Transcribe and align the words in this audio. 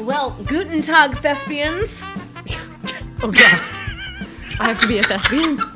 Well, 0.00 0.36
guten 0.46 0.82
Tag, 0.82 1.12
thespians. 1.18 2.02
Oh 3.22 3.30
god. 3.30 3.60
I 4.58 4.68
have 4.68 4.80
to 4.80 4.88
be 4.88 4.98
a 4.98 5.02
thespian. 5.02 5.58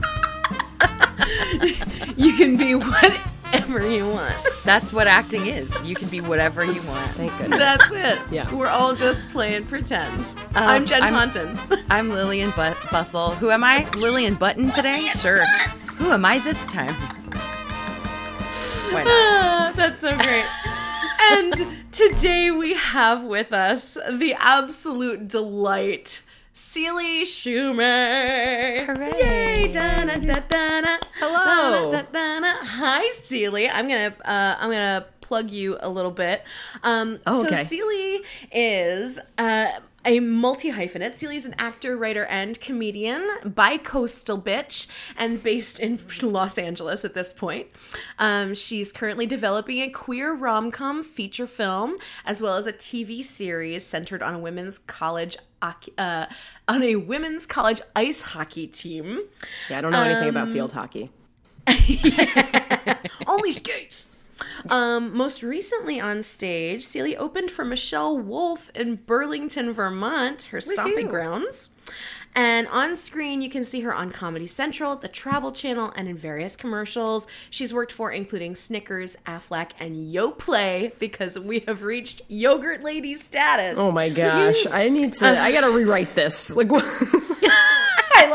You 2.17 2.33
can 2.33 2.57
be 2.57 2.75
whatever 2.75 3.87
you 3.87 4.08
want. 4.08 4.34
That's 4.65 4.92
what 4.95 5.07
acting 5.07 5.47
is. 5.47 5.71
You 5.83 5.95
can 5.95 6.08
be 6.08 6.21
whatever 6.23 6.65
you 6.65 6.81
want. 6.83 7.10
Thank 7.10 7.37
goodness. 7.39 7.58
That's 7.58 7.91
it. 7.92 8.18
Yeah. 8.32 8.52
We're 8.55 8.68
all 8.68 8.95
just 8.95 9.29
playing 9.29 9.66
pretend. 9.66 10.25
Oh, 10.56 10.64
I'm 10.64 10.86
Jen 10.86 11.02
I'm- 11.02 11.12
Ponton. 11.12 11.59
I'm 11.91 12.11
Lillian 12.11 12.52
but- 12.56 12.77
Bustle. 12.91 13.32
Who 13.34 13.50
am 13.50 13.62
I? 13.62 13.88
Lillian 13.91 14.34
Button 14.36 14.70
today? 14.70 15.09
Sure. 15.16 15.45
Who 15.96 16.11
am 16.12 16.25
I 16.25 16.38
this 16.38 16.72
time? 16.72 16.95
Why 18.93 19.02
not? 19.04 19.77
That's 19.77 20.00
so 20.00 20.16
great. 20.16 20.46
And 21.32 21.93
today 21.93 22.50
we 22.50 22.75
have 22.75 23.22
with 23.24 23.52
us 23.52 23.95
the 24.11 24.34
absolute 24.38 25.29
delight, 25.29 26.23
Celie 26.52 27.24
Schumer. 27.24 28.87
Hooray. 28.87 29.12
Yay! 29.20 29.68
Da-na-da-da-na. 29.73 30.98
Hello. 31.18 31.91
Da-na-da-da-na. 31.92 32.55
Hi, 32.62 33.10
Celie. 33.24 33.68
I'm 33.68 33.88
gonna 33.88 34.15
uh, 34.24 34.56
I'm 34.59 34.70
gonna 34.70 35.06
plug 35.20 35.51
you 35.51 35.77
a 35.80 35.88
little 35.88 36.10
bit. 36.10 36.45
Um, 36.82 37.18
Oh, 37.27 37.43
So 37.43 37.48
okay. 37.48 37.65
Celie 37.65 38.23
is. 38.52 39.18
Uh, 39.38 39.68
a 40.05 40.21
multi 40.21 40.73
hyphenate. 40.73 41.17
Celie's 41.19 41.47
an 41.47 41.55
actor, 41.59 41.97
writer, 41.97 42.25
and 42.27 42.61
comedian, 42.61 43.29
bi 43.45 43.79
coastal 43.79 44.41
bitch, 44.41 44.87
and 45.17 45.43
based 45.43 45.80
in 45.80 45.99
Los 46.23 46.59
Angeles 46.59 47.05
at 47.05 47.15
this 47.15 47.33
point. 47.33 47.69
Um, 48.19 48.55
she's 48.55 48.93
currently 48.93 49.27
developing 49.27 49.80
a 49.80 49.89
queer 49.89 50.33
rom 50.33 50.71
com 50.71 51.03
feature 51.03 51.47
film, 51.47 51.97
as 52.25 52.43
well 52.43 52.57
as 52.57 52.67
a 52.67 52.73
TV 52.73 53.23
series 53.23 53.85
centered 53.87 54.23
on 54.23 54.35
a 54.35 54.39
women's 54.39 54.79
college. 54.79 55.37
Uh, 55.97 56.27
on 56.69 56.83
a 56.83 56.97
women's 56.97 57.46
college 57.46 57.80
ice 57.96 58.21
hockey 58.21 58.66
team. 58.66 59.23
Yeah, 59.71 59.79
I 59.79 59.80
don't 59.80 59.93
know 59.93 60.02
anything 60.02 60.29
about 60.29 60.51
field 60.51 60.73
hockey. 60.73 61.11
Only 63.27 63.51
skates. 63.51 64.08
Um, 64.68 65.16
most 65.16 65.42
recently 65.42 66.00
on 66.00 66.22
stage, 66.22 66.84
Celia 66.84 67.18
opened 67.18 67.50
for 67.50 67.64
Michelle 67.64 68.18
Wolf 68.18 68.70
in 68.74 68.96
Burlington, 68.96 69.72
Vermont, 69.72 70.44
her 70.44 70.60
stomping 70.60 71.08
grounds. 71.08 71.70
And 72.36 72.66
on 72.68 72.96
screen, 72.96 73.42
you 73.42 73.48
can 73.48 73.62
see 73.62 73.82
her 73.82 73.94
on 73.94 74.10
Comedy 74.10 74.48
Central, 74.48 74.96
the 74.96 75.06
Travel 75.06 75.52
Channel, 75.52 75.92
and 75.94 76.08
in 76.08 76.16
various 76.16 76.56
commercials 76.56 77.28
she's 77.48 77.72
worked 77.72 77.92
for, 77.92 78.10
including 78.10 78.56
Snickers, 78.56 79.16
Aflac, 79.24 79.70
and 79.78 79.94
Yoplait, 80.12 80.98
because 80.98 81.38
we 81.38 81.60
have 81.60 81.84
reached 81.84 82.22
yogurt 82.28 82.82
lady 82.82 83.14
status. 83.14 83.77
Oh 83.78 83.92
my 83.92 84.08
gosh. 84.08 84.66
I 84.72 84.88
need 84.88 85.12
to 85.14 85.40
I 85.40 85.52
gotta 85.52 85.70
rewrite 85.70 86.16
this. 86.16 86.50
Like 86.50 86.68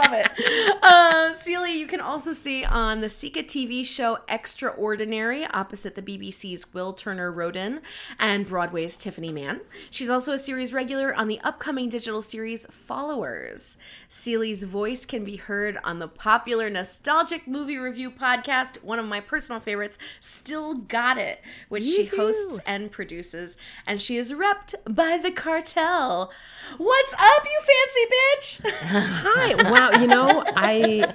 love 0.09 0.25
it. 0.25 0.79
Uh, 0.81 1.33
Celia, 1.35 1.73
you 1.75 1.87
can 1.87 1.99
also 1.99 2.33
see 2.33 2.63
on 2.63 3.01
the 3.01 3.09
Sika 3.09 3.43
TV 3.43 3.85
show 3.85 4.19
Extraordinary, 4.27 5.45
opposite 5.45 5.95
the 5.95 6.01
BBC's 6.01 6.73
Will 6.73 6.93
Turner 6.93 7.31
Roden 7.31 7.81
and 8.19 8.47
Broadway's 8.47 8.95
Tiffany 8.95 9.31
Mann. 9.31 9.61
She's 9.91 10.09
also 10.09 10.33
a 10.33 10.37
series 10.37 10.73
regular 10.73 11.13
on 11.13 11.27
the 11.27 11.39
upcoming 11.41 11.89
digital 11.89 12.21
series 12.21 12.65
Followers. 12.67 13.77
Celia's 14.07 14.63
voice 14.63 15.05
can 15.05 15.23
be 15.23 15.35
heard 15.35 15.77
on 15.83 15.99
the 15.99 16.07
popular 16.07 16.69
nostalgic 16.69 17.47
movie 17.47 17.77
review 17.77 18.09
podcast, 18.09 18.83
one 18.83 18.99
of 18.99 19.05
my 19.05 19.19
personal 19.19 19.59
favorites, 19.59 19.97
Still 20.19 20.75
Got 20.75 21.17
It, 21.17 21.41
which 21.67 21.83
she 21.83 22.05
hosts 22.05 22.59
and 22.65 22.91
produces. 22.91 23.57
And 23.85 24.01
she 24.01 24.17
is 24.17 24.31
repped 24.31 24.73
by 24.85 25.17
the 25.17 25.31
cartel. 25.31 26.31
What's 26.77 27.13
up, 27.13 27.45
you 27.45 27.59
fancy 27.61 28.05
bitch? 28.15 28.71
Hi. 28.81 29.69
Wow, 29.69 29.98
you 30.01 30.07
know, 30.07 30.43
I 30.55 31.13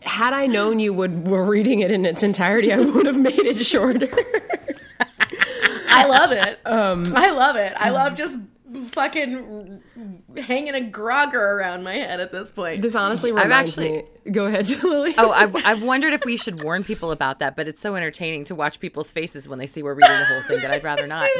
had 0.00 0.32
I 0.32 0.46
known 0.46 0.80
you 0.80 0.92
would 0.92 1.28
were 1.28 1.44
reading 1.44 1.80
it 1.80 1.90
in 1.90 2.06
its 2.06 2.22
entirety, 2.22 2.72
I 2.72 2.78
would 2.80 3.06
have 3.06 3.18
made 3.18 3.38
it 3.40 3.56
shorter. 3.64 4.08
I 5.90 6.04
love 6.06 6.32
it. 6.32 6.58
I 6.64 7.30
love 7.30 7.56
it. 7.56 7.72
I 7.76 7.90
love 7.90 8.14
just 8.14 8.38
fucking 8.88 9.80
hanging 10.36 10.74
a 10.74 10.80
grogger 10.80 11.34
around 11.34 11.82
my 11.82 11.94
head 11.94 12.20
at 12.20 12.32
this 12.32 12.50
point. 12.52 12.82
This 12.82 12.94
honestly 12.94 13.32
reminds 13.32 13.78
actually- 13.78 13.90
me. 13.90 14.04
Go 14.30 14.44
ahead, 14.44 14.68
Lily. 14.82 15.14
Oh, 15.16 15.32
I've, 15.32 15.56
I've 15.56 15.82
wondered 15.82 16.12
if 16.12 16.22
we 16.26 16.36
should 16.36 16.62
warn 16.62 16.84
people 16.84 17.12
about 17.12 17.38
that, 17.38 17.56
but 17.56 17.66
it's 17.66 17.80
so 17.80 17.94
entertaining 17.96 18.44
to 18.44 18.54
watch 18.54 18.78
people's 18.78 19.10
faces 19.10 19.48
when 19.48 19.58
they 19.58 19.66
see 19.66 19.82
we're 19.82 19.94
reading 19.94 20.18
the 20.18 20.24
whole 20.26 20.42
thing 20.42 20.60
that 20.60 20.70
I'd 20.70 20.84
rather 20.84 21.06
not. 21.06 21.30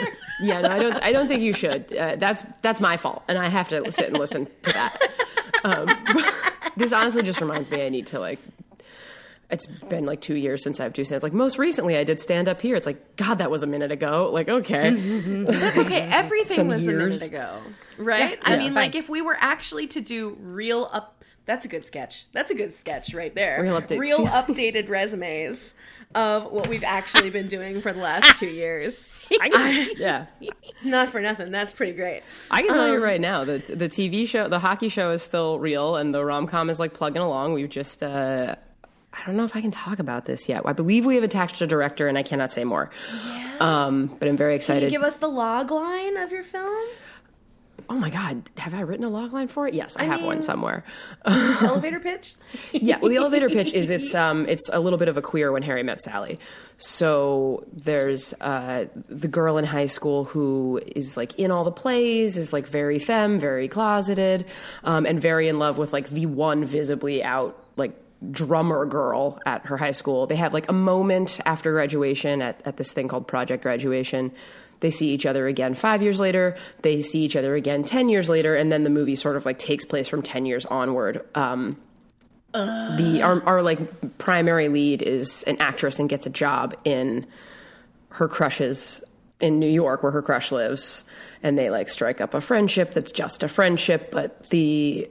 Yeah, 0.40 0.62
no, 0.62 0.70
I 0.70 0.78
don't. 0.78 1.02
I 1.02 1.12
don't 1.12 1.28
think 1.28 1.42
you 1.42 1.52
should. 1.52 1.94
Uh, 1.94 2.16
that's 2.16 2.42
that's 2.62 2.80
my 2.80 2.96
fault, 2.96 3.24
and 3.28 3.36
I 3.36 3.48
have 3.48 3.68
to 3.68 3.92
sit 3.92 4.08
and 4.08 4.18
listen 4.18 4.46
to 4.62 4.72
that. 4.72 4.96
Um, 5.64 5.88
this 6.78 6.92
honestly 6.92 7.22
just 7.22 7.40
reminds 7.40 7.70
me 7.70 7.84
I 7.84 7.88
need 7.88 8.06
to 8.08 8.20
like. 8.20 8.38
It's 9.50 9.64
been 9.64 10.04
like 10.04 10.20
two 10.20 10.34
years 10.34 10.62
since 10.62 10.78
I've 10.78 10.92
do 10.92 11.04
stand. 11.04 11.22
Like 11.22 11.32
most 11.32 11.58
recently, 11.58 11.96
I 11.96 12.04
did 12.04 12.20
stand 12.20 12.48
up 12.48 12.60
here. 12.60 12.76
It's 12.76 12.84
like 12.84 13.16
God, 13.16 13.38
that 13.38 13.50
was 13.50 13.62
a 13.62 13.66
minute 13.66 13.90
ago. 13.90 14.30
Like 14.32 14.48
okay, 14.48 14.90
That's 15.44 15.78
okay. 15.78 16.00
Everything 16.02 16.56
Some 16.56 16.68
was 16.68 16.86
years. 16.86 17.02
a 17.02 17.06
minute 17.06 17.22
ago, 17.22 17.60
right? 17.96 18.38
I 18.44 18.52
Yeah, 18.54 18.58
mean, 18.58 18.74
like 18.74 18.94
if 18.94 19.08
we 19.08 19.22
were 19.22 19.36
actually 19.40 19.86
to 19.88 20.00
do 20.02 20.36
real 20.40 20.88
up. 20.92 21.24
That's 21.48 21.64
a 21.64 21.68
good 21.68 21.84
sketch. 21.84 22.26
That's 22.32 22.50
a 22.50 22.54
good 22.54 22.72
sketch 22.72 23.12
right 23.14 23.34
there. 23.34 23.62
Real 23.62 23.80
updates. 23.80 23.98
Real 23.98 24.26
updated 24.26 24.88
resumes 24.88 25.72
of 26.14 26.52
what 26.52 26.68
we've 26.68 26.84
actually 26.84 27.30
been 27.30 27.48
doing 27.48 27.80
for 27.80 27.92
the 27.92 28.00
last 28.00 28.38
two 28.38 28.46
years. 28.48 29.08
I 29.40 29.90
yeah. 29.96 30.26
Not 30.84 31.08
for 31.08 31.20
nothing. 31.20 31.50
That's 31.50 31.72
pretty 31.72 31.92
great. 31.92 32.22
I 32.50 32.60
can 32.62 32.68
tell 32.74 32.84
Um, 32.84 32.92
you 32.92 33.02
right 33.02 33.20
now 33.20 33.44
that 33.44 33.66
the 33.66 33.88
TV 33.88 34.28
show, 34.28 34.46
the 34.46 34.58
hockey 34.58 34.90
show, 34.90 35.10
is 35.10 35.22
still 35.22 35.58
real, 35.58 35.96
and 35.96 36.14
the 36.14 36.22
rom 36.24 36.46
com 36.46 36.68
is 36.70 36.78
like 36.78 36.92
plugging 36.94 37.22
along. 37.22 37.54
We've 37.54 37.68
just. 37.70 38.02
Uh, 38.02 38.54
I 39.10 39.26
don't 39.26 39.36
know 39.36 39.44
if 39.44 39.56
I 39.56 39.60
can 39.62 39.70
talk 39.70 39.98
about 39.98 40.26
this 40.26 40.48
yet. 40.48 40.62
I 40.66 40.74
believe 40.74 41.04
we 41.06 41.14
have 41.16 41.24
attached 41.24 41.60
a 41.62 41.66
director, 41.66 42.06
and 42.08 42.16
I 42.18 42.22
cannot 42.22 42.52
say 42.52 42.62
more. 42.64 42.90
Um, 43.58 44.06
but 44.18 44.28
I'm 44.28 44.36
very 44.36 44.52
Can 44.52 44.56
excited. 44.56 44.82
you 44.84 44.90
give 44.90 45.02
us 45.02 45.16
the 45.16 45.28
log 45.28 45.70
line 45.70 46.16
of 46.18 46.30
your 46.30 46.42
film? 46.44 46.86
Oh 47.90 47.94
my 47.94 48.10
god, 48.10 48.50
have 48.58 48.74
I 48.74 48.80
written 48.80 49.04
a 49.04 49.08
log 49.08 49.32
line 49.32 49.48
for 49.48 49.66
it? 49.66 49.74
Yes, 49.74 49.96
I, 49.96 50.04
have 50.04 50.22
one 50.22 50.42
somewhere. 50.42 50.84
Elevator 51.24 52.00
pitch? 52.00 52.34
yeah, 52.72 52.98
well, 52.98 53.08
the 53.08 53.16
elevator 53.16 53.48
pitch 53.48 53.72
is 53.72 53.90
it's 53.90 54.14
um 54.26 54.46
it's 54.46 54.68
a 54.72 54.80
little 54.80 54.98
bit 54.98 55.08
of 55.08 55.16
a 55.16 55.22
queer 55.22 55.50
when 55.52 55.62
Harry 55.62 55.82
met 55.82 56.02
Sally. 56.02 56.38
So 56.76 57.64
there's 57.72 58.34
uh 58.40 58.86
the 59.08 59.28
girl 59.28 59.58
in 59.58 59.64
high 59.64 59.86
school 59.86 60.24
who 60.24 60.80
is 60.94 61.16
like 61.16 61.38
in 61.38 61.50
all 61.50 61.64
the 61.64 61.72
plays, 61.72 62.36
is 62.36 62.52
like 62.52 62.66
very 62.66 62.98
femme, 62.98 63.38
very 63.38 63.68
closeted, 63.68 64.44
um, 64.84 65.06
and 65.06 65.20
very 65.20 65.48
in 65.48 65.58
love 65.58 65.78
with 65.78 65.92
like 65.92 66.10
the 66.10 66.26
one 66.26 66.64
visibly 66.64 67.22
out 67.24 67.62
like 67.76 67.92
drummer 68.30 68.84
girl 68.84 69.38
at 69.46 69.66
her 69.66 69.76
high 69.76 69.92
school. 69.92 70.26
They 70.26 70.36
have 70.36 70.52
like 70.52 70.68
a 70.68 70.72
moment 70.72 71.40
after 71.46 71.72
graduation 71.72 72.42
at, 72.42 72.60
at 72.64 72.76
this 72.76 72.92
thing 72.92 73.08
called 73.08 73.28
Project 73.28 73.62
Graduation. 73.62 74.32
They 74.80 74.90
see 74.90 75.10
each 75.10 75.26
other 75.26 75.46
again 75.46 75.74
five 75.74 76.02
years 76.02 76.20
later. 76.20 76.56
They 76.82 77.02
see 77.02 77.24
each 77.24 77.36
other 77.36 77.54
again 77.54 77.84
10 77.84 78.08
years 78.08 78.28
later. 78.28 78.54
And 78.54 78.70
then 78.70 78.84
the 78.84 78.90
movie 78.90 79.16
sort 79.16 79.36
of 79.36 79.44
like 79.44 79.58
takes 79.58 79.84
place 79.84 80.08
from 80.08 80.22
10 80.22 80.46
years 80.46 80.66
onward. 80.66 81.26
Um, 81.34 81.76
the 82.52 83.20
our, 83.22 83.42
our 83.44 83.62
like 83.62 84.18
primary 84.18 84.68
lead 84.68 85.02
is 85.02 85.42
an 85.44 85.56
actress 85.60 85.98
and 85.98 86.08
gets 86.08 86.26
a 86.26 86.30
job 86.30 86.74
in 86.84 87.26
her 88.10 88.26
crush's 88.28 89.04
in 89.38 89.58
New 89.60 89.68
York 89.70 90.02
where 90.02 90.12
her 90.12 90.22
crush 90.22 90.50
lives 90.50 91.04
and 91.42 91.58
they 91.58 91.70
like 91.70 91.88
strike 91.88 92.20
up 92.20 92.34
a 92.34 92.40
friendship 92.40 92.94
that's 92.94 93.12
just 93.12 93.42
a 93.42 93.48
friendship 93.48 94.10
but 94.10 94.48
the 94.48 95.08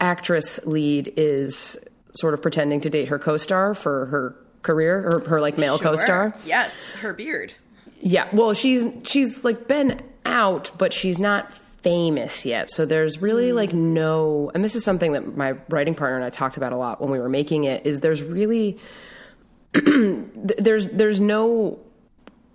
actress 0.00 0.64
lead 0.64 1.12
is 1.16 1.76
sort 2.14 2.32
of 2.34 2.40
pretending 2.40 2.80
to 2.80 2.88
date 2.88 3.08
her 3.08 3.18
co-star 3.18 3.74
for 3.74 4.06
her 4.06 4.36
career 4.62 5.10
or 5.12 5.20
her 5.28 5.40
like 5.40 5.58
male 5.58 5.78
co-star 5.78 6.34
Yes, 6.46 6.88
her 7.00 7.12
beard. 7.12 7.52
Yeah, 8.00 8.28
well, 8.32 8.54
she's 8.54 8.86
she's 9.04 9.44
like 9.44 9.68
been 9.68 10.00
out, 10.24 10.70
but 10.78 10.92
she's 10.92 11.18
not 11.18 11.52
famous 11.82 12.44
yet. 12.44 12.70
So 12.70 12.84
there's 12.84 13.22
really 13.22 13.52
like 13.52 13.72
no, 13.72 14.50
and 14.54 14.64
this 14.64 14.74
is 14.74 14.84
something 14.84 15.12
that 15.12 15.36
my 15.36 15.52
writing 15.68 15.94
partner 15.94 16.16
and 16.16 16.24
I 16.24 16.30
talked 16.30 16.56
about 16.56 16.72
a 16.72 16.76
lot 16.76 17.00
when 17.00 17.10
we 17.10 17.18
were 17.18 17.28
making 17.28 17.64
it. 17.64 17.86
Is 17.86 18.00
there's 18.00 18.22
really 18.22 18.78
there's 19.72 20.88
there's 20.88 21.20
no 21.20 21.78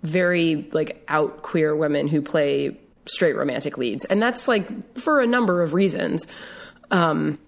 very 0.02 0.68
like 0.72 1.04
out 1.08 1.42
queer 1.42 1.74
women 1.74 2.08
who 2.08 2.20
play 2.22 2.78
straight 3.06 3.36
romantic 3.36 3.78
leads, 3.78 4.04
and 4.04 4.22
that's 4.22 4.48
like 4.48 4.98
for 4.98 5.20
a 5.20 5.26
number 5.26 5.62
of 5.62 5.74
reasons. 5.74 6.26
Um, 6.90 7.38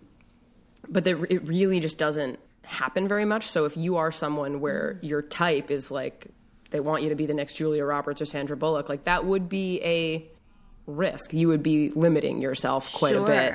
but 0.89 1.07
it 1.07 1.47
really 1.47 1.81
just 1.81 1.99
doesn't 1.99 2.39
happen 2.65 3.09
very 3.09 3.25
much. 3.25 3.49
So 3.49 3.65
if 3.65 3.77
you 3.77 3.97
are 3.97 4.13
someone 4.13 4.61
where 4.61 4.99
your 5.03 5.23
type 5.23 5.71
is 5.71 5.91
like 5.91 6.29
they 6.71 6.81
want 6.81 7.03
you 7.03 7.09
to 7.09 7.15
be 7.15 7.27
the 7.27 7.35
next 7.35 7.55
Julia 7.55 7.85
Roberts 7.85 8.21
or 8.21 8.25
Sandra 8.27 8.57
Bullock, 8.57 8.89
like 8.89 9.05
that 9.05 9.25
would 9.25 9.49
be 9.49 9.81
a 9.83 10.27
risk. 10.87 11.33
You 11.33 11.49
would 11.49 11.63
be 11.63 11.91
limiting 11.91 12.43
yourself 12.43 12.93
quite 12.93 13.17
a 13.17 13.23
bit. 13.23 13.55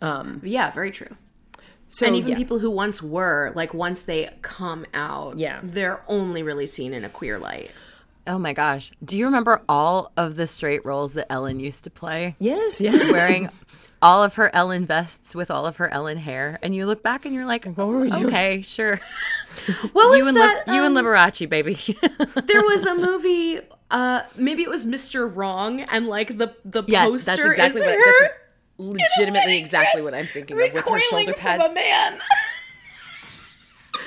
Um, 0.00 0.40
yeah, 0.44 0.70
very 0.72 0.90
true. 0.90 1.16
So 1.90 2.06
and 2.06 2.16
even 2.16 2.30
yeah. 2.30 2.36
people 2.36 2.58
who 2.58 2.70
once 2.70 3.02
were, 3.02 3.52
like, 3.54 3.74
once 3.74 4.02
they 4.02 4.30
come 4.40 4.86
out, 4.94 5.36
Yeah. 5.38 5.60
they're 5.62 6.02
only 6.08 6.42
really 6.42 6.66
seen 6.66 6.94
in 6.94 7.04
a 7.04 7.08
queer 7.10 7.38
light. 7.38 7.70
Oh 8.26 8.38
my 8.38 8.52
gosh. 8.54 8.92
Do 9.04 9.16
you 9.18 9.26
remember 9.26 9.62
all 9.68 10.10
of 10.16 10.36
the 10.36 10.46
straight 10.46 10.84
roles 10.86 11.12
that 11.14 11.30
Ellen 11.30 11.60
used 11.60 11.84
to 11.84 11.90
play? 11.90 12.34
Yes, 12.38 12.80
yeah. 12.80 12.92
Wearing 13.12 13.50
all 14.02 14.22
of 14.24 14.34
her 14.34 14.54
Ellen 14.54 14.84
vests 14.84 15.34
with 15.34 15.50
all 15.50 15.64
of 15.64 15.76
her 15.76 15.88
Ellen 15.88 16.18
hair. 16.18 16.58
And 16.62 16.74
you 16.74 16.84
look 16.86 17.02
back 17.02 17.24
and 17.24 17.32
you're 17.34 17.46
like, 17.46 17.64
What 17.64 17.86
were 17.86 18.00
we 18.00 18.10
doing? 18.10 18.26
okay, 18.26 18.60
sure. 18.62 19.00
What 19.92 20.10
was 20.10 20.18
You 20.18 20.28
and, 20.28 20.36
that? 20.38 20.66
Lib- 20.66 20.74
you 20.76 20.84
and 20.84 20.96
um, 20.96 21.04
Liberace, 21.04 21.48
baby. 21.48 21.74
there 22.46 22.62
was 22.62 22.84
a 22.84 22.94
movie. 22.94 23.60
Uh, 23.90 24.22
maybe 24.36 24.62
it 24.62 24.70
was 24.70 24.84
Mr. 24.86 25.30
Wrong, 25.34 25.82
and 25.82 26.06
like 26.06 26.38
the 26.38 26.54
the 26.64 26.82
yes, 26.86 27.08
poster 27.08 27.54
that's 27.54 27.74
exactly 27.76 27.80
is 27.82 27.86
what 27.86 27.94
her 27.94 28.22
that's 28.22 28.34
legitimately 28.78 29.58
exactly 29.58 30.00
what 30.02 30.14
I'm 30.14 30.26
thinking 30.26 30.56
of 30.58 30.72
with 30.72 30.72
her 30.72 30.78
recoiling 30.94 31.02
shoulder 31.26 31.32
from 31.34 31.40
pads. 31.42 31.70
a 31.70 31.74
man. 31.74 32.18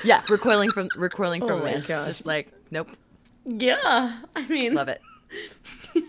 Yeah, 0.04 0.22
recoiling 0.28 0.70
from 0.72 0.88
recoiling 0.96 1.40
from 1.46 1.60
Oh 1.60 1.64
my 1.64 1.72
man. 1.74 1.84
gosh. 1.86 2.08
Just 2.08 2.26
like, 2.26 2.52
nope. 2.72 2.90
yeah, 3.44 4.20
I 4.34 4.46
mean, 4.48 4.74
Love 4.74 4.88
it. 4.88 5.00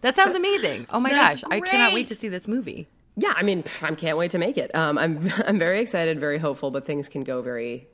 that 0.00 0.16
sounds 0.16 0.34
amazing. 0.34 0.86
Oh 0.90 1.00
my 1.00 1.10
That's 1.10 1.42
gosh. 1.42 1.50
I 1.50 1.60
cannot 1.60 1.92
wait 1.92 2.06
to 2.08 2.14
see 2.14 2.28
this 2.28 2.48
movie. 2.48 2.86
Yeah, 3.16 3.32
I 3.36 3.42
mean, 3.42 3.62
I 3.80 3.94
can't 3.94 4.18
wait 4.18 4.32
to 4.32 4.38
make 4.38 4.58
it. 4.58 4.74
Um, 4.74 4.98
I'm 4.98 5.30
I'm 5.46 5.58
very 5.58 5.80
excited, 5.80 6.18
very 6.18 6.38
hopeful, 6.38 6.70
but 6.70 6.84
things 6.84 7.08
can 7.08 7.24
go 7.24 7.42
very 7.42 7.88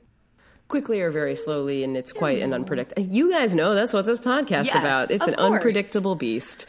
quickly 0.67 1.01
or 1.01 1.11
very 1.11 1.35
slowly, 1.35 1.83
and 1.83 1.97
it's 1.97 2.13
quite 2.13 2.41
an 2.41 2.53
unpredictable. 2.53 3.03
You 3.03 3.29
guys 3.31 3.53
know 3.53 3.75
that's 3.75 3.93
what 3.93 4.05
this 4.05 4.19
podcast 4.19 4.65
Yes, 4.65 4.75
about. 4.75 5.11
It's 5.11 5.27
an 5.27 5.35
course. 5.35 5.53
unpredictable 5.53 6.15
beast. 6.15 6.65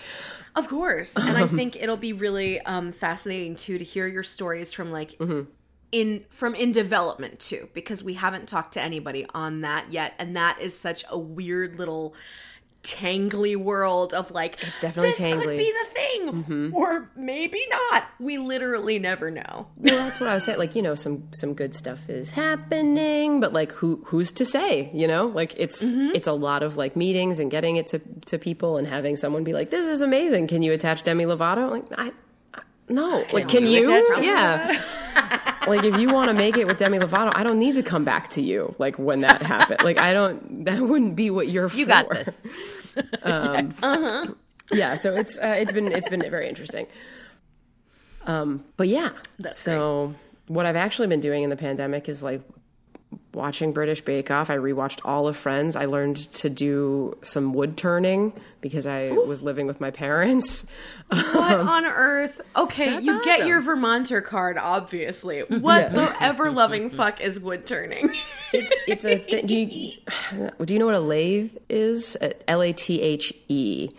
Of 0.54 0.68
course. 0.68 1.16
And 1.16 1.38
I 1.38 1.46
think 1.58 1.76
it'll 1.76 1.96
be 1.96 2.12
really 2.12 2.60
um, 2.62 2.92
fascinating 2.92 3.56
too 3.56 3.78
to 3.78 3.84
hear 3.84 4.06
your 4.06 4.22
stories 4.22 4.72
from 4.72 4.92
like 4.92 5.18
in 5.92 6.24
from 6.30 6.54
in 6.54 6.72
development 6.72 7.38
too, 7.40 7.68
because 7.72 8.02
we 8.02 8.14
haven't 8.14 8.48
talked 8.48 8.74
to 8.74 8.82
anybody 8.82 9.26
on 9.34 9.60
that 9.62 9.92
yet. 9.92 10.14
And 10.18 10.36
that 10.36 10.60
is 10.60 10.78
such 10.78 11.04
a 11.08 11.18
weird 11.18 11.78
little 11.78 12.14
tangly 12.82 13.56
world 13.56 14.12
of 14.12 14.30
like 14.32 14.60
it's 14.62 14.80
definitely 14.80 15.10
this 15.10 15.18
could 15.18 15.56
be 15.56 15.72
the 15.72 15.88
thing 15.90 16.42
mm-hmm. 16.42 16.74
or 16.74 17.08
maybe 17.14 17.60
not 17.70 18.04
we 18.18 18.38
literally 18.38 18.98
never 18.98 19.30
know 19.30 19.68
Well, 19.92 20.06
that's 20.06 20.20
what 20.20 20.28
I 20.28 20.34
was 20.34 20.44
saying. 20.44 20.58
Like, 20.58 20.74
you 20.74 20.82
know, 20.82 20.94
some 20.94 21.28
some 21.32 21.54
good 21.54 21.74
stuff 21.74 22.08
is 22.08 22.30
happening, 22.30 23.40
but 23.40 23.52
like, 23.52 23.72
who 23.72 24.02
who's 24.06 24.32
to 24.32 24.44
say? 24.44 24.90
You 24.92 25.06
know, 25.06 25.26
like 25.26 25.54
it's 25.56 25.84
mm-hmm. 25.84 26.14
it's 26.14 26.26
a 26.26 26.32
lot 26.32 26.62
of 26.62 26.76
like 26.76 26.96
meetings 26.96 27.38
and 27.38 27.50
getting 27.50 27.76
it 27.76 27.88
to 27.88 28.00
to 28.26 28.38
people 28.38 28.76
and 28.76 28.86
having 28.86 29.16
someone 29.16 29.44
be 29.44 29.52
like, 29.52 29.70
"This 29.70 29.86
is 29.86 30.00
amazing. 30.00 30.46
Can 30.46 30.62
you 30.62 30.72
attach 30.72 31.02
Demi 31.02 31.24
Lovato?" 31.24 31.70
Like, 31.70 31.84
I. 31.96 32.12
I- 32.54 32.62
No, 32.88 33.24
like, 33.32 33.48
can 33.48 33.66
you 33.66 33.80
you? 33.80 33.96
attach 33.96 34.16
Demi 34.16 34.26
Yeah. 34.26 34.82
like, 35.66 35.84
if 35.84 35.98
you 35.98 36.12
want 36.12 36.28
to 36.28 36.34
make 36.34 36.56
it 36.56 36.66
with 36.66 36.78
Demi 36.78 36.98
Lovato, 36.98 37.30
I 37.34 37.42
don't 37.42 37.58
need 37.58 37.74
to 37.76 37.82
come 37.82 38.04
back 38.04 38.30
to 38.30 38.42
you. 38.42 38.74
Like 38.78 38.98
when 38.98 39.20
that 39.20 39.42
happened, 39.42 39.82
like 39.84 39.98
I 39.98 40.12
don't. 40.12 40.64
That 40.64 40.80
wouldn't 40.80 41.16
be 41.16 41.30
what 41.30 41.48
you're. 41.48 41.68
You 41.68 41.84
for. 41.84 41.90
got 41.90 42.10
this. 42.10 42.42
Uh 43.22 43.62
huh. 43.80 44.26
yeah 44.70 44.96
so 44.96 45.14
it's 45.16 45.38
uh, 45.38 45.54
it's 45.58 45.72
been 45.72 45.90
it's 45.90 46.10
been 46.10 46.20
very 46.20 46.46
interesting 46.46 46.86
um 48.26 48.62
but 48.76 48.86
yeah 48.86 49.12
That's 49.38 49.58
so 49.58 50.14
what 50.46 50.66
i've 50.66 50.76
actually 50.76 51.08
been 51.08 51.20
doing 51.20 51.42
in 51.42 51.48
the 51.48 51.56
pandemic 51.56 52.06
is 52.06 52.22
like 52.22 52.42
watching 53.34 53.72
british 53.72 54.02
bake 54.02 54.30
off 54.30 54.50
i 54.50 54.56
rewatched 54.56 55.00
all 55.04 55.26
of 55.28 55.36
friends. 55.36 55.76
I 55.76 55.86
learned 55.86 56.16
to 56.34 56.50
do 56.50 57.16
some 57.22 57.52
wood 57.52 57.76
turning 57.76 58.32
because 58.60 58.86
i 58.86 59.10
was 59.10 59.42
living 59.42 59.66
with 59.66 59.80
my 59.80 59.90
parents. 59.90 60.66
What 61.08 61.60
on 61.60 61.84
earth? 61.84 62.40
Okay 62.56 63.00
you 63.00 63.24
get 63.24 63.46
your 63.46 63.60
vermonter 63.60 64.20
card 64.20 64.58
obviously. 64.58 65.40
What 65.40 65.92
the 65.94 66.14
ever 66.20 66.50
loving 66.50 66.90
fuck 66.90 67.20
is 67.20 67.40
wood 67.40 67.66
turning? 67.66 68.14
It's 68.52 68.72
it's 68.86 69.04
a 69.04 69.18
thing 69.18 69.46
do 69.46 69.56
you 69.56 69.92
do 70.64 70.74
you 70.74 70.78
know 70.78 70.86
what 70.86 70.94
a 70.94 71.00
lathe 71.00 71.56
is? 71.68 72.16
L-a-t-h-e 72.48 73.90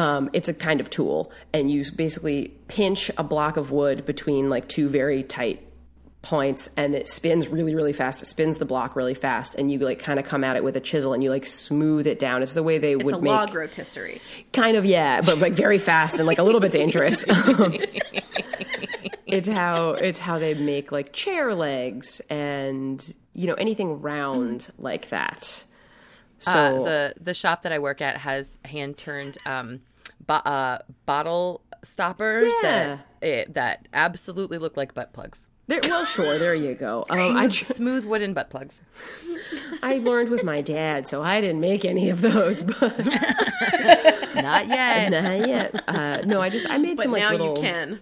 um, 0.00 0.30
it's 0.32 0.48
a 0.48 0.54
kind 0.54 0.80
of 0.80 0.88
tool 0.88 1.30
and 1.52 1.70
you 1.70 1.84
basically 1.94 2.54
pinch 2.68 3.10
a 3.18 3.22
block 3.22 3.56
of 3.56 3.70
wood 3.70 4.06
between 4.06 4.48
like 4.48 4.66
two 4.68 4.88
very 4.88 5.22
tight 5.22 5.66
points 6.22 6.68
and 6.76 6.94
it 6.94 7.08
spins 7.08 7.48
really 7.48 7.74
really 7.74 7.92
fast. 7.94 8.20
It 8.22 8.26
spins 8.26 8.58
the 8.58 8.64
block 8.66 8.94
really 8.94 9.14
fast 9.14 9.54
and 9.54 9.70
you 9.70 9.78
like 9.78 9.98
kind 9.98 10.18
of 10.18 10.26
come 10.26 10.44
at 10.44 10.56
it 10.56 10.62
with 10.62 10.76
a 10.76 10.80
chisel 10.80 11.12
and 11.14 11.22
you 11.24 11.30
like 11.30 11.46
smooth 11.46 12.06
it 12.06 12.18
down. 12.18 12.42
It's 12.42 12.52
the 12.52 12.62
way 12.62 12.76
they 12.78 12.92
it's 12.92 13.04
would 13.04 13.14
a 13.14 13.18
make 13.20 13.30
log 13.30 13.54
rotisserie. 13.54 14.20
Kind 14.52 14.76
of 14.76 14.84
yeah 14.84 15.20
but 15.22 15.38
like 15.38 15.54
very 15.54 15.78
fast 15.78 16.16
and 16.16 16.26
like 16.26 16.38
a 16.38 16.42
little 16.42 16.60
bit 16.60 16.72
dangerous. 16.72 17.24
It's 19.26 19.46
how 19.46 19.90
it's 19.90 20.18
how 20.18 20.40
they 20.40 20.54
make 20.54 20.90
like 20.90 21.12
chair 21.12 21.54
legs 21.54 22.20
and 22.28 23.14
you 23.32 23.46
know 23.46 23.54
anything 23.54 24.00
round 24.02 24.72
like 24.76 25.10
that. 25.10 25.64
So 26.40 26.50
Uh, 26.50 26.82
the 26.84 27.14
the 27.20 27.34
shop 27.34 27.62
that 27.62 27.70
I 27.70 27.78
work 27.78 28.00
at 28.00 28.16
has 28.18 28.58
hand 28.64 28.96
turned 28.96 29.38
um, 29.46 29.82
bo- 30.26 30.34
uh, 30.34 30.78
bottle 31.06 31.62
stoppers 31.84 32.52
that 32.62 33.06
it, 33.22 33.54
that 33.54 33.86
absolutely 33.92 34.58
look 34.58 34.76
like 34.76 34.94
butt 34.94 35.12
plugs. 35.12 35.46
There, 35.70 35.80
well 35.84 36.04
sure 36.04 36.38
there 36.38 36.54
you 36.54 36.74
go 36.74 37.04
um, 37.08 37.36
I, 37.36 37.48
tr- 37.48 37.64
Smooth 37.80 38.04
wooden 38.04 38.34
butt 38.34 38.50
plugs. 38.50 38.82
I 39.82 39.98
learned 39.98 40.28
with 40.28 40.44
my 40.44 40.60
dad 40.60 41.06
so 41.06 41.22
i 41.22 41.40
didn't 41.40 41.60
make 41.60 41.84
any 41.84 42.10
of 42.10 42.20
those 42.20 42.62
but 42.62 42.98
Not 44.34 44.68
yet. 44.68 45.10
not 45.10 45.48
yet 45.48 45.82
uh, 45.88 46.22
no 46.26 46.40
i 46.40 46.48
just 46.50 46.68
i 46.70 46.76
made 46.78 46.96
but 46.96 47.04
some 47.04 47.12
like 47.12 47.22
now 47.22 47.30
little 47.30 47.56
you 47.56 47.62
can 47.62 48.00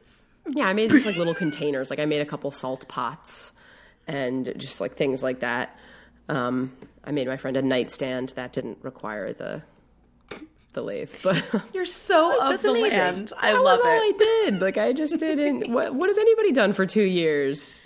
Yeah, 0.50 0.66
I 0.66 0.72
made 0.72 0.88
just 0.90 1.04
like 1.04 1.16
little 1.16 1.34
containers. 1.34 1.90
Like 1.90 1.98
I 1.98 2.06
made 2.06 2.22
a 2.22 2.26
couple 2.26 2.50
salt 2.50 2.88
pots 2.88 3.52
and 4.06 4.50
just 4.56 4.80
like 4.80 4.96
things 4.96 5.22
like 5.22 5.40
that. 5.40 5.76
Um, 6.30 6.72
I 7.04 7.10
made 7.12 7.26
my 7.28 7.36
friend 7.36 7.54
a 7.54 7.60
nightstand 7.60 8.30
that 8.34 8.54
didn't 8.54 8.78
require 8.82 9.34
the 9.34 9.60
the 10.78 10.84
lathe, 10.84 11.14
but 11.22 11.42
you're 11.74 11.84
so 11.84 12.40
of 12.40 12.50
That's 12.50 12.62
the 12.62 12.70
amazing. 12.70 12.98
land 12.98 13.32
i 13.40 13.52
that 13.52 13.62
love 13.62 13.78
was 13.78 13.86
all 13.86 13.92
it 13.92 14.14
I 14.14 14.18
did. 14.18 14.60
Like 14.62 14.78
I 14.78 14.92
just 14.92 15.18
didn't. 15.26 15.70
What 15.72 15.94
what 15.94 16.08
has 16.08 16.18
anybody 16.18 16.52
done 16.52 16.72
for 16.72 16.86
two 16.86 17.02
years? 17.02 17.82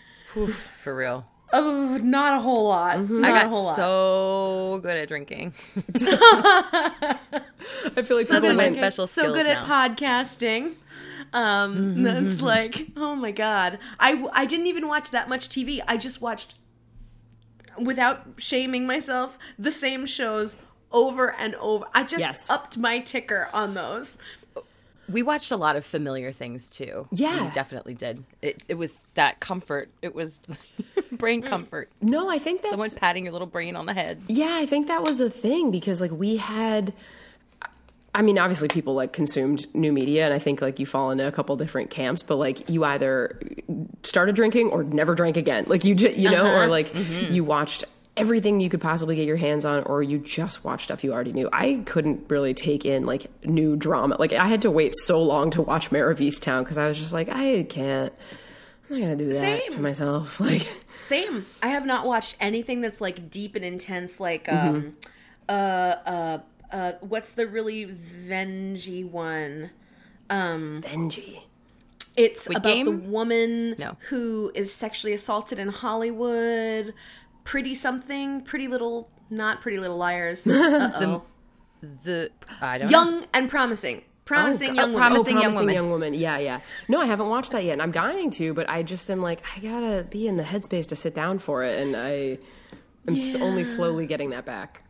For 0.83 0.94
real. 0.94 1.25
oh 1.53 1.99
not 2.03 2.39
a 2.39 2.41
whole 2.41 2.65
lot 2.69 2.99
not 3.11 3.25
I 3.25 3.31
a 3.31 3.43
got 3.43 3.50
whole 3.50 3.65
lot 3.65 3.77
so 3.77 4.81
good 4.83 4.97
at 4.97 5.09
drinking. 5.09 5.53
I 7.97 8.03
feel 8.03 8.17
like 8.17 8.27
So 8.27 8.35
people 8.41 8.55
my 8.55 8.65
went, 8.65 8.77
special 8.77 9.06
so 9.06 9.23
skills 9.23 9.37
good 9.37 9.47
at 9.47 9.67
podcasting. 9.67 10.75
Um, 11.35 12.03
that's 12.03 12.43
like, 12.43 12.88
oh 12.97 13.15
my 13.17 13.31
god. 13.31 13.79
I 13.99 14.27
I 14.33 14.45
didn't 14.45 14.67
even 14.67 14.87
watch 14.88 15.11
that 15.11 15.29
much 15.29 15.49
TV. 15.49 15.81
I 15.88 15.97
just 15.97 16.21
watched, 16.21 16.56
without 17.79 18.27
shaming 18.38 18.87
myself, 18.87 19.38
the 19.59 19.71
same 19.71 20.05
shows 20.06 20.56
over 20.93 21.33
and 21.33 21.55
over. 21.56 21.87
I 21.94 22.03
just 22.03 22.21
Yes. 22.21 22.50
upped 22.50 22.79
my 22.79 22.99
ticker 23.00 23.49
on 23.53 23.75
those. 23.75 24.19
We 25.09 25.23
watched 25.23 25.50
a 25.50 25.56
lot 25.56 25.77
of 25.77 25.85
familiar 25.85 26.33
things 26.33 26.71
too. 26.71 27.09
Yeah. 27.11 27.45
we 27.45 27.50
definitely 27.50 27.95
did. 27.95 28.25
It, 28.40 28.62
it 28.69 28.75
was 28.75 29.00
that 29.14 29.40
comfort. 29.40 29.90
It 30.00 30.14
was 30.14 30.38
brain 31.12 31.43
mm. 31.43 31.47
comfort. 31.47 31.90
no, 32.00 32.31
I 32.31 32.38
think 32.38 32.62
that's 32.62 32.71
Someone 32.71 32.90
patting 32.90 33.25
your 33.25 33.33
little 33.33 33.47
brain 33.47 33.76
on 33.76 33.87
the 33.87 33.95
head. 33.95 34.23
Yeah, 34.28 34.55
I 34.55 34.66
think 34.66 34.87
that 34.87 35.02
was 35.02 35.21
a 35.21 35.28
thing 35.28 35.71
because 35.71 36.00
like 36.00 36.12
we 36.12 36.37
had 36.37 36.93
I 38.14 38.21
mean, 38.21 38.38
obviously 38.38 38.69
people 38.69 38.95
like 38.95 39.12
consumed 39.12 39.66
new 39.75 39.90
media 39.90 40.26
and 40.26 40.35
I 40.35 40.38
think 40.38 40.61
like 40.61 40.78
you 40.78 40.85
fall 40.85 41.11
into 41.11 41.26
a 41.26 41.33
couple 41.33 41.57
different 41.57 41.90
camps, 41.90 42.23
but 42.23 42.37
like 42.37 42.69
you 42.69 42.85
either 42.85 43.40
started 44.02 44.35
drinking 44.37 44.69
or 44.69 44.85
never 44.85 45.14
drank 45.14 45.38
again. 45.38 45.64
Like 45.66 45.85
you 45.85 45.95
just, 45.95 46.16
you 46.16 46.31
know, 46.31 46.45
or 46.45 46.49
uh-huh. 46.49 46.69
like 46.69 46.90
mm-hmm. 46.93 47.33
you 47.33 47.43
watched 47.43 47.85
everything 48.16 48.61
you 48.61 48.69
could 48.69 48.81
possibly 48.81 49.16
get 49.16 49.26
your 49.26 49.37
hands 49.38 49.64
on 49.64 49.83
or 49.85 50.02
you 50.02 50.19
just 50.19 50.64
watch 50.64 50.85
stuff 50.85 51.02
you 51.02 51.12
already 51.12 51.33
knew. 51.33 51.49
I 51.52 51.83
couldn't 51.87 52.25
really 52.28 52.52
take 52.54 52.85
in 52.85 53.07
like 53.07 53.26
new 53.45 53.75
drama. 53.76 54.16
Like 54.19 54.33
I 54.35 54.47
had 54.49 54.62
to 54.62 54.71
wait 54.71 54.95
so 54.95 55.23
long 55.23 55.50
to 55.52 55.62
watch 55.62 55.90
Mare 55.90 56.11
of 56.11 56.19
Easttown 56.19 56.61
because 56.62 56.76
I 56.78 56.87
was 56.88 56.99
just 56.99 57.12
like 57.12 57.28
I 57.31 57.62
can't 57.69 58.12
I'm 58.90 59.00
not 59.00 59.07
going 59.07 59.19
to 59.19 59.25
do 59.25 59.33
that 59.33 59.40
Same. 59.40 59.73
to 59.73 59.81
myself. 59.81 60.38
Like 60.40 60.69
Same. 60.99 61.47
I 61.62 61.69
have 61.69 61.87
not 61.87 62.07
watched 62.07 62.37
anything 62.38 62.81
that's 62.83 63.00
like 63.00 63.31
deep 63.31 63.54
and 63.57 63.64
intense. 63.64 64.21
Like, 64.21 64.50
um, 64.52 64.97
uh, 65.49 65.52
uh, 66.07 66.38
uh, 66.71 66.92
what's 67.00 67.33
the 67.33 67.47
really 67.47 67.87
vengy 67.87 69.09
one? 69.09 69.71
Benji. 70.31 71.40
It's 72.16 72.42
Squid 72.42 72.59
about 72.59 72.73
Game? 72.75 72.85
the 72.87 72.92
woman 73.09 73.75
No. 73.78 73.97
who 74.11 74.52
is 74.54 74.73
sexually 74.73 75.12
assaulted 75.14 75.59
in 75.59 75.69
Hollywood. 75.69 76.92
Pretty 77.44 77.75
something, 77.75 78.40
pretty 78.42 78.68
little, 78.68 79.11
not 79.30 79.61
pretty 79.61 79.78
little 79.78 79.96
liars. 79.96 80.46
Uh-oh. 80.46 81.22
The 82.04 82.30
I 82.61 82.78
don't 82.78 82.90
know. 82.90 82.99
young 82.99 83.25
and 83.34 83.49
promising, 83.50 84.02
promising 84.25 84.76
young 84.76 84.92
woman. 84.92 85.11
Promising 85.11 85.38
oh, 85.38 85.40
Young 85.42 85.54
Woman. 85.54 85.75
young 85.75 85.90
woman. 85.90 86.14
Yeah, 86.14 86.38
yeah. 86.38 86.61
No, 86.88 87.00
I 87.00 87.06
haven't 87.06 87.28
watched 87.28 87.50
that 87.52 87.64
yet, 87.64 87.72
and 87.72 87.82
I'm 87.82 87.90
dying 87.90 88.30
to, 88.32 88.54
but 88.54 88.70
I 88.70 88.84
just 88.84 89.11
am 89.11 89.20
like, 89.20 89.42
I 89.56 89.61
gotta 89.61 90.04
be 90.08 90.28
in 90.28 90.37
the 90.37 90.44
headspace 90.44 90.87
to 90.88 90.96
sit 90.96 91.12
down 91.14 91.40
for 91.40 91.62
it, 91.62 91.76
and 91.80 91.96
I 91.96 92.38
am 93.08 93.14
s- 93.14 93.34
only 93.34 93.64
slowly 93.64 94.06
getting 94.06 94.30
that 94.30 94.44
back. 94.44 94.84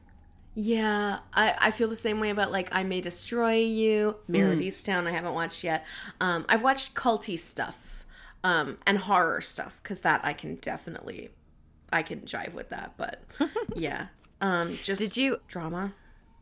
Yeah, 0.54 1.20
I, 1.32 1.54
I 1.58 1.70
feel 1.70 1.88
the 1.88 1.96
same 1.96 2.20
way 2.20 2.28
about 2.28 2.52
like 2.52 2.68
I 2.72 2.82
May 2.82 3.00
Destroy 3.00 3.54
You, 3.54 4.18
Mare 4.28 4.48
Mm. 4.48 4.52
of 4.52 4.58
Easttown. 4.58 5.06
I 5.06 5.12
haven't 5.12 5.32
watched 5.32 5.64
yet. 5.64 5.86
Um, 6.20 6.44
I've 6.50 6.62
watched 6.62 6.92
culty 6.92 7.38
stuff 7.38 8.04
um, 8.44 8.76
and 8.86 8.98
horror 8.98 9.40
stuff 9.40 9.80
because 9.82 10.00
that 10.00 10.20
I 10.22 10.34
can 10.34 10.56
definitely 10.56 11.30
I 11.92 12.02
can 12.02 12.20
jive 12.22 12.54
with 12.54 12.70
that. 12.70 12.94
But 12.96 13.22
yeah, 13.74 14.06
um, 14.40 14.78
just 14.82 15.00
Did 15.00 15.16
you- 15.16 15.40
drama? 15.48 15.92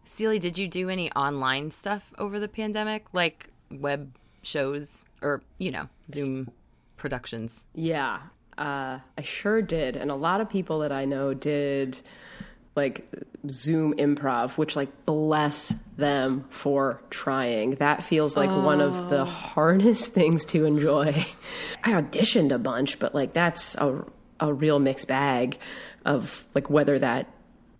Celie, 0.04 0.38
did 0.38 0.58
you 0.58 0.66
do 0.66 0.88
any 0.88 1.12
online 1.12 1.70
stuff 1.70 2.12
over 2.18 2.40
the 2.40 2.48
pandemic, 2.48 3.06
like 3.12 3.50
web 3.70 4.16
shows 4.42 5.04
or 5.22 5.42
you 5.58 5.70
know 5.70 5.88
Zoom 6.10 6.50
productions? 6.96 7.64
Yeah, 7.74 8.20
uh, 8.58 8.98
I 9.16 9.22
sure 9.22 9.62
did, 9.62 9.96
and 9.96 10.10
a 10.10 10.16
lot 10.16 10.40
of 10.40 10.48
people 10.48 10.80
that 10.80 10.90
I 10.90 11.04
know 11.04 11.32
did 11.32 11.98
like 12.76 13.08
Zoom 13.48 13.94
improv, 13.94 14.56
which 14.56 14.76
like 14.76 15.06
bless 15.06 15.74
them 15.96 16.44
for 16.50 17.00
trying. 17.10 17.72
That 17.72 18.02
feels 18.02 18.36
like 18.36 18.48
oh. 18.48 18.64
one 18.64 18.80
of 18.80 19.10
the 19.10 19.24
hardest 19.54 20.08
things 20.08 20.44
to 20.46 20.64
enjoy. 20.64 21.26
I 21.84 21.92
auditioned 21.92 22.52
a 22.52 22.58
bunch, 22.58 22.98
but 22.98 23.14
like 23.14 23.32
that's 23.32 23.74
a 23.76 24.04
a 24.40 24.52
real 24.52 24.78
mixed 24.78 25.08
bag 25.08 25.58
of 26.04 26.44
like 26.54 26.70
whether 26.70 26.98
that 26.98 27.28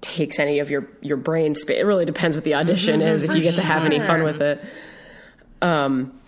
takes 0.00 0.38
any 0.38 0.58
of 0.58 0.70
your 0.70 0.88
your 1.00 1.16
brain 1.16 1.54
space. 1.54 1.78
It 1.78 1.86
really 1.86 2.04
depends 2.04 2.36
what 2.36 2.44
the 2.44 2.54
audition 2.54 3.00
mm-hmm, 3.00 3.08
is 3.08 3.24
if 3.24 3.34
you 3.34 3.42
get 3.42 3.54
sure. 3.54 3.62
to 3.62 3.66
have 3.66 3.84
any 3.84 4.00
fun 4.00 4.22
with 4.22 4.40
it. 4.40 4.64
Um 5.62 6.20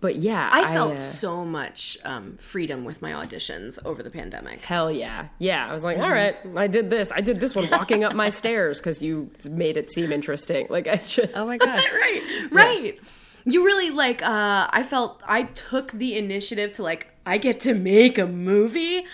but 0.00 0.16
yeah, 0.16 0.48
I 0.50 0.64
felt 0.72 0.92
I, 0.92 0.94
uh, 0.94 0.96
so 0.96 1.44
much 1.44 1.98
um, 2.04 2.36
freedom 2.36 2.84
with 2.84 3.02
my 3.02 3.10
auditions 3.10 3.84
over 3.84 4.00
the 4.02 4.10
pandemic. 4.10 4.64
Hell 4.64 4.92
yeah, 4.92 5.28
yeah. 5.40 5.68
I 5.68 5.72
was 5.72 5.82
like, 5.82 5.98
all 5.98 6.10
right, 6.10 6.36
I 6.56 6.68
did 6.68 6.88
this. 6.88 7.10
I 7.10 7.20
did 7.20 7.40
this 7.40 7.56
one 7.56 7.68
walking 7.68 8.04
up 8.04 8.14
my 8.14 8.28
stairs 8.40 8.78
because 8.78 9.02
you 9.02 9.30
made 9.50 9.76
it 9.76 9.90
seem 9.90 10.12
interesting. 10.12 10.68
Like 10.70 10.86
I 10.86 10.98
just, 10.98 11.32
oh 11.34 11.46
my 11.46 11.56
god, 11.56 11.80
right, 11.80 12.48
right. 12.52 12.94
Yeah. 12.94 13.10
You 13.44 13.64
really 13.64 13.90
like. 13.90 14.22
uh 14.22 14.68
I 14.70 14.82
felt 14.82 15.22
I 15.26 15.44
took 15.44 15.92
the 15.92 16.16
initiative 16.16 16.72
to 16.72 16.82
like. 16.82 17.08
I 17.28 17.36
get 17.36 17.60
to 17.60 17.74
make 17.74 18.16
a 18.16 18.26
movie. 18.26 19.04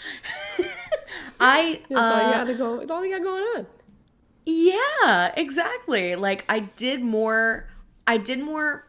I. 1.40 1.80
It's 1.90 1.98
uh, 1.98 2.00
all 2.00 2.26
you 2.28 2.34
got 2.34 2.44
to 2.44 2.54
go. 2.54 2.80
It's 2.80 2.90
all 2.90 3.04
you 3.04 3.18
got 3.18 3.24
going 3.24 3.42
on. 3.42 3.66
Yeah, 4.46 5.32
exactly. 5.36 6.14
Like 6.14 6.44
I 6.48 6.60
did 6.60 7.02
more. 7.02 7.68
I 8.06 8.18
did 8.18 8.40
more 8.40 8.86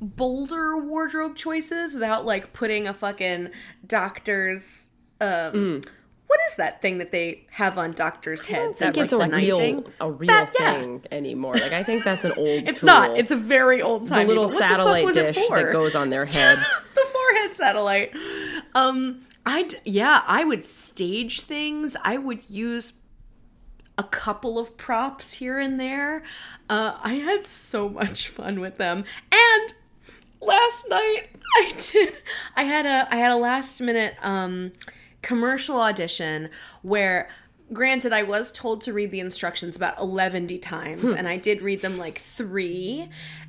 bolder 0.00 0.76
wardrobe 0.78 1.36
choices 1.36 1.94
without 1.94 2.24
like 2.24 2.52
putting 2.52 2.88
a 2.88 2.94
fucking 2.94 3.50
doctor's 3.86 4.88
um 5.20 5.28
mm. 5.28 5.88
what 6.26 6.40
is 6.50 6.56
that 6.56 6.80
thing 6.80 6.96
that 6.96 7.12
they 7.12 7.46
have 7.50 7.76
on 7.76 7.92
doctors' 7.92 8.46
heads? 8.46 8.80
I 8.80 8.86
think 8.86 9.04
it's 9.04 9.12
like, 9.12 9.32
a 9.32 9.36
real 9.36 9.84
a 10.00 10.10
real 10.10 10.46
thing 10.46 11.02
yeah. 11.04 11.16
anymore. 11.16 11.54
Like 11.54 11.72
I 11.72 11.82
think 11.82 12.04
that's 12.04 12.24
an 12.24 12.32
old. 12.32 12.46
it's 12.66 12.80
tool. 12.80 12.86
not. 12.86 13.18
It's 13.18 13.30
a 13.30 13.36
very 13.36 13.82
old 13.82 14.06
time. 14.06 14.26
The 14.26 14.34
little 14.34 14.48
satellite 14.48 15.06
the 15.08 15.12
dish 15.12 15.48
that 15.48 15.72
goes 15.72 15.94
on 15.94 16.10
their 16.10 16.24
head. 16.24 16.58
the 16.94 17.06
forehead 17.12 17.52
satellite. 17.52 18.12
Um, 18.76 19.22
I 19.46 19.68
yeah, 19.84 20.22
I 20.26 20.44
would 20.44 20.62
stage 20.64 21.40
things. 21.40 21.96
I 22.04 22.18
would 22.18 22.50
use 22.50 22.92
a 23.96 24.02
couple 24.02 24.58
of 24.58 24.76
props 24.76 25.34
here 25.34 25.58
and 25.58 25.80
there. 25.80 26.22
Uh, 26.68 26.98
I 27.02 27.14
had 27.14 27.46
so 27.46 27.88
much 27.88 28.28
fun 28.28 28.60
with 28.60 28.76
them. 28.76 29.04
And 29.32 29.74
last 30.42 30.88
night 30.90 31.28
I 31.56 31.72
did 31.90 32.16
I 32.54 32.64
had 32.64 32.84
a 32.84 33.08
I 33.10 33.16
had 33.16 33.32
a 33.32 33.36
last 33.36 33.80
minute 33.80 34.14
um, 34.20 34.72
commercial 35.22 35.80
audition 35.80 36.50
where 36.82 37.30
granted 37.72 38.12
I 38.12 38.24
was 38.24 38.52
told 38.52 38.82
to 38.82 38.92
read 38.92 39.10
the 39.10 39.20
instructions 39.20 39.74
about 39.74 39.98
110 39.98 40.60
times 40.60 41.10
hmm. 41.10 41.16
and 41.16 41.26
I 41.26 41.38
did 41.38 41.62
read 41.62 41.80
them 41.80 41.98
like 41.98 42.18
3 42.18 43.08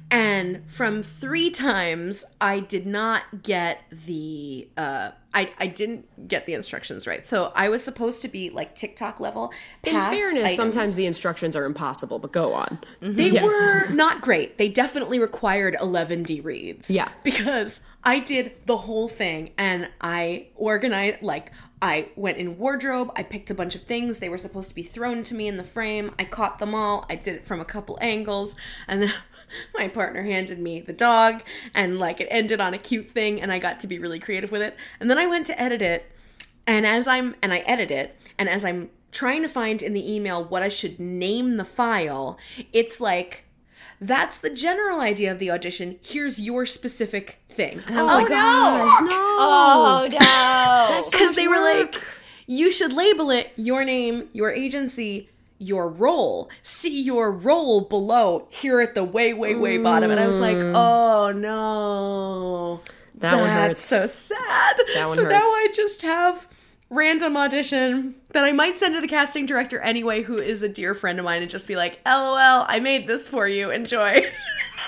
and 0.10 0.70
from 0.70 1.04
three 1.04 1.50
times 1.50 2.24
i 2.40 2.60
did 2.60 2.86
not 2.86 3.44
get 3.44 3.82
the 3.92 4.68
uh 4.78 5.12
I, 5.34 5.52
I 5.60 5.68
didn't 5.68 6.28
get 6.28 6.46
the 6.46 6.54
instructions 6.54 7.06
right 7.06 7.28
so 7.28 7.52
i 7.56 7.70
was 7.70 7.84
supposed 7.84 8.22
to 8.22 8.28
be 8.28 8.50
like 8.50 8.74
tiktok 8.76 9.20
level 9.20 9.52
in 9.84 9.94
fairness 9.94 10.44
items. 10.44 10.56
sometimes 10.56 10.96
the 10.96 11.06
instructions 11.06 11.56
are 11.56 11.66
impossible 11.66 12.20
but 12.20 12.32
go 12.32 12.54
on 12.54 12.80
mm-hmm. 13.02 13.14
they 13.14 13.30
yeah. 13.30 13.44
were 13.44 13.88
not 13.90 14.22
great 14.22 14.58
they 14.58 14.70
definitely 14.70 15.20
required 15.20 15.76
11d 15.80 16.44
reads 16.44 16.90
yeah 16.90 17.10
because 17.24 17.82
i 18.04 18.18
did 18.18 18.54
the 18.66 18.78
whole 18.78 19.08
thing 19.08 19.52
and 19.58 19.90
i 20.02 20.48
organized 20.56 21.22
like 21.22 21.52
I 21.82 22.10
went 22.16 22.38
in 22.38 22.58
wardrobe, 22.58 23.12
I 23.16 23.22
picked 23.22 23.52
a 23.52 23.54
bunch 23.54 23.76
of 23.76 23.84
things. 23.84 24.18
They 24.18 24.30
were 24.30 24.40
supposed 24.40 24.70
to 24.70 24.76
be 24.76 24.82
thrown 24.82 25.22
to 25.24 25.36
me 25.36 25.48
in 25.48 25.58
the 25.58 25.64
frame. 25.64 26.12
I 26.18 26.24
caught 26.24 26.58
them 26.58 26.74
all. 26.74 27.06
I 27.08 27.16
did 27.16 27.36
it 27.36 27.46
from 27.46 27.60
a 27.60 27.66
couple 27.66 28.00
angles. 28.02 28.56
And 28.88 29.04
then 29.04 29.14
my 29.74 29.88
partner 29.88 30.24
handed 30.24 30.60
me 30.60 30.80
the 30.80 30.94
dog 30.94 31.44
and 31.74 32.00
like 32.00 32.20
it 32.20 32.28
ended 32.30 32.60
on 32.60 32.74
a 32.74 32.78
cute 32.78 33.08
thing 33.08 33.42
and 33.42 33.52
I 33.52 33.60
got 33.60 33.80
to 33.82 33.88
be 33.88 34.00
really 34.00 34.20
creative 34.20 34.52
with 34.52 34.62
it. 34.62 34.76
And 35.00 35.10
then 35.10 35.18
I 35.18 35.28
went 35.28 35.46
to 35.48 35.62
edit 35.62 35.82
it 35.82 36.12
and 36.66 36.86
as 36.86 37.08
I'm 37.08 37.36
and 37.42 37.54
I 37.54 37.60
edit 37.60 37.92
it 37.92 38.20
and 38.38 38.50
as 38.50 38.66
I'm 38.66 38.90
trying 39.12 39.42
to 39.42 39.50
find 39.50 39.82
in 39.82 39.94
the 39.94 40.14
email 40.14 40.44
what 40.44 40.64
I 40.64 40.70
should 40.70 41.00
name 41.00 41.58
the 41.58 41.66
file, 41.66 42.38
it's 42.74 43.00
like 43.00 43.46
that's 44.00 44.38
the 44.38 44.50
general 44.50 45.00
idea 45.00 45.32
of 45.32 45.40
the 45.40 45.50
audition. 45.50 45.98
Here's 46.04 46.40
your 46.40 46.66
specific 46.66 47.40
thing. 47.50 47.82
And 47.88 47.98
I 47.98 48.04
was 48.04 48.12
oh, 48.12 48.16
like, 48.16 48.30
no. 48.30 48.38
Oh, 48.40 49.06
no. 49.06 49.18
Oh 49.40 50.08
no. 50.12 51.04
Because 51.12 51.36
they 51.36 51.48
were 51.48 51.60
like, 51.60 51.96
you 52.46 52.72
should 52.72 52.94
label 52.94 53.32
it 53.32 53.52
your 53.56 53.84
name, 53.84 54.30
your 54.34 54.52
agency, 54.52 55.30
your 55.60 55.90
role. 55.90 56.50
See 56.64 57.02
your 57.02 57.32
role 57.32 57.82
below 57.82 58.48
here 58.50 58.80
at 58.82 58.96
the 58.96 59.04
way, 59.04 59.34
way, 59.34 59.56
way 59.56 59.78
bottom. 59.78 60.12
And 60.12 60.20
I 60.20 60.28
was 60.28 60.40
like, 60.40 60.58
mm. 60.58 60.74
oh 60.76 61.32
no. 61.32 62.82
That 63.16 63.32
That's 63.32 63.42
one 63.42 63.50
hurts. 63.50 63.86
so 63.86 64.06
sad. 64.08 64.78
That 64.94 65.08
one 65.08 65.18
so 65.18 65.24
hurts. 65.24 65.34
now 65.34 65.46
I 65.46 65.68
just 65.74 66.02
have 66.04 66.48
random 66.90 67.36
audition 67.36 68.16
that 68.30 68.46
I 68.46 68.52
might 68.52 68.78
send 68.78 68.96
to 68.96 69.02
the 69.02 69.08
casting 69.08 69.46
director 69.46 69.80
anyway, 69.80 70.22
who 70.22 70.38
is 70.38 70.64
a 70.64 70.70
dear 70.70 70.94
friend 70.94 71.20
of 71.20 71.26
mine, 71.26 71.42
and 71.42 71.50
just 71.50 71.68
be 71.68 71.76
like, 71.76 72.00
LOL, 72.06 72.66
I 72.68 72.80
made 72.80 73.08
this 73.08 73.28
for 73.28 73.48
you. 73.48 73.72
Enjoy. 73.72 74.26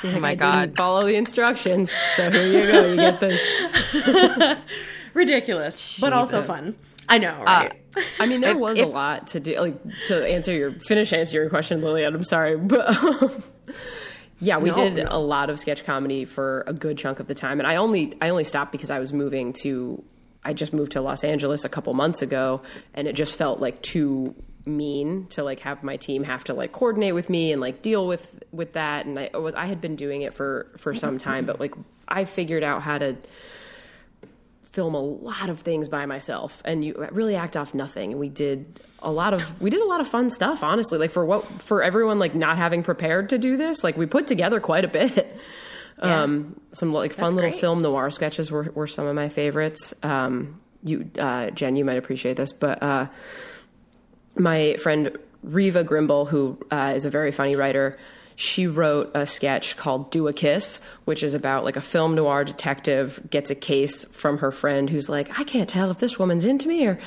Oh 0.02 0.18
my 0.18 0.34
god. 0.34 0.78
follow 0.78 1.06
the 1.06 1.16
instructions. 1.16 1.92
So 2.16 2.32
here 2.32 2.46
you 2.46 2.72
go. 2.72 2.88
You 2.88 2.96
get 2.96 3.20
the 3.20 4.58
ridiculous, 5.14 5.76
Jesus. 5.76 6.00
but 6.00 6.14
also 6.14 6.42
fun. 6.42 6.76
I 7.10 7.18
know, 7.18 7.42
uh, 7.42 7.44
right? 7.44 7.74
Uh, 7.98 8.02
I 8.20 8.28
mean, 8.28 8.42
there 8.42 8.52
if, 8.52 8.58
was 8.58 8.78
if, 8.78 8.86
a 8.86 8.90
lot 8.90 9.28
to 9.30 9.40
do. 9.40 9.60
Like 9.60 9.82
to 10.08 10.26
answer 10.26 10.54
your 10.54 10.72
finish 10.72 11.12
answer 11.12 11.36
your 11.36 11.50
question, 11.50 11.82
Lillian. 11.82 12.16
I'm 12.16 12.24
sorry, 12.24 12.56
but 12.58 12.88
um, 12.88 13.44
yeah, 14.40 14.58
we 14.58 14.70
no, 14.70 14.76
did 14.76 14.96
no. 14.96 15.08
a 15.10 15.20
lot 15.20 15.50
of 15.50 15.60
sketch 15.60 15.84
comedy 15.84 16.26
for 16.26 16.64
a 16.68 16.74
good 16.74 16.98
chunk 16.98 17.20
of 17.20 17.28
the 17.28 17.36
time, 17.36 17.60
and 17.60 17.68
I 17.68 17.78
only 17.78 18.16
I 18.22 18.30
only 18.30 18.44
stopped 18.44 18.72
because 18.72 18.92
I 18.92 19.00
was 19.00 19.12
moving 19.12 19.54
to. 19.64 20.04
I 20.42 20.54
just 20.54 20.72
moved 20.72 20.94
to 20.94 21.02
Los 21.02 21.26
Angeles 21.26 21.66
a 21.66 21.70
couple 21.70 21.94
months 21.94 22.22
ago, 22.22 22.62
and 22.94 23.08
it 23.08 23.14
just 23.14 23.36
felt 23.36 23.60
like 23.60 23.82
too 23.82 24.36
mean 24.66 25.26
to 25.28 25.44
like 25.44 25.62
have 25.62 25.84
my 25.84 25.98
team 25.98 26.24
have 26.24 26.44
to 26.44 26.54
like 26.54 26.72
coordinate 26.72 27.16
with 27.16 27.30
me 27.30 27.52
and 27.52 27.60
like 27.60 27.82
deal 27.82 28.06
with 28.06 28.44
with 28.52 28.74
that 28.74 29.06
and 29.06 29.18
I 29.18 29.30
was 29.34 29.56
I 29.56 29.66
had 29.66 29.82
been 29.82 29.96
doing 29.96 30.22
it 30.22 30.34
for 30.34 30.68
for 30.78 30.94
some 30.94 31.18
time 31.18 31.46
but 31.46 31.60
like 31.60 31.74
I 32.08 32.26
figured 32.26 32.64
out 32.64 32.84
how 32.84 33.00
to 33.00 33.16
film 34.80 34.96
a 34.96 35.02
lot 35.02 35.50
of 35.50 35.60
things 35.60 35.90
by 35.90 36.06
myself 36.06 36.62
and 36.64 36.86
you 36.86 36.96
really 37.12 37.36
act 37.36 37.58
off 37.58 37.74
nothing 37.74 38.12
and 38.12 38.20
we 38.20 38.30
did 38.30 38.80
a 39.00 39.12
lot 39.12 39.34
of 39.34 39.62
we 39.62 39.70
did 39.70 39.82
a 39.82 39.86
lot 39.86 40.00
of 40.00 40.08
fun 40.08 40.30
stuff 40.30 40.64
honestly 40.64 40.98
like 40.98 41.12
for 41.12 41.26
what 41.26 41.44
for 41.44 41.84
everyone 41.84 42.18
like 42.18 42.34
not 42.34 42.56
having 42.58 42.82
prepared 42.82 43.28
to 43.28 43.38
do 43.38 43.58
this 43.58 43.84
like 43.84 43.98
we 43.98 44.06
put 44.06 44.26
together 44.26 44.62
quite 44.62 44.86
a 44.86 44.88
bit 44.88 45.38
yeah. 46.02 46.24
um 46.24 46.58
some 46.72 46.94
like 46.94 47.12
fun 47.12 47.26
That's 47.26 47.36
little 47.36 47.50
great. 47.50 47.60
film 47.60 47.82
noir 47.82 48.10
sketches 48.10 48.50
were, 48.50 48.72
were 48.74 48.88
some 48.88 49.06
of 49.06 49.14
my 49.16 49.28
favorites 49.28 49.94
um 50.02 50.62
you 50.82 51.12
uh 51.20 51.50
jen 51.50 51.76
you 51.76 51.84
might 51.84 51.98
appreciate 51.98 52.38
this 52.38 52.54
but 52.54 52.82
uh 52.82 53.08
my 54.38 54.76
friend 54.76 55.18
Riva 55.44 55.84
Grimble, 55.84 56.28
who 56.28 56.58
uh, 56.72 56.94
is 56.96 57.06
a 57.06 57.10
very 57.10 57.32
funny 57.32 57.56
writer, 57.56 57.98
she 58.40 58.68
wrote 58.68 59.12
a 59.14 59.26
sketch 59.26 59.76
called 59.76 60.12
Do 60.12 60.30
a 60.30 60.34
Kiss, 60.34 60.80
which 61.04 61.24
is 61.24 61.34
about 61.34 61.66
like 61.66 61.76
a 61.76 61.82
film 61.82 62.16
noir 62.16 62.46
detective 62.46 63.20
gets 63.30 63.50
a 63.50 63.56
case 63.56 64.06
from 64.06 64.38
her 64.38 64.50
friend 64.50 64.90
who's 64.90 65.10
like, 65.10 65.38
I 65.38 65.44
can't 65.44 65.68
tell 65.68 65.92
if 65.92 66.00
this 66.00 66.18
woman's 66.18 66.46
into 66.46 66.70
me 66.70 66.88
or 66.88 66.98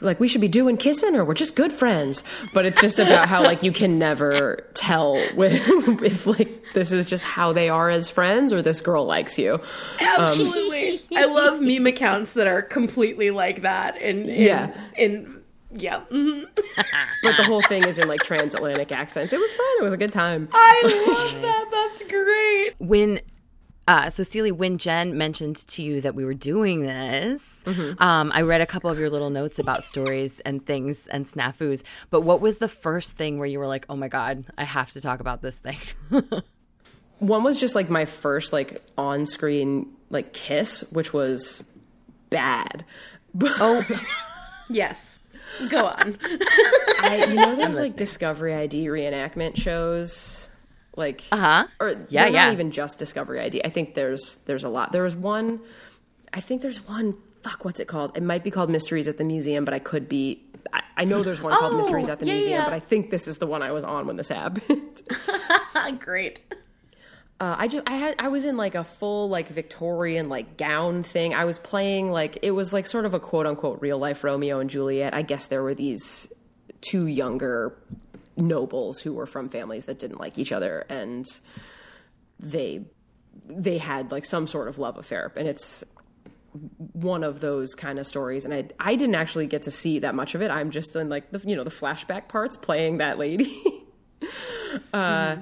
like 0.00 0.18
we 0.18 0.26
should 0.26 0.40
be 0.40 0.48
doing 0.48 0.76
kissing 0.76 1.14
or 1.14 1.24
we're 1.24 1.34
just 1.34 1.54
good 1.54 1.72
friends. 1.72 2.24
But 2.52 2.66
it's 2.66 2.80
just 2.80 2.98
about 2.98 3.28
how 3.28 3.44
like 3.44 3.62
you 3.62 3.70
can 3.70 4.00
never 4.00 4.66
tell 4.74 5.12
with, 5.36 5.62
if 6.02 6.26
like 6.26 6.64
this 6.74 6.90
is 6.90 7.06
just 7.06 7.22
how 7.22 7.52
they 7.52 7.68
are 7.68 7.88
as 7.88 8.10
friends 8.10 8.52
or 8.52 8.60
this 8.60 8.80
girl 8.80 9.04
likes 9.04 9.38
you. 9.38 9.60
Absolutely. 10.00 10.94
Um, 10.94 11.00
I 11.16 11.24
love 11.26 11.60
meme 11.60 11.86
accounts 11.86 12.32
that 12.32 12.48
are 12.48 12.62
completely 12.62 13.30
like 13.30 13.62
that 13.62 13.96
in, 14.02 14.28
in 14.28 14.42
yeah. 14.42 14.80
in 14.96 15.43
yeah. 15.74 16.00
Mm-hmm. 16.10 16.44
but 17.22 17.36
the 17.36 17.44
whole 17.44 17.62
thing 17.62 17.84
is 17.84 17.98
in 17.98 18.08
like 18.08 18.22
transatlantic 18.22 18.92
accents. 18.92 19.32
It 19.32 19.38
was 19.38 19.52
fun. 19.52 19.66
It 19.80 19.82
was 19.82 19.92
a 19.92 19.96
good 19.96 20.12
time. 20.12 20.48
I 20.52 20.82
love 21.06 21.42
that. 21.42 21.68
That's 21.70 22.10
great. 22.10 22.74
When 22.78 23.20
uh, 23.86 24.08
so 24.08 24.22
Celie, 24.22 24.52
when 24.52 24.78
Jen 24.78 25.18
mentioned 25.18 25.56
to 25.68 25.82
you 25.82 26.00
that 26.00 26.14
we 26.14 26.24
were 26.24 26.34
doing 26.34 26.82
this, 26.82 27.62
mm-hmm. 27.64 28.02
um, 28.02 28.32
I 28.34 28.42
read 28.42 28.62
a 28.62 28.66
couple 28.66 28.88
of 28.88 28.98
your 28.98 29.10
little 29.10 29.28
notes 29.28 29.58
about 29.58 29.84
stories 29.84 30.40
and 30.40 30.64
things 30.64 31.06
and 31.08 31.26
snafus. 31.26 31.82
But 32.10 32.22
what 32.22 32.40
was 32.40 32.58
the 32.58 32.68
first 32.68 33.16
thing 33.16 33.38
where 33.38 33.46
you 33.46 33.58
were 33.58 33.66
like, 33.66 33.84
"Oh 33.90 33.96
my 33.96 34.08
god, 34.08 34.44
I 34.56 34.64
have 34.64 34.90
to 34.92 35.00
talk 35.00 35.20
about 35.20 35.42
this 35.42 35.58
thing"? 35.58 35.78
One 37.18 37.44
was 37.44 37.60
just 37.60 37.74
like 37.74 37.90
my 37.90 38.06
first 38.06 38.52
like 38.52 38.82
on-screen 38.96 39.92
like 40.08 40.32
kiss, 40.32 40.82
which 40.90 41.12
was 41.12 41.64
bad. 42.30 42.84
oh, 43.42 43.84
yes. 44.70 45.13
Go 45.68 45.86
on. 45.86 46.18
I, 47.02 47.26
you 47.28 47.34
know, 47.34 47.56
there's 47.56 47.78
like 47.78 47.96
Discovery 47.96 48.54
ID 48.54 48.86
reenactment 48.86 49.56
shows, 49.56 50.48
like 50.96 51.22
Uh-huh. 51.32 51.66
or 51.80 51.90
Yeah, 52.08 52.26
yeah. 52.26 52.44
not 52.44 52.52
even 52.52 52.70
just 52.70 52.98
Discovery 52.98 53.40
ID. 53.40 53.64
I 53.64 53.70
think 53.70 53.94
there's 53.94 54.36
there's 54.46 54.64
a 54.64 54.68
lot. 54.68 54.92
There 54.92 55.02
was 55.02 55.14
one, 55.16 55.60
I 56.32 56.40
think 56.40 56.62
there's 56.62 56.86
one. 56.86 57.16
Fuck, 57.42 57.64
what's 57.64 57.78
it 57.78 57.88
called? 57.88 58.16
It 58.16 58.22
might 58.22 58.42
be 58.42 58.50
called 58.50 58.70
Mysteries 58.70 59.06
at 59.06 59.18
the 59.18 59.24
Museum, 59.24 59.64
but 59.64 59.74
I 59.74 59.78
could 59.78 60.08
be. 60.08 60.42
I, 60.72 60.82
I 60.96 61.04
know 61.04 61.22
there's 61.22 61.42
one 61.42 61.52
called 61.58 61.74
Oh, 61.74 61.76
Mysteries 61.76 62.08
at 62.08 62.18
the 62.20 62.26
yeah, 62.26 62.32
Museum, 62.34 62.52
yeah. 62.60 62.64
but 62.64 62.72
I 62.72 62.80
think 62.80 63.10
this 63.10 63.28
is 63.28 63.36
the 63.38 63.46
one 63.46 63.62
I 63.62 63.70
was 63.72 63.84
on 63.84 64.06
when 64.06 64.16
this 64.16 64.28
happened. 64.28 65.02
Great. 65.98 66.42
Uh, 67.40 67.56
I 67.58 67.68
just 67.68 67.88
I 67.88 67.96
had 67.96 68.14
I 68.18 68.28
was 68.28 68.44
in 68.44 68.56
like 68.56 68.74
a 68.74 68.84
full 68.84 69.28
like 69.28 69.48
Victorian 69.48 70.28
like 70.28 70.56
gown 70.56 71.02
thing. 71.02 71.34
I 71.34 71.44
was 71.44 71.58
playing 71.58 72.10
like 72.12 72.38
it 72.42 72.52
was 72.52 72.72
like 72.72 72.86
sort 72.86 73.04
of 73.04 73.14
a 73.14 73.20
quote 73.20 73.46
unquote 73.46 73.80
real 73.80 73.98
life 73.98 74.22
Romeo 74.22 74.60
and 74.60 74.70
Juliet. 74.70 75.14
I 75.14 75.22
guess 75.22 75.46
there 75.46 75.62
were 75.62 75.74
these 75.74 76.32
two 76.80 77.06
younger 77.06 77.76
nobles 78.36 79.00
who 79.00 79.12
were 79.12 79.26
from 79.26 79.48
families 79.48 79.86
that 79.86 79.98
didn't 79.98 80.20
like 80.20 80.38
each 80.38 80.52
other 80.52 80.84
and 80.88 81.24
they 82.38 82.84
they 83.46 83.78
had 83.78 84.12
like 84.12 84.24
some 84.24 84.46
sort 84.46 84.68
of 84.68 84.78
love 84.78 84.96
affair 84.96 85.32
and 85.36 85.48
it's 85.48 85.84
one 86.92 87.24
of 87.24 87.40
those 87.40 87.74
kind 87.74 87.98
of 87.98 88.06
stories 88.06 88.44
and 88.44 88.54
I 88.54 88.68
I 88.78 88.94
didn't 88.94 89.16
actually 89.16 89.46
get 89.48 89.62
to 89.62 89.72
see 89.72 89.98
that 90.00 90.14
much 90.14 90.36
of 90.36 90.42
it. 90.42 90.50
I'm 90.52 90.70
just 90.70 90.94
in 90.94 91.08
like 91.08 91.32
the 91.32 91.40
you 91.44 91.56
know 91.56 91.64
the 91.64 91.70
flashback 91.70 92.28
parts 92.28 92.56
playing 92.56 92.98
that 92.98 93.18
lady. 93.18 93.60
uh 94.92 95.36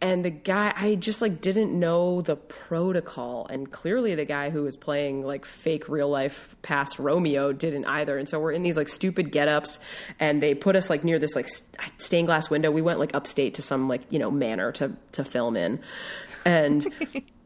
and 0.00 0.24
the 0.24 0.30
guy 0.30 0.74
i 0.76 0.94
just 0.94 1.22
like 1.22 1.40
didn't 1.40 1.78
know 1.78 2.20
the 2.20 2.36
protocol. 2.36 3.46
And 3.48 3.70
clearly 3.70 4.14
the 4.14 4.24
guy 4.24 4.50
who 4.50 4.62
was 4.64 4.76
playing 4.76 5.24
like 5.24 5.44
fake 5.44 5.88
real 5.88 6.08
life 6.08 6.54
past 6.62 6.98
romeo 6.98 7.52
didn't 7.52 7.86
either. 7.86 8.18
And 8.18 8.28
so 8.28 8.40
we're 8.40 8.52
in 8.52 8.62
these 8.62 8.76
like 8.76 8.88
stupid 8.88 9.32
get-ups 9.32 9.80
and 10.20 10.42
they 10.42 10.54
put 10.54 10.76
us 10.76 10.90
like 10.90 11.04
near 11.04 11.18
this 11.18 11.34
like 11.34 11.48
st- 11.48 11.76
stained 11.98 12.26
glass 12.26 12.50
window. 12.50 12.70
We 12.70 12.82
went 12.82 12.98
like 12.98 13.14
upstate 13.14 13.54
to 13.54 13.62
some 13.62 13.88
like 13.88 14.02
you 14.10 14.18
know 14.18 14.30
manor 14.30 14.72
to 14.72 14.92
to 15.12 15.24
film 15.24 15.56
in. 15.56 15.80
And 16.44 16.86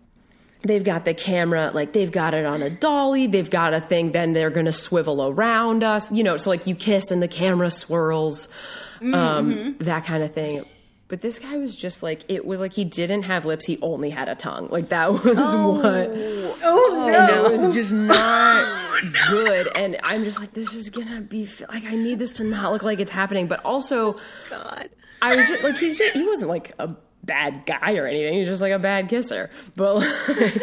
they've 0.63 0.85
got 0.85 1.05
the 1.05 1.15
camera 1.15 1.71
like 1.73 1.93
they've 1.93 2.13
got 2.13 2.35
it 2.35 2.45
on 2.45 2.63
a 2.63 2.71
dolly. 2.71 3.27
They've 3.27 3.51
got 3.51 3.75
a 3.75 3.81
thing. 3.81 4.13
Then 4.13 4.33
they're 4.33 4.51
gonna 4.51 4.73
swivel 4.73 5.29
around 5.29 5.85
us. 5.85 6.11
You 6.11 6.25
know 6.25 6.37
so 6.37 6.51
like 6.51 6.67
you 6.67 6.75
kiss 6.75 7.11
and 7.11 7.23
the 7.23 7.29
camera 7.29 7.71
swirls. 7.71 8.49
Um 9.01 9.77
that 9.79 10.05
kind 10.05 10.23
of 10.23 10.35
thing 10.35 10.65
but 11.11 11.21
this 11.21 11.39
guy 11.39 11.59
was 11.59 11.77
just 11.77 12.03
like 12.03 12.25
it 12.29 12.47
was 12.47 12.61
like 12.61 12.73
he 12.73 12.85
didn't 12.85 13.25
have 13.25 13.45
lips 13.45 13.67
he 13.67 13.79
only 13.83 14.09
had 14.09 14.29
a 14.29 14.35
tongue 14.35 14.69
like 14.71 14.89
that 14.89 15.13
was 15.13 15.23
what 15.25 16.09
Oh, 16.63 17.07
and 17.47 17.55
it 17.55 17.59
was 17.67 17.75
just 17.75 17.93
not 17.93 19.03
good 19.29 19.69
and 19.77 19.99
i'm 20.03 20.25
just 20.25 20.41
like 20.41 20.55
this 20.55 20.75
is 20.75 20.89
gonna 20.89 21.21
be 21.21 21.47
like 21.69 21.85
i 21.85 21.95
need 21.95 22.19
this 22.19 22.31
to 22.33 22.45
not 22.45 22.73
look 22.73 22.83
like 22.83 23.01
it's 23.01 23.11
happening 23.11 23.47
but 23.47 23.63
also 23.65 24.19
God. 24.49 24.89
I 25.23 25.37
was 25.37 25.49
just 25.49 25.63
like, 25.63 25.77
he's 25.77 25.99
just, 25.99 26.17
he 26.17 26.27
wasn't 26.27 26.49
like 26.49 26.75
a 26.79 26.97
bad 27.23 27.67
guy 27.67 27.97
or 27.97 28.07
anything. 28.07 28.35
He's 28.35 28.49
just 28.49 28.63
like 28.63 28.73
a 28.73 28.79
bad 28.79 29.09
kisser. 29.09 29.51
But 29.77 29.97
like, 29.97 30.61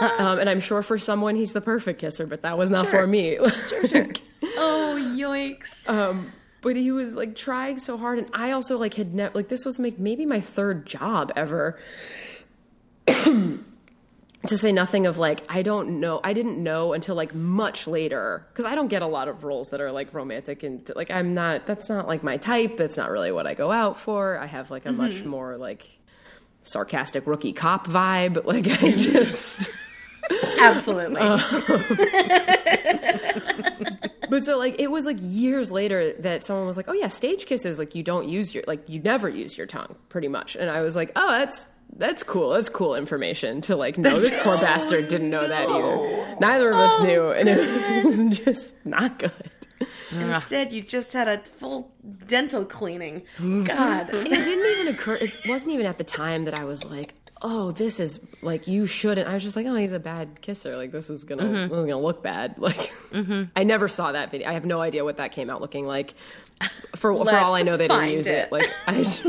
um, 0.20 0.38
and 0.38 0.48
I'm 0.48 0.60
sure 0.60 0.82
for 0.82 0.98
someone 0.98 1.34
he's 1.34 1.52
the 1.52 1.60
perfect 1.60 2.00
kisser, 2.00 2.26
but 2.26 2.42
that 2.42 2.56
was 2.56 2.70
not 2.70 2.86
for 2.86 3.06
me. 3.06 3.38
Sure, 3.68 3.86
sure. 3.86 4.06
Oh, 4.54 4.96
yoinks. 5.16 5.88
um, 5.88 6.30
but 6.62 6.76
he 6.76 6.90
was 6.90 7.14
like 7.14 7.36
trying 7.36 7.78
so 7.78 7.98
hard, 7.98 8.18
and 8.18 8.28
I 8.32 8.52
also 8.52 8.78
like 8.78 8.94
had 8.94 9.14
never 9.14 9.34
like 9.34 9.48
this 9.48 9.66
was 9.66 9.78
like 9.78 9.98
maybe 9.98 10.24
my 10.24 10.40
third 10.40 10.86
job 10.86 11.30
ever. 11.36 11.78
to 13.06 14.58
say 14.58 14.72
nothing 14.72 15.06
of 15.06 15.18
like 15.18 15.40
I 15.48 15.62
don't 15.62 16.00
know 16.00 16.20
I 16.24 16.32
didn't 16.32 16.60
know 16.60 16.94
until 16.94 17.14
like 17.14 17.32
much 17.32 17.86
later 17.86 18.46
because 18.50 18.64
I 18.64 18.74
don't 18.74 18.88
get 18.88 19.02
a 19.02 19.06
lot 19.06 19.28
of 19.28 19.44
roles 19.44 19.70
that 19.70 19.80
are 19.80 19.92
like 19.92 20.12
romantic 20.14 20.64
and 20.64 20.88
like 20.96 21.12
I'm 21.12 21.34
not 21.34 21.66
that's 21.66 21.88
not 21.88 22.08
like 22.08 22.24
my 22.24 22.38
type 22.38 22.76
that's 22.76 22.96
not 22.96 23.10
really 23.10 23.30
what 23.30 23.46
I 23.46 23.54
go 23.54 23.70
out 23.70 23.98
for 24.00 24.38
I 24.38 24.46
have 24.46 24.70
like 24.70 24.84
a 24.84 24.88
mm-hmm. 24.88 24.98
much 24.98 25.24
more 25.24 25.56
like 25.56 25.88
sarcastic 26.64 27.26
rookie 27.26 27.52
cop 27.52 27.86
vibe 27.86 28.44
like 28.44 28.66
I 28.66 28.90
just 28.92 29.70
Absolutely. 30.60 31.20
Um, 31.20 31.40
but 34.32 34.42
so 34.42 34.56
like 34.56 34.74
it 34.78 34.90
was 34.90 35.04
like 35.04 35.18
years 35.20 35.70
later 35.70 36.14
that 36.14 36.42
someone 36.42 36.66
was 36.66 36.74
like 36.74 36.88
oh 36.88 36.94
yeah 36.94 37.06
stage 37.06 37.44
kisses 37.44 37.78
like 37.78 37.94
you 37.94 38.02
don't 38.02 38.30
use 38.30 38.54
your 38.54 38.64
like 38.66 38.88
you 38.88 38.98
never 38.98 39.28
use 39.28 39.58
your 39.58 39.66
tongue 39.66 39.94
pretty 40.08 40.26
much 40.26 40.56
and 40.56 40.70
I 40.70 40.80
was 40.80 40.96
like 40.96 41.12
oh 41.16 41.32
that's 41.32 41.66
that's 41.98 42.22
cool 42.22 42.48
that's 42.48 42.70
cool 42.70 42.94
information 42.94 43.60
to 43.60 43.76
like 43.76 43.98
know 43.98 44.18
this 44.18 44.34
poor 44.42 44.56
bastard 44.56 45.08
didn't 45.08 45.28
know 45.28 45.46
that 45.46 45.68
either 45.68 46.36
neither 46.40 46.70
of 46.70 46.76
us 46.76 46.92
oh, 46.98 47.04
knew 47.04 47.30
and 47.30 47.46
it 47.46 48.04
was 48.06 48.38
just 48.44 48.74
not 48.86 49.18
good 49.18 49.50
Instead, 50.12 50.72
you 50.72 50.82
just 50.82 51.12
had 51.12 51.26
a 51.26 51.38
full 51.38 51.90
dental 52.26 52.64
cleaning. 52.64 53.22
Mm-hmm. 53.38 53.64
God. 53.64 54.10
And 54.10 54.26
it 54.26 54.44
didn't 54.44 54.80
even 54.80 54.94
occur. 54.94 55.14
It 55.14 55.32
wasn't 55.46 55.74
even 55.74 55.86
at 55.86 55.98
the 55.98 56.04
time 56.04 56.44
that 56.44 56.54
I 56.54 56.64
was 56.64 56.84
like, 56.84 57.14
"Oh, 57.42 57.70
this 57.72 58.00
is 58.00 58.18
like 58.40 58.66
you 58.68 58.86
shouldn't." 58.86 59.28
I 59.28 59.34
was 59.34 59.42
just 59.42 59.56
like, 59.56 59.66
"Oh, 59.66 59.74
he's 59.74 59.92
a 59.92 59.98
bad 60.00 60.40
kisser. 60.40 60.76
Like 60.76 60.90
this 60.92 61.10
is 61.10 61.24
gonna, 61.24 61.46
this 61.46 61.58
is 61.62 61.68
gonna 61.68 61.98
look 62.00 62.22
bad." 62.22 62.54
Like, 62.58 62.90
I 63.56 63.64
never 63.64 63.88
saw 63.88 64.12
that 64.12 64.30
video. 64.30 64.48
I 64.48 64.52
have 64.54 64.64
no 64.64 64.80
idea 64.80 65.04
what 65.04 65.16
that 65.18 65.32
came 65.32 65.50
out 65.50 65.60
looking 65.60 65.86
like. 65.86 66.14
For 66.96 67.12
for 67.24 67.36
all 67.36 67.54
I 67.54 67.62
know, 67.62 67.76
they 67.76 67.88
didn't 67.88 68.10
use 68.10 68.26
it. 68.28 68.34
it. 68.46 68.52
Like, 68.52 68.70
I, 68.86 68.94
just- 69.02 69.24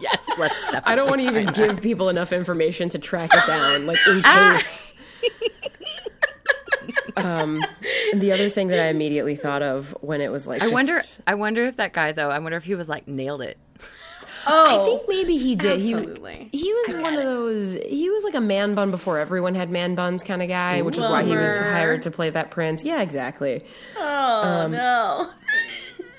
Yes, 0.00 0.28
let's 0.38 0.54
definitely. 0.62 0.80
I 0.92 0.94
don't 0.96 1.08
want 1.08 1.20
to 1.20 1.26
even 1.28 1.46
give 1.52 1.80
people 1.80 2.08
enough 2.08 2.32
information 2.32 2.88
to 2.90 2.98
track 2.98 3.30
it 3.32 3.46
down, 3.46 3.86
like 3.86 3.98
in 4.08 4.20
Ah. 4.24 4.54
case. 4.56 4.92
um, 7.16 7.60
the 8.14 8.32
other 8.32 8.48
thing 8.48 8.68
that 8.68 8.80
I 8.80 8.86
immediately 8.88 9.36
thought 9.36 9.62
of 9.62 9.96
when 10.00 10.20
it 10.20 10.30
was 10.32 10.46
like, 10.46 10.62
I 10.62 10.68
wonder. 10.68 11.00
I 11.26 11.34
wonder 11.34 11.64
if 11.66 11.76
that 11.76 11.92
guy 11.92 12.12
though. 12.12 12.30
I 12.30 12.38
wonder 12.38 12.56
if 12.56 12.64
he 12.64 12.74
was 12.74 12.88
like 12.88 13.06
nailed 13.06 13.42
it. 13.42 13.56
Oh, 14.46 14.82
I 14.82 14.84
think 14.84 15.02
maybe 15.08 15.36
he 15.36 15.54
did. 15.56 15.72
absolutely. 15.72 16.48
He, 16.52 16.58
he 16.58 16.72
was 16.72 17.02
one 17.02 17.14
of 17.14 17.22
those. 17.22 17.74
He 17.74 18.10
was 18.10 18.24
like 18.24 18.34
a 18.34 18.40
man 18.40 18.74
bun 18.74 18.90
before 18.90 19.18
everyone 19.18 19.54
had 19.54 19.70
man 19.70 19.94
buns 19.94 20.22
kind 20.22 20.42
of 20.42 20.48
guy, 20.50 20.82
which 20.82 20.98
is 20.98 21.04
why 21.04 21.22
he 21.24 21.36
was 21.36 21.58
hired 21.58 22.02
to 22.02 22.10
play 22.10 22.30
that 22.30 22.50
prince. 22.50 22.84
Yeah, 22.84 23.00
exactly. 23.02 23.64
oh 23.96 24.42
um, 24.42 24.72
no. 24.72 25.30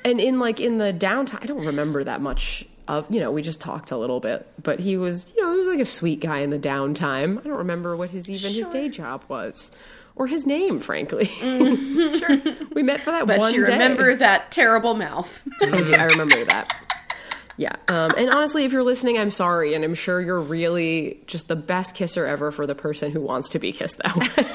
And 0.06 0.22
in 0.22 0.40
like 0.40 0.60
in 0.60 0.78
the 0.78 0.94
downtime, 0.94 1.42
I 1.42 1.48
don't 1.48 1.66
remember 1.66 2.04
that 2.04 2.22
much 2.22 2.64
of. 2.88 3.12
You 3.12 3.20
know, 3.20 3.32
we 3.32 3.42
just 3.42 3.60
talked 3.60 3.90
a 3.90 3.98
little 3.98 4.20
bit, 4.20 4.48
but 4.62 4.80
he 4.80 4.98
was, 4.98 5.34
you 5.36 5.42
know, 5.42 5.52
he 5.52 5.58
was 5.58 5.68
like 5.68 5.80
a 5.80 5.86
sweet 5.86 6.20
guy 6.20 6.40
in 6.40 6.52
the 6.52 6.60
downtime. 6.60 7.40
I 7.40 7.42
don't 7.42 7.58
remember 7.58 7.96
what 7.96 8.12
his 8.12 8.30
even 8.30 8.54
his 8.54 8.68
day 8.68 8.88
job 8.88 9.24
was. 9.28 9.72
Or 10.16 10.28
his 10.28 10.46
name, 10.46 10.80
frankly. 10.80 11.26
Mm, 11.26 12.20
sure, 12.20 12.56
we 12.74 12.84
met 12.84 13.02
for 13.02 13.12
that 13.12 13.22
one. 13.22 13.28
But 13.28 13.40
one 13.40 13.54
you 13.54 13.66
day. 13.66 13.74
remember 13.74 14.16
that 14.16 14.52
terrible 14.52 14.94
mouth. 14.94 15.42
I 15.62 15.82
do. 15.82 15.94
I 15.94 16.04
remember 16.04 16.46
that. 16.46 16.74
Yeah. 17.58 17.76
Um, 17.88 18.12
and 18.18 18.30
honestly, 18.32 18.66
if 18.66 18.72
you're 18.74 18.84
listening, 18.84 19.18
I'm 19.18 19.30
sorry. 19.32 19.74
And 19.76 19.84
I'm 19.86 19.96
sure 19.96 20.20
you're 20.22 20.40
really 20.42 21.22
just 21.28 21.48
the 21.48 21.56
best 21.56 21.96
kisser 21.96 22.26
ever 22.26 22.52
for 22.52 22.68
the 22.68 22.76
person 22.76 23.12
who 23.12 23.22
wants 23.22 23.50
to 23.50 23.60
be 23.60 23.72
kissed 23.72 23.98
that 24.00 24.16
way. 24.38 24.46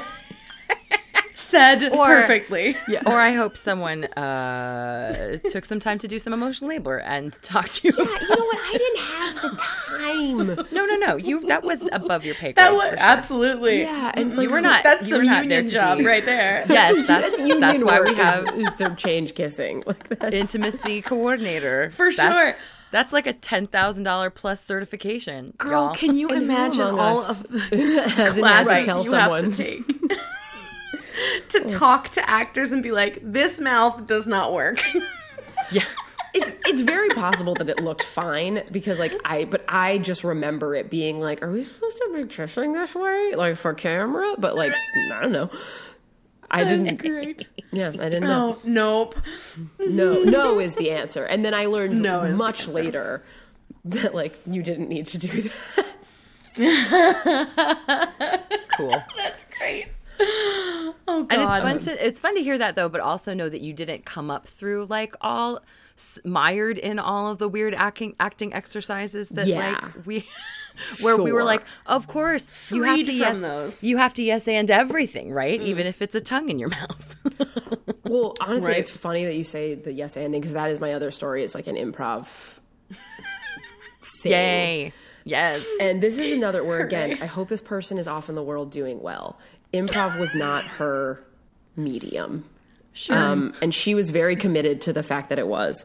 Said 1.35 1.83
Or- 1.93 2.07
perfectly. 2.07 2.77
Or 3.07 3.15
I 3.19 3.33
hope 3.33 3.57
someone 3.57 4.05
uh, 4.05 5.39
took 5.51 5.65
some 5.65 5.81
time 5.81 5.99
to 5.99 6.07
do 6.07 6.19
some 6.21 6.33
emotional 6.33 6.69
labor 6.71 6.99
and 7.01 7.33
talk 7.43 7.69
to 7.71 7.89
you. 7.89 7.95
Yeah, 7.99 8.05
you 8.05 8.29
know 8.29 8.45
what? 8.45 8.59
I 8.59 8.79
didn't 8.79 9.01
have 9.01 9.43
the 9.43 10.57
time. 10.59 10.67
No, 10.71 10.85
no, 10.87 10.95
no. 10.97 11.17
You 11.17 11.41
that 11.49 11.65
was 11.65 11.89
above 11.93 12.25
your 12.25 12.35
pay 12.37 12.53
grade. 12.53 12.57
That 12.57 12.75
was 12.75 12.91
sure. 12.91 12.97
absolutely. 13.01 13.81
Yeah. 13.81 14.13
And 14.15 14.29
it's 14.29 14.37
like, 14.37 14.45
You 14.49 14.51
were 14.55 14.61
not. 14.61 14.85
That's 14.85 15.09
you 15.09 15.17
some 15.17 15.25
not 15.27 15.43
union 15.43 15.67
job 15.67 15.99
be- 15.99 16.07
right 16.07 16.25
there. 16.25 16.65
Yes, 16.69 17.07
that's 17.09 17.39
union 17.41 17.59
that's 17.59 17.83
why 17.83 18.01
we 18.01 18.15
have 18.15 18.47
is, 18.57 18.69
is 18.69 18.75
to 18.75 18.95
change 18.95 19.35
kissing. 19.35 19.83
Like 19.91 20.09
that. 20.21 20.33
intimacy 20.35 21.03
coordinator 21.03 21.91
For 21.91 22.13
That's- 22.13 22.55
sure. 22.55 22.63
That's 22.91 23.13
like 23.13 23.27
a 23.27 23.33
ten 23.33 23.67
thousand 23.67 24.05
dollar 24.05 24.31
plus 24.31 24.63
certification. 24.65 25.55
Girl, 25.59 25.87
y'all. 25.87 25.95
can 25.95 26.17
you 26.17 26.29
And 26.29 26.43
imagine 26.43 26.83
all 26.83 27.19
us 27.19 27.43
of 27.45 27.49
the 27.71 28.03
hasn't 28.17 28.35
to 28.35 28.41
classes 28.41 28.87
tell 28.87 29.05
you 29.05 29.11
someone. 29.11 29.45
have 29.45 29.53
to 29.53 29.65
take 29.65 29.87
to 31.49 31.63
oh. 31.65 31.69
talk 31.69 32.09
to 32.11 32.31
actors 32.31 32.73
and 32.73 32.83
be 32.83 32.93
like, 32.93 33.19
"This 33.23 33.61
mouth 33.61 34.07
does 34.07 34.27
not 34.27 34.53
work." 34.53 34.81
yeah. 35.71 35.85
it's 36.35 36.53
it's 36.67 36.81
very 36.81 37.09
possible 37.11 37.55
that 37.55 37.69
it 37.69 37.81
looked 37.83 38.03
fine 38.03 38.63
because 38.71 38.99
like 38.99 39.15
I 39.25 39.45
but 39.45 39.65
I 39.69 39.99
just 39.99 40.25
remember 40.25 40.75
it 40.75 40.91
being 40.91 41.21
like, 41.21 41.43
are 41.43 41.51
we 41.51 41.63
supposed 41.63 41.97
to 41.99 42.11
be 42.15 42.25
kissing 42.27 42.73
this 42.73 42.95
way, 42.95 43.35
like 43.37 43.57
for 43.57 43.75
camera? 43.75 44.35
But 44.39 44.57
like 44.57 44.73
I 44.73 45.21
don't 45.23 45.33
know. 45.33 45.51
I 46.51 46.65
didn't. 46.65 46.97
Great. 46.99 47.49
Yeah, 47.73 47.91
I 47.91 48.09
didn't 48.09 48.25
oh, 48.25 48.27
know. 48.27 48.57
Oh, 48.57 48.61
nope. 48.65 49.15
No, 49.79 50.15
no 50.25 50.59
is 50.59 50.75
the 50.75 50.91
answer. 50.91 51.25
And 51.25 51.45
then 51.45 51.55
I 51.55 51.67
learned 51.67 52.03
No 52.03 52.35
much 52.35 52.67
later 52.67 53.23
that 53.85 54.13
like 54.13 54.41
you 54.45 54.61
didn't 54.61 54.89
need 54.89 55.07
to 55.07 55.19
do 55.19 55.51
that. 56.57 58.43
Cool. 58.77 58.97
That's 59.17 59.47
great. 59.57 59.87
Oh 60.19 60.95
god. 61.29 61.33
And 61.33 61.43
it's 61.43 61.57
fun 61.59 61.73
um, 61.73 61.79
to 61.79 62.07
it's 62.07 62.19
fun 62.21 62.35
to 62.35 62.43
hear 62.43 62.59
that 62.59 62.75
though, 62.75 62.89
but 62.89 63.01
also 63.01 63.35
know 63.35 63.49
that 63.49 63.61
you 63.61 63.73
didn't 63.73 64.05
come 64.05 64.33
up 64.33 64.49
through 64.49 64.87
like 64.87 65.15
all 65.21 65.61
s- 65.97 66.19
mired 66.25 66.77
in 66.77 66.99
all 66.99 67.31
of 67.31 67.39
the 67.39 67.49
weird 67.49 67.73
acting 67.75 68.17
acting 68.19 68.53
exercises 68.53 69.29
that 69.31 69.47
Yeah. 69.47 69.79
like 69.81 70.07
we 70.07 70.27
where 71.01 71.17
we 71.17 71.33
were 71.33 71.45
like, 71.45 71.63
of 71.87 72.07
course 72.07 72.71
you 72.73 72.83
have 72.85 73.05
to 73.05 73.13
yes 73.13 73.41
those. 73.41 73.83
you 73.85 73.97
have 73.99 74.15
to 74.15 74.23
yes 74.23 74.47
and 74.49 74.71
everything, 74.71 75.33
right? 75.33 75.61
Mm. 75.61 75.65
Even 75.65 75.87
if 75.87 76.01
it's 76.03 76.15
a 76.15 76.21
tongue 76.21 76.49
in 76.49 76.59
your 76.59 76.69
mouth. 76.79 77.17
Well, 78.05 78.35
honestly, 78.41 78.69
Right. 78.71 78.79
it's 78.79 78.91
funny 78.91 79.25
that 79.25 79.37
you 79.37 79.45
say 79.45 79.75
the 79.75 79.93
yes 79.93 80.17
ending 80.17 80.41
because 80.41 80.55
that 80.55 80.71
is 80.71 80.81
my 80.81 80.93
other 80.95 81.11
story. 81.11 81.45
It's 81.45 81.55
like 81.55 81.67
an 81.67 81.77
improv 81.77 82.59
thing. 84.23 84.33
Yay. 84.33 84.93
Yes. 85.25 85.67
And 85.81 86.03
this 86.03 86.19
is 86.19 86.33
another 86.33 86.65
where 86.65 86.81
again, 86.81 87.19
I 87.21 87.27
hope 87.27 87.49
this 87.49 87.61
person 87.63 87.99
is 87.99 88.07
off 88.09 88.29
in 88.29 88.35
the 88.35 88.43
world 88.43 88.71
doing 88.73 89.01
well. 89.03 89.39
Improv 89.73 90.19
was 90.19 90.35
not 90.35 90.65
her 90.65 91.23
medium. 91.77 92.45
Sure. 92.93 93.17
Um, 93.17 93.55
and 93.63 93.75
she 93.75 93.95
was 93.95 94.11
very 94.11 94.37
committed 94.37 94.83
to 94.83 94.93
the 94.93 95.03
fact 95.03 95.29
that 95.29 95.39
it 95.39 95.47
was. 95.47 95.85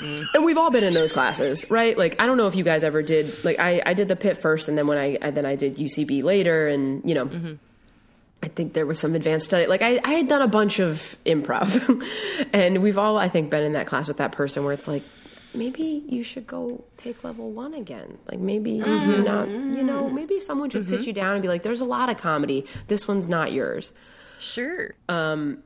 And 0.00 0.44
we've 0.44 0.58
all 0.58 0.70
been 0.70 0.84
in 0.84 0.94
those 0.94 1.12
classes, 1.12 1.70
right? 1.70 1.96
Like 1.96 2.20
I 2.20 2.26
don't 2.26 2.36
know 2.36 2.46
if 2.46 2.54
you 2.54 2.64
guys 2.64 2.84
ever 2.84 3.02
did. 3.02 3.44
Like 3.44 3.58
I, 3.58 3.82
I 3.84 3.94
did 3.94 4.08
the 4.08 4.16
pit 4.16 4.38
first, 4.38 4.68
and 4.68 4.78
then 4.78 4.86
when 4.86 4.98
I, 4.98 5.18
I 5.20 5.30
then 5.30 5.44
I 5.44 5.56
did 5.56 5.76
UCB 5.76 6.22
later, 6.22 6.68
and 6.68 7.02
you 7.08 7.14
know, 7.14 7.26
mm-hmm. 7.26 7.54
I 8.42 8.48
think 8.48 8.72
there 8.72 8.86
was 8.86 8.98
some 8.98 9.14
advanced 9.14 9.46
study. 9.46 9.66
Like 9.66 9.82
I, 9.82 10.00
I 10.04 10.12
had 10.12 10.28
done 10.28 10.42
a 10.42 10.48
bunch 10.48 10.78
of 10.78 11.16
improv, 11.26 12.06
and 12.52 12.82
we've 12.82 12.96
all 12.96 13.18
I 13.18 13.28
think 13.28 13.50
been 13.50 13.64
in 13.64 13.72
that 13.72 13.86
class 13.86 14.08
with 14.08 14.18
that 14.18 14.32
person 14.32 14.64
where 14.64 14.72
it's 14.72 14.86
like 14.86 15.02
maybe 15.54 16.04
you 16.08 16.22
should 16.22 16.46
go 16.46 16.84
take 16.96 17.24
level 17.24 17.50
one 17.50 17.74
again. 17.74 18.18
Like 18.30 18.38
maybe 18.38 18.72
you 18.72 18.84
mm-hmm. 18.84 19.24
not, 19.24 19.48
you 19.48 19.82
know, 19.82 20.08
maybe 20.08 20.38
someone 20.38 20.70
should 20.70 20.86
sit 20.86 21.00
mm-hmm. 21.00 21.08
you 21.08 21.12
down 21.12 21.32
and 21.34 21.42
be 21.42 21.48
like, 21.48 21.62
"There's 21.62 21.80
a 21.80 21.86
lot 21.86 22.08
of 22.08 22.18
comedy. 22.18 22.64
This 22.86 23.08
one's 23.08 23.28
not 23.28 23.52
yours." 23.52 23.92
sure. 24.38 24.94
Um, 25.08 25.62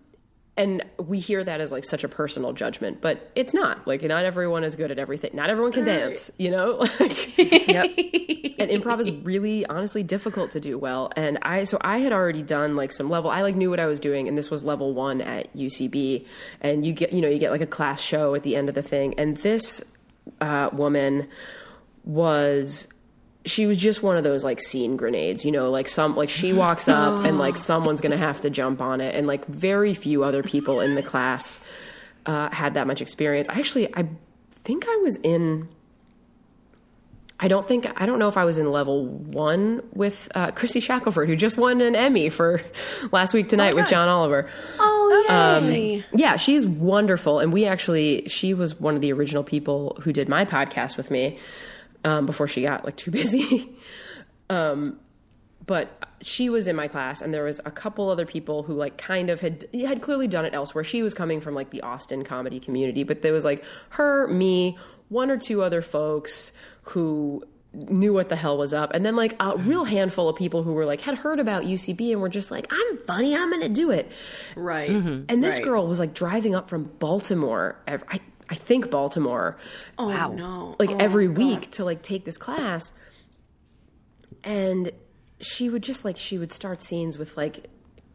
and 0.56 0.84
we 0.98 1.18
hear 1.18 1.42
that 1.42 1.60
as 1.60 1.72
like 1.72 1.84
such 1.84 2.04
a 2.04 2.08
personal 2.08 2.52
judgment 2.52 3.00
but 3.00 3.30
it's 3.34 3.54
not. 3.54 3.86
Like 3.86 4.02
not 4.02 4.24
everyone 4.24 4.64
is 4.64 4.76
good 4.76 4.90
at 4.90 4.98
everything. 4.98 5.30
Not 5.34 5.50
everyone 5.50 5.72
can 5.72 5.84
dance 5.84 6.30
you 6.38 6.50
know? 6.50 6.86
Like 7.00 7.38
yep. 7.38 7.86
and 8.58 8.70
improv 8.70 9.00
is 9.00 9.10
really 9.10 9.66
honestly 9.66 10.02
difficult 10.02 10.50
to 10.52 10.60
do 10.60 10.78
well. 10.78 11.10
And 11.16 11.38
i 11.42 11.64
so 11.64 11.78
i 11.80 11.98
had 11.98 12.12
already 12.12 12.42
done 12.42 12.76
like 12.76 12.92
some 12.92 13.08
level 13.10 13.30
i 13.30 13.42
like 13.42 13.56
knew 13.56 13.70
what 13.70 13.80
i 13.80 13.86
was 13.86 13.98
doing 14.00 14.28
and 14.28 14.36
this 14.36 14.50
was 14.50 14.62
level 14.62 14.92
one 14.94 15.20
at 15.20 15.52
ucb 15.54 16.26
and 16.60 16.84
you 16.86 16.92
get 16.92 17.12
you 17.12 17.20
know 17.20 17.28
you 17.28 17.38
get 17.38 17.50
like 17.50 17.60
a 17.60 17.66
class 17.66 18.00
show 18.00 18.34
at 18.34 18.42
the 18.42 18.56
end 18.56 18.68
of 18.68 18.74
the 18.74 18.82
thing. 18.82 19.14
And 19.18 19.36
this 19.38 19.82
uh, 20.40 20.70
woman 20.72 21.28
was 22.04 22.88
she 23.44 23.66
was 23.66 23.78
just 23.78 24.02
one 24.02 24.16
of 24.16 24.24
those 24.24 24.44
like 24.44 24.60
scene 24.60 24.96
grenades, 24.96 25.44
you 25.44 25.52
know, 25.52 25.70
like 25.70 25.88
some 25.88 26.14
like 26.16 26.30
she 26.30 26.52
walks 26.52 26.88
up 26.88 27.24
and 27.24 27.38
like 27.38 27.56
someone's 27.58 28.00
gonna 28.00 28.16
have 28.16 28.40
to 28.42 28.50
jump 28.50 28.80
on 28.80 29.00
it, 29.00 29.14
and 29.14 29.26
like 29.26 29.46
very 29.46 29.94
few 29.94 30.24
other 30.24 30.42
people 30.42 30.80
in 30.80 30.94
the 30.94 31.02
class 31.02 31.60
uh, 32.26 32.50
had 32.50 32.74
that 32.74 32.86
much 32.86 33.00
experience. 33.00 33.48
I 33.48 33.58
actually 33.58 33.94
I 33.94 34.08
think 34.64 34.86
I 34.88 34.96
was 34.96 35.16
in. 35.16 35.68
I 37.40 37.48
don't 37.48 37.66
think 37.66 37.86
I 38.00 38.06
don't 38.06 38.20
know 38.20 38.28
if 38.28 38.36
I 38.36 38.44
was 38.44 38.58
in 38.58 38.70
level 38.70 39.04
one 39.04 39.82
with 39.92 40.28
uh, 40.36 40.52
Chrissy 40.52 40.78
Shackelford, 40.78 41.28
who 41.28 41.34
just 41.34 41.58
won 41.58 41.80
an 41.80 41.96
Emmy 41.96 42.28
for 42.28 42.62
last 43.12 43.34
week 43.34 43.48
tonight 43.48 43.74
with 43.74 43.88
John 43.88 44.08
Oliver. 44.08 44.48
Oh, 44.78 45.24
yay. 45.64 46.04
Yeah, 46.14 46.36
she's 46.36 46.64
wonderful, 46.64 47.40
and 47.40 47.52
we 47.52 47.66
actually 47.66 48.28
she 48.28 48.54
was 48.54 48.78
one 48.78 48.94
of 48.94 49.00
the 49.00 49.12
original 49.12 49.42
people 49.42 49.98
who 50.02 50.12
did 50.12 50.28
my 50.28 50.44
podcast 50.44 50.96
with 50.96 51.10
me 51.10 51.38
um, 52.04 52.26
before 52.26 52.48
she 52.48 52.62
got 52.62 52.84
like 52.84 52.96
too 52.96 53.10
busy. 53.10 53.74
um, 54.50 54.98
but 55.64 55.96
she 56.22 56.50
was 56.50 56.66
in 56.66 56.74
my 56.74 56.88
class, 56.88 57.22
and 57.22 57.32
there 57.32 57.44
was 57.44 57.60
a 57.64 57.70
couple 57.70 58.08
other 58.10 58.26
people 58.26 58.64
who 58.64 58.74
like 58.74 58.98
kind 58.98 59.30
of 59.30 59.40
had 59.40 59.66
had 59.72 60.02
clearly 60.02 60.26
done 60.26 60.44
it 60.44 60.54
elsewhere. 60.54 60.82
She 60.84 61.02
was 61.02 61.14
coming 61.14 61.40
from 61.40 61.54
like 61.54 61.70
the 61.70 61.82
Austin 61.82 62.24
comedy 62.24 62.58
community, 62.58 63.04
but 63.04 63.22
there 63.22 63.32
was 63.32 63.44
like 63.44 63.62
her, 63.90 64.26
me, 64.28 64.76
one 65.08 65.30
or 65.30 65.36
two 65.36 65.62
other 65.62 65.80
folks 65.82 66.52
who 66.82 67.44
knew 67.74 68.12
what 68.12 68.28
the 68.28 68.36
hell 68.36 68.58
was 68.58 68.74
up 68.74 68.90
and 68.92 69.02
then 69.06 69.16
like 69.16 69.34
a 69.40 69.56
real 69.56 69.84
handful 69.84 70.28
of 70.28 70.36
people 70.36 70.62
who 70.62 70.74
were 70.74 70.84
like 70.84 71.00
had 71.00 71.14
heard 71.14 71.40
about 71.40 71.62
UCB 71.62 72.12
and 72.12 72.20
were 72.20 72.28
just 72.28 72.50
like 72.50 72.66
I'm 72.70 72.98
funny 73.06 73.34
I'm 73.34 73.48
going 73.48 73.62
to 73.62 73.68
do 73.70 73.90
it 73.90 74.12
Right. 74.56 74.90
and 74.90 75.42
this 75.42 75.56
Right. 75.56 75.64
girl 75.64 75.86
was 75.86 75.98
like 75.98 76.12
driving 76.12 76.54
up 76.54 76.68
from 76.68 76.84
Baltimore. 76.98 77.80
I 77.88 78.20
I 78.48 78.54
think 78.54 78.90
Baltimore. 78.90 79.56
Oh, 79.98 80.08
Wow. 80.08 80.32
no. 80.32 80.76
Like 80.78 80.90
Oh, 80.90 80.96
every 80.98 81.26
God. 81.28 81.38
week 81.38 81.70
to 81.72 81.84
like 81.84 82.02
take 82.02 82.24
this 82.24 82.36
class, 82.36 82.92
and 84.44 84.92
she 85.40 85.68
would 85.68 85.82
just 85.82 86.04
like 86.04 86.16
she 86.16 86.38
would 86.38 86.52
start 86.52 86.82
scenes 86.82 87.18
with 87.18 87.36
like 87.36 87.68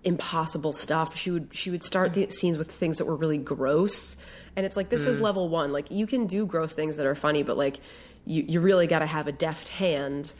impossible 0.03 0.71
stuff. 0.71 1.15
She 1.17 1.31
would 1.31 1.49
she 1.51 1.69
would 1.71 1.83
start 1.83 2.13
the 2.13 2.29
scenes 2.29 2.57
with 2.57 2.71
things 2.71 2.97
that 2.97 3.05
were 3.05 3.15
really 3.15 3.37
gross, 3.37 4.17
and 4.55 4.65
it's 4.65 4.77
like 4.77 4.89
this 4.89 5.07
is 5.07 5.19
mm. 5.19 5.23
level 5.23 5.49
one. 5.49 5.71
Like 5.71 5.89
you 5.91 6.07
can 6.07 6.27
do 6.27 6.45
gross 6.45 6.73
things 6.73 6.97
that 6.97 7.05
are 7.05 7.15
funny, 7.15 7.43
but 7.43 7.57
like 7.57 7.79
you 8.25 8.43
you 8.47 8.59
really 8.61 8.87
got 8.87 8.99
to 8.99 9.05
have 9.05 9.27
a 9.27 9.31
deft 9.31 9.69
hand 9.69 10.33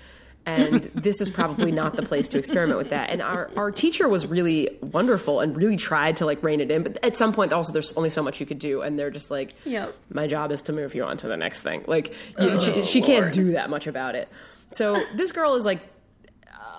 and 0.48 0.82
this 0.96 1.20
is 1.20 1.30
probably 1.30 1.72
not 1.74 1.96
the 1.98 2.02
place 2.02 2.30
to 2.30 2.40
experiment 2.40 2.78
with 2.78 2.90
that. 2.90 3.10
And 3.10 3.22
our, 3.22 3.52
our 3.58 3.70
teacher 3.70 4.08
was 4.08 4.26
really 4.26 4.70
wonderful 4.82 5.42
and 5.42 5.56
really 5.56 5.76
tried 5.76 6.16
to 6.18 6.26
like 6.26 6.42
rein 6.42 6.62
it 6.62 6.72
in. 6.72 6.84
But 6.84 7.04
at 7.04 7.18
some 7.18 7.34
point, 7.34 7.52
also, 7.52 7.74
there's 7.74 7.92
only 7.94 8.10
so 8.10 8.24
much 8.24 8.40
you 8.40 8.46
could 8.46 8.58
do. 8.58 8.82
And 8.82 8.98
they're 8.98 9.12
just 9.12 9.30
like, 9.30 9.54
Yep. 9.66 9.94
my 10.10 10.26
job 10.26 10.52
is 10.54 10.62
to 10.64 10.74
move 10.74 10.96
you 10.96 11.04
on 11.04 11.18
to 11.18 11.28
the 11.28 11.36
next 11.38 11.62
thing. 11.62 11.84
Like, 11.86 12.14
you, 12.40 12.58
she, 12.58 12.72
oh, 12.72 12.84
she 12.84 13.02
can't 13.02 13.34
do 13.34 13.52
that 13.52 13.70
much 13.70 13.88
about 13.88 14.16
it. 14.16 14.30
So 14.72 15.04
this 15.16 15.34
girl 15.34 15.56
is 15.56 15.66
like 15.66 15.82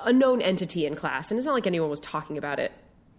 a 0.05 0.13
known 0.13 0.41
entity 0.41 0.87
in 0.87 0.97
class. 0.97 1.31
And 1.31 1.37
it's 1.39 1.47
not 1.47 1.53
like 1.53 1.67
anyone 1.67 1.91
was 1.91 2.01
talking 2.01 2.39
about 2.39 2.59
it 2.59 2.73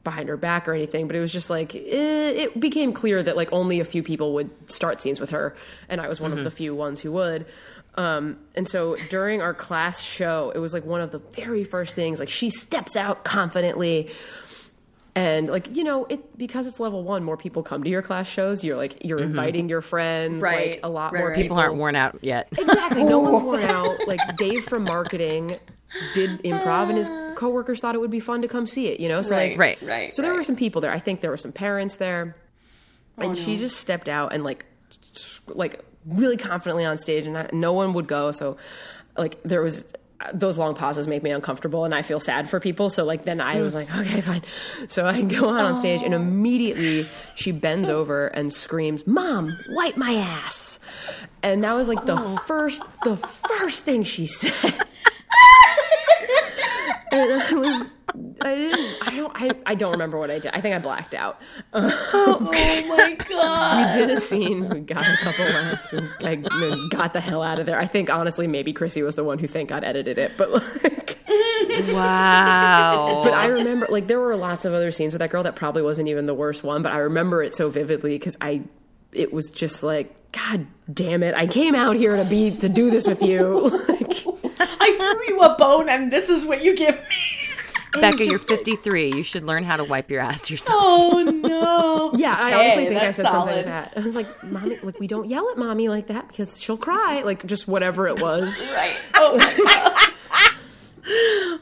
behind 0.03 0.29
her 0.29 0.37
back 0.37 0.67
or 0.67 0.73
anything, 0.73 1.07
but 1.07 1.15
it 1.15 1.19
was 1.19 1.31
just 1.31 1.49
like, 1.49 1.75
eh, 1.75 1.79
it 1.79 2.59
became 2.59 2.93
clear 2.93 3.21
that 3.21 3.35
like 3.35 3.51
only 3.51 3.79
a 3.79 3.85
few 3.85 4.01
people 4.03 4.33
would 4.33 4.49
start 4.71 5.01
scenes 5.01 5.19
with 5.19 5.29
her. 5.31 5.55
And 5.89 5.99
I 5.99 6.07
was 6.07 6.21
one 6.21 6.31
of 6.31 6.43
the 6.43 6.51
few 6.51 6.73
ones 6.73 7.01
who 7.01 7.11
would. 7.11 7.45
Um, 7.95 8.37
and 8.55 8.67
so 8.67 8.95
during 9.09 9.41
our 9.41 9.53
class 9.53 10.01
show, 10.01 10.51
it 10.55 10.59
was 10.59 10.73
like 10.73 10.85
one 10.85 11.01
of 11.01 11.11
the 11.11 11.17
very 11.19 11.63
first 11.65 11.95
things. 11.95 12.19
Like 12.19 12.29
she 12.29 12.49
steps 12.49 12.95
out 12.95 13.25
confidently, 13.25 14.09
and 15.15 15.49
like 15.49 15.75
you 15.75 15.83
know, 15.83 16.05
it 16.05 16.37
because 16.37 16.65
it's 16.65 16.79
level 16.79 17.03
one, 17.03 17.23
more 17.23 17.35
people 17.35 17.61
come 17.61 17.83
to 17.83 17.89
your 17.89 18.01
class 18.03 18.27
shows. 18.29 18.63
You're 18.63 18.77
like 18.77 19.03
you're 19.03 19.19
inviting 19.19 19.67
your 19.67 19.81
friends, 19.81 20.39
Right. 20.39 20.71
Like 20.73 20.79
a 20.83 20.89
lot 20.89 21.11
Right, 21.11 21.19
more 21.19 21.29
right. 21.29 21.35
people 21.35 21.55
People 21.55 21.57
aren't 21.57 21.75
worn 21.75 21.95
out 21.97 22.19
yet. 22.21 22.47
Exactly, 22.57 23.03
no 23.03 23.19
one's 23.19 23.43
worn 23.43 23.61
out. 23.63 23.97
Like 24.07 24.19
Dave 24.37 24.63
from 24.65 24.83
marketing 24.85 25.57
did 26.13 26.41
improv, 26.43 26.89
and 26.89 26.97
his 26.97 27.09
coworkers 27.39 27.79
thought 27.79 27.95
it 27.95 28.01
would 28.01 28.11
be 28.11 28.19
fun 28.19 28.41
to 28.41 28.49
come 28.49 28.67
see 28.67 28.87
it. 28.87 28.99
You 28.99 29.07
know, 29.07 29.21
so 29.21 29.33
Right. 29.35 29.51
like 29.51 29.59
Right. 29.59 29.81
Right. 29.81 30.13
so 30.13 30.21
there 30.21 30.31
right. 30.31 30.37
were 30.37 30.43
some 30.43 30.57
people 30.57 30.81
there. 30.81 30.91
I 30.91 30.99
think 30.99 31.21
there 31.21 31.31
were 31.31 31.37
some 31.37 31.53
parents 31.53 31.95
there, 31.95 32.35
oh, 33.17 33.21
and 33.23 33.31
Oh, 33.31 33.35
she 33.35 33.57
just 33.57 33.77
stepped 33.77 34.09
out 34.09 34.33
and 34.33 34.43
like, 34.43 34.65
like 35.47 35.79
really 36.05 36.35
confidently 36.35 36.83
on 36.83 36.97
stage, 36.97 37.25
and 37.25 37.37
I, 37.37 37.49
no 37.53 37.71
one 37.71 37.93
would 37.93 38.07
go. 38.07 38.31
So, 38.31 38.57
like 39.17 39.41
there 39.43 39.61
was 39.61 39.85
those 40.33 40.57
long 40.57 40.75
pauses 40.75 41.07
make 41.07 41.23
me 41.23 41.31
uncomfortable, 41.31 41.85
and 41.85 41.95
I 41.95 42.01
feel 42.01 42.19
sad 42.19 42.49
for 42.49 42.59
people. 42.59 42.89
So 42.89 43.05
like 43.05 43.23
then 43.23 43.39
I 43.39 43.61
was 43.61 43.73
hmm. 43.73 43.79
like, 43.79 43.95
okay, 43.95 44.19
fine. 44.19 44.43
So 44.89 45.07
I 45.07 45.21
go 45.21 45.49
out 45.49 45.63
on 45.63 45.75
stage, 45.77 46.01
and 46.03 46.13
oh. 46.13 46.17
immediately 46.17 47.07
she 47.35 47.53
bends 47.53 47.87
over 47.87 48.27
and 48.27 48.51
screams, 48.51 49.07
"Mom, 49.07 49.57
wipe 49.69 49.95
my 49.95 50.15
ass!" 50.15 50.77
And 51.41 51.63
that 51.63 51.71
was 51.71 51.87
like 51.87 52.05
the 52.05 52.19
oh. 52.19 52.37
first, 52.45 52.83
the 53.05 53.15
first 53.15 53.83
thing 53.83 54.03
she 54.03 54.27
said. 54.27 54.85
and 57.11 57.41
I 57.41 57.53
was, 57.53 57.91
I 58.41 58.55
didn't, 58.55 59.07
I 59.07 59.15
don't, 59.15 59.31
I, 59.35 59.51
I 59.65 59.75
don't 59.75 59.91
remember 59.91 60.17
what 60.17 60.31
I 60.31 60.39
did. 60.39 60.51
I 60.53 60.61
think 60.61 60.75
I 60.75 60.79
blacked 60.79 61.13
out. 61.13 61.41
Oh 61.73 62.39
my 62.87 63.17
god. 63.29 63.95
We 63.95 63.99
did 64.01 64.09
a 64.09 64.19
scene. 64.21 64.69
We 64.69 64.79
got 64.81 65.01
a 65.01 65.17
couple 65.17 65.45
laughs. 65.45 65.91
We 65.91 65.99
I, 66.21 66.35
got 66.89 67.13
the 67.13 67.21
hell 67.21 67.41
out 67.41 67.59
of 67.59 67.65
there. 67.65 67.79
I 67.79 67.87
think 67.87 68.09
honestly, 68.09 68.47
maybe 68.47 68.73
Chrissy 68.73 69.03
was 69.03 69.15
the 69.15 69.23
one 69.23 69.39
who 69.39 69.47
thank 69.47 69.69
God 69.69 69.83
edited 69.83 70.17
it. 70.17 70.33
But 70.37 70.51
like, 70.51 71.19
Wow. 71.87 73.21
but 73.23 73.33
I 73.33 73.47
remember 73.47 73.87
like 73.89 74.07
there 74.07 74.19
were 74.19 74.35
lots 74.35 74.65
of 74.65 74.73
other 74.73 74.91
scenes 74.91 75.13
with 75.13 75.19
that 75.19 75.29
girl 75.29 75.43
that 75.43 75.55
probably 75.55 75.81
wasn't 75.81 76.09
even 76.09 76.25
the 76.25 76.33
worst 76.33 76.63
one. 76.63 76.81
But 76.83 76.91
I 76.91 76.97
remember 76.97 77.43
it 77.43 77.53
so 77.53 77.69
vividly 77.69 78.11
because 78.11 78.37
I, 78.41 78.63
it 79.11 79.31
was 79.33 79.49
just 79.49 79.83
like, 79.83 80.15
God 80.31 80.67
damn 80.91 81.23
it! 81.23 81.33
I 81.33 81.47
came 81.47 81.73
out 81.73 81.95
here 81.95 82.15
to 82.15 82.25
be 82.25 82.51
to 82.57 82.69
do 82.69 82.91
this 82.91 83.07
with 83.07 83.23
you. 83.23 83.69
like, 83.89 84.23
I 84.27 84.28
threw 84.99 85.27
you 85.27 85.39
a 85.41 85.55
bone 85.57 85.89
and 85.89 86.11
this 86.11 86.29
is 86.29 86.45
what 86.45 86.63
you 86.63 86.75
give 86.75 86.95
me. 86.95 87.15
Becca, 87.99 88.23
you're 88.23 88.37
53. 88.37 89.13
You 89.13 89.23
should 89.23 89.43
learn 89.45 89.63
how 89.63 89.75
to 89.75 89.83
wipe 89.83 90.11
your 90.11 90.21
ass 90.21 90.51
yourself. 90.51 90.77
Oh 90.79 91.23
no. 91.23 92.11
Yeah, 92.19 92.35
I 92.37 92.53
Okay, 92.53 92.53
honestly 92.65 92.85
think 92.85 92.97
I 93.01 93.05
that's 93.05 93.17
said 93.17 93.25
something 93.27 93.41
solid. 93.41 93.55
like 93.57 93.65
that. 93.65 93.93
I 93.95 93.99
was 94.01 94.15
like, 94.15 94.27
"Mommy, 94.43 94.77
like 94.83 94.99
we 94.99 95.07
don't 95.07 95.27
yell 95.27 95.49
at 95.51 95.57
mommy 95.57 95.89
like 95.89 96.07
that 96.07 96.27
because 96.27 96.59
she'll 96.61 96.77
cry." 96.77 97.21
Like 97.21 97.45
just 97.45 97.67
whatever 97.67 98.07
it 98.07 98.19
was. 98.21 98.59
Right. 98.73 98.95
Oh 99.15 99.37
my 99.37 99.57
god. 99.65 100.13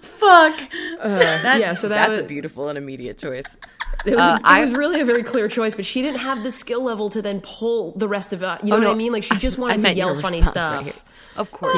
Fuck. 0.02 0.60
yeah, 1.04 1.74
so 1.76 1.88
that 1.90 1.98
That's 2.08 2.10
was, 2.12 2.20
a 2.20 2.24
beautiful 2.24 2.68
and 2.70 2.78
immediate 2.78 3.18
choice. 3.18 3.46
it 4.06 4.12
was, 4.16 4.20
uh, 4.20 4.38
it 4.40 4.46
I- 4.46 4.62
was 4.62 4.72
really 4.72 5.00
a 5.02 5.06
very 5.06 5.24
clear 5.24 5.48
choice, 5.48 5.76
but 5.76 5.86
she 5.86 6.02
didn't 6.02 6.20
have 6.20 6.44
the 6.44 6.52
skill 6.52 6.84
level 6.84 7.10
to 7.12 7.22
then 7.22 7.40
pull 7.42 7.94
the 7.96 8.08
rest 8.08 8.34
of 8.34 8.44
it. 8.44 8.60
You 8.64 8.70
know 8.72 8.76
Oh, 8.76 8.80
what 8.80 8.84
no, 8.86 8.92
I 8.92 8.96
mean? 8.96 9.12
Like 9.14 9.24
she 9.24 9.36
just 9.38 9.58
I 9.58 9.62
wanted 9.62 9.82
to 9.82 9.94
yell 9.94 10.16
funny 10.20 10.42
stuff. 10.42 10.86
right. 10.86 11.02
Of 11.38 11.52
course. 11.52 11.76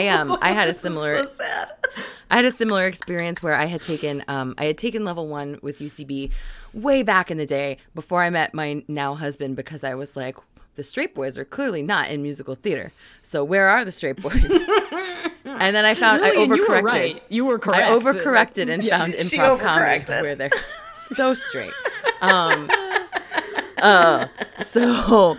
I 0.00 0.08
um 0.08 0.38
I 0.42 0.52
had 0.52 0.68
a 0.68 0.74
similar 0.74 1.24
So 1.24 1.32
sad. 1.34 1.72
I 2.30 2.36
had 2.36 2.44
a 2.44 2.52
similar 2.52 2.86
experience 2.86 3.42
where 3.42 3.54
I 3.56 3.64
had 3.66 3.80
taken 3.80 4.24
um 4.28 4.54
I 4.58 4.64
had 4.64 4.78
taken 4.78 5.04
level 5.04 5.26
1 5.26 5.58
with 5.62 5.78
UCB 5.80 6.32
way 6.72 7.02
back 7.02 7.30
in 7.30 7.38
the 7.38 7.46
day 7.46 7.78
before 7.94 8.22
I 8.22 8.30
met 8.30 8.54
my 8.54 8.82
now 8.88 9.14
husband 9.14 9.56
because 9.56 9.82
I 9.84 9.94
was 9.94 10.16
like 10.16 10.36
the 10.76 10.82
straight 10.84 11.14
boys 11.14 11.36
are 11.36 11.44
clearly 11.44 11.82
not 11.82 12.10
in 12.10 12.22
musical 12.22 12.54
theater. 12.54 12.92
So 13.22 13.42
where 13.44 13.68
are 13.68 13.84
the 13.84 13.92
straight 13.92 14.22
boys? 14.22 14.34
and 15.44 15.74
then 15.76 15.84
I 15.84 15.94
found 15.94 16.22
I 16.22 16.30
Really? 16.30 16.44
You 16.56 16.64
overcorrected. 16.66 16.68
were 16.68 16.82
right. 16.82 17.22
You 17.28 17.44
were 17.44 17.58
correct. 17.58 17.88
I 17.90 17.98
overcorrected 17.98 18.70
and 18.72 18.84
found 18.84 19.14
She 19.24 19.36
improv 19.36 19.58
comedy 19.60 20.04
where 20.22 20.36
they're 20.36 20.50
so 20.94 21.34
straight. 21.34 21.72
Um, 22.22 22.68
uh, 23.78 24.26
so 24.62 25.38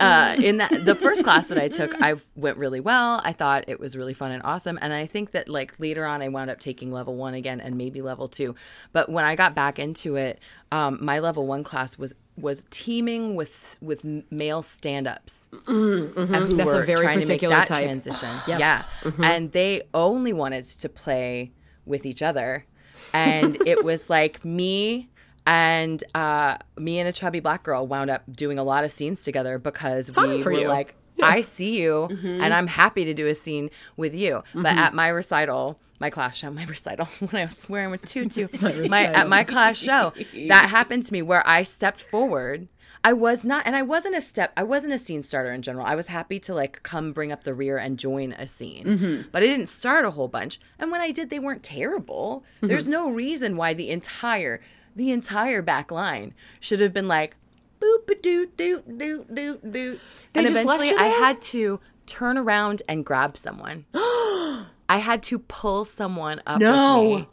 uh, 0.00 0.36
in 0.42 0.56
that 0.58 0.84
the 0.84 0.94
first 0.94 1.22
class 1.24 1.48
that 1.48 1.58
I 1.58 1.68
took, 1.68 1.94
I 2.00 2.14
went 2.34 2.56
really 2.56 2.80
well. 2.80 3.20
I 3.24 3.32
thought 3.32 3.64
it 3.68 3.78
was 3.78 3.96
really 3.96 4.14
fun 4.14 4.32
and 4.32 4.42
awesome, 4.44 4.78
and 4.82 4.92
I 4.92 5.06
think 5.06 5.32
that 5.32 5.48
like 5.48 5.78
later 5.78 6.04
on, 6.06 6.22
I 6.22 6.28
wound 6.28 6.50
up 6.50 6.58
taking 6.60 6.90
level 6.92 7.16
one 7.16 7.34
again 7.34 7.60
and 7.60 7.76
maybe 7.76 8.00
level 8.02 8.28
two. 8.28 8.54
But 8.92 9.08
when 9.10 9.24
I 9.24 9.36
got 9.36 9.54
back 9.54 9.78
into 9.78 10.16
it, 10.16 10.40
um, 10.72 10.98
my 11.00 11.18
level 11.18 11.46
one 11.46 11.62
class 11.64 11.98
was 11.98 12.14
was 12.36 12.64
teeming 12.70 13.34
with 13.34 13.76
with 13.82 14.02
male 14.30 14.62
stand-ups 14.62 15.46
Mm, 15.66 16.16
and 16.16 16.28
who 16.46 16.56
That's 16.56 16.70
a 16.70 16.76
were 16.78 16.84
very 16.84 17.04
trying 17.04 17.20
to 17.20 17.26
make 17.26 17.40
that 17.42 17.66
type. 17.66 17.84
transition. 17.84 18.30
Yes. 18.46 18.88
Yeah, 19.04 19.10
and 19.22 19.52
they 19.52 19.82
only 19.92 20.32
wanted 20.32 20.64
to 20.64 20.88
play 20.88 21.52
with 21.84 22.06
each 22.06 22.22
other, 22.22 22.64
and 23.12 23.56
it 23.66 23.84
was 23.84 24.08
like 24.08 24.44
me 24.44 25.08
and 25.46 26.02
uh, 26.14 26.56
me 26.76 26.98
and 26.98 27.08
a 27.08 27.12
chubby 27.12 27.40
black 27.40 27.62
girl 27.62 27.86
wound 27.86 28.10
up 28.10 28.22
doing 28.30 28.58
a 28.58 28.64
lot 28.64 28.84
of 28.84 28.92
scenes 28.92 29.24
together 29.24 29.58
because 29.58 30.10
Fun 30.10 30.30
we 30.30 30.42
were 30.42 30.52
you. 30.52 30.68
like, 30.68 30.94
I 31.22 31.42
see 31.42 31.80
you, 31.80 32.08
mm-hmm. 32.10 32.40
and 32.40 32.54
I'm 32.54 32.66
happy 32.66 33.04
to 33.04 33.14
do 33.14 33.26
a 33.26 33.34
scene 33.34 33.70
with 33.96 34.14
you. 34.14 34.42
But 34.54 34.66
mm-hmm. 34.66 34.78
at 34.78 34.94
my 34.94 35.08
recital. 35.08 35.78
My 35.98 36.08
class 36.08 36.38
show, 36.38 36.50
my 36.50 36.64
recital, 36.64 37.04
when 37.18 37.42
I 37.42 37.44
was 37.44 37.68
wearing 37.68 37.92
a 37.92 37.98
tutu, 37.98 38.48
my, 38.88 39.04
at 39.04 39.28
my 39.28 39.44
class 39.44 39.76
show, 39.76 40.14
that 40.48 40.70
happened 40.70 41.04
to 41.04 41.12
me 41.12 41.20
where 41.20 41.46
I 41.46 41.62
stepped 41.62 42.00
forward 42.00 42.68
I 43.02 43.12
was 43.14 43.44
not, 43.44 43.66
and 43.66 43.74
I 43.74 43.82
wasn't 43.82 44.16
a 44.16 44.20
step. 44.20 44.52
I 44.56 44.62
wasn't 44.62 44.92
a 44.92 44.98
scene 44.98 45.22
starter 45.22 45.52
in 45.52 45.62
general. 45.62 45.86
I 45.86 45.94
was 45.94 46.08
happy 46.08 46.38
to 46.40 46.54
like 46.54 46.82
come 46.82 47.12
bring 47.12 47.32
up 47.32 47.44
the 47.44 47.54
rear 47.54 47.78
and 47.78 47.98
join 47.98 48.32
a 48.32 48.46
scene, 48.46 48.84
mm-hmm. 48.84 49.28
but 49.32 49.42
I 49.42 49.46
didn't 49.46 49.68
start 49.68 50.04
a 50.04 50.10
whole 50.10 50.28
bunch. 50.28 50.60
And 50.78 50.90
when 50.90 51.00
I 51.00 51.10
did, 51.10 51.30
they 51.30 51.38
weren't 51.38 51.62
terrible. 51.62 52.44
There's 52.60 52.86
no 52.86 53.10
reason 53.10 53.56
why 53.56 53.72
the 53.72 53.90
entire, 53.90 54.60
the 54.94 55.10
entire 55.10 55.62
back 55.62 55.90
line 55.90 56.34
should 56.58 56.80
have 56.80 56.92
been 56.92 57.08
like, 57.08 57.36
boop 57.80 58.10
a 58.10 58.14
doo 58.14 58.46
doo 58.56 58.82
doo 58.86 59.24
doo 59.32 59.58
doo. 59.68 59.98
And 60.34 60.46
eventually, 60.46 60.92
I 60.92 61.06
had 61.06 61.40
to 61.42 61.80
turn 62.06 62.36
around 62.36 62.82
and 62.88 63.04
grab 63.04 63.36
someone. 63.36 63.86
I 63.94 64.98
had 64.98 65.22
to 65.24 65.38
pull 65.38 65.84
someone 65.84 66.42
up. 66.46 66.60
No. 66.60 67.02
with 67.02 67.20
me. 67.20 67.28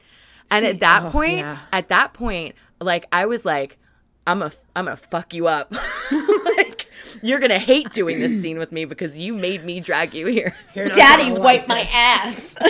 And 0.50 0.66
at 0.66 0.80
that 0.80 1.06
oh, 1.06 1.10
point, 1.10 1.40
yeah. 1.40 1.60
at 1.74 1.90
that 1.90 2.14
point, 2.14 2.56
like 2.80 3.06
I 3.12 3.26
was 3.26 3.44
like, 3.44 3.78
I'm 4.26 4.42
a, 4.42 4.52
I'm 4.76 4.86
gonna 4.86 4.98
fuck 4.98 5.34
you 5.34 5.48
up. 5.48 5.74
like 6.46 6.88
you're 7.22 7.40
gonna 7.40 7.60
hate 7.60 7.92
doing 7.92 8.20
this 8.20 8.42
scene 8.42 8.60
with 8.60 8.72
me 8.72 8.86
because 8.86 9.18
you 9.18 9.34
made 9.34 9.66
me 9.66 9.80
drag 9.80 10.14
you 10.14 10.28
here. 10.28 10.56
Daddy 10.74 11.32
wipe 11.32 11.68
my 11.68 11.88
ass. 11.92 12.56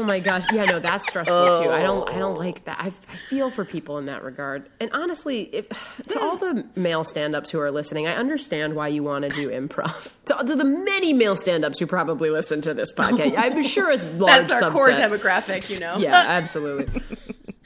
Oh 0.00 0.04
my 0.04 0.18
gosh, 0.18 0.50
yeah, 0.50 0.64
no, 0.64 0.78
that's 0.78 1.06
stressful 1.06 1.62
too. 1.62 1.70
I 1.70 1.82
don't, 1.82 2.08
I 2.08 2.18
don't 2.18 2.38
like 2.38 2.64
that. 2.64 2.78
I, 2.80 2.86
I 2.86 3.16
feel 3.28 3.50
for 3.50 3.66
people 3.66 3.98
in 3.98 4.06
that 4.06 4.22
regard. 4.24 4.70
And 4.80 4.90
honestly, 4.92 5.42
if 5.42 5.68
to 6.08 6.20
all 6.20 6.38
the 6.38 6.66
male 6.74 7.04
stand-ups 7.04 7.50
who 7.50 7.60
are 7.60 7.70
listening, 7.70 8.06
I 8.06 8.14
understand 8.14 8.74
why 8.74 8.88
you 8.88 9.02
want 9.02 9.28
to 9.28 9.30
do 9.30 9.50
improv. 9.50 10.12
To, 10.30 10.36
to 10.44 10.54
the 10.54 10.64
many 10.64 11.12
male 11.12 11.34
stand-ups 11.34 11.80
who 11.80 11.86
probably 11.86 12.30
listen 12.30 12.60
to 12.60 12.72
this 12.72 12.92
podcast, 12.92 13.34
I'm 13.36 13.62
sure 13.64 13.90
it's 13.90 14.08
large 14.14 14.46
That's 14.46 14.62
our 14.62 14.70
core 14.70 14.90
demographic, 14.90 15.68
you 15.74 15.80
know. 15.80 15.96
Yeah, 15.96 16.24
absolutely. 16.28 17.02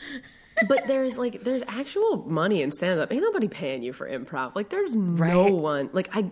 but 0.68 0.86
there's 0.86 1.18
like 1.18 1.44
there's 1.44 1.62
actual 1.68 2.24
money 2.26 2.62
in 2.62 2.70
stand 2.70 3.00
up. 3.00 3.12
Ain't 3.12 3.22
nobody 3.22 3.48
paying 3.48 3.82
you 3.82 3.92
for 3.92 4.08
improv. 4.08 4.54
Like 4.54 4.70
there's 4.70 4.96
no 4.96 5.44
one. 5.44 5.90
Like 5.92 6.08
I, 6.14 6.30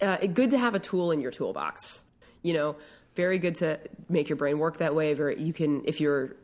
uh, 0.00 0.18
good 0.28 0.50
to 0.52 0.58
have 0.58 0.76
a 0.76 0.78
tool 0.78 1.10
in 1.10 1.20
your 1.20 1.32
toolbox. 1.32 2.04
You 2.42 2.54
know, 2.54 2.76
very 3.14 3.38
good 3.38 3.54
to 3.56 3.78
make 4.08 4.28
your 4.28 4.36
brain 4.36 4.58
work 4.58 4.78
that 4.78 4.94
way. 4.94 5.14
Very 5.14 5.40
you 5.40 5.52
can 5.52 5.82
if 5.84 6.00
you're 6.00 6.36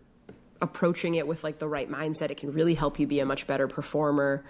approaching 0.60 1.14
it 1.14 1.26
with 1.26 1.44
like 1.44 1.58
the 1.58 1.68
right 1.68 1.90
mindset, 1.90 2.30
it 2.30 2.36
can 2.36 2.52
really 2.52 2.74
help 2.74 2.98
you 2.98 3.06
be 3.06 3.20
a 3.20 3.26
much 3.26 3.46
better 3.46 3.68
performer. 3.68 4.44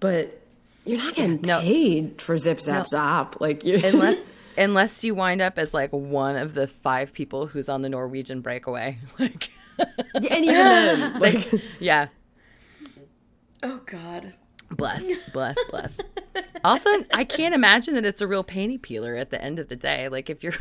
But 0.00 0.40
you're 0.84 0.98
not 0.98 1.14
getting 1.14 1.40
no. 1.42 1.60
paid 1.60 2.20
for 2.20 2.36
zip 2.36 2.60
zap 2.60 2.86
zap 2.86 3.40
Like 3.40 3.64
you 3.64 3.76
Unless 3.84 4.32
unless 4.56 5.04
you 5.04 5.14
wind 5.14 5.40
up 5.40 5.58
as 5.58 5.72
like 5.74 5.90
one 5.90 6.36
of 6.36 6.54
the 6.54 6.66
five 6.66 7.12
people 7.12 7.46
who's 7.46 7.68
on 7.68 7.82
the 7.82 7.88
Norwegian 7.88 8.40
breakaway. 8.40 8.98
Like 9.18 9.50
and 10.14 10.44
even 10.44 10.54
then, 10.54 11.18
like 11.20 11.52
yeah. 11.80 12.06
Oh 13.62 13.80
God. 13.86 14.34
Bless, 14.70 15.04
bless, 15.32 15.56
bless. 15.68 15.98
Also, 16.62 16.90
I 17.12 17.24
can't 17.24 17.54
imagine 17.54 17.94
that 17.94 18.04
it's 18.04 18.20
a 18.20 18.26
real 18.26 18.44
panty 18.44 18.80
peeler 18.80 19.16
at 19.16 19.30
the 19.30 19.42
end 19.42 19.58
of 19.58 19.68
the 19.68 19.74
day. 19.74 20.08
Like 20.08 20.30
if 20.30 20.44
you're 20.44 20.54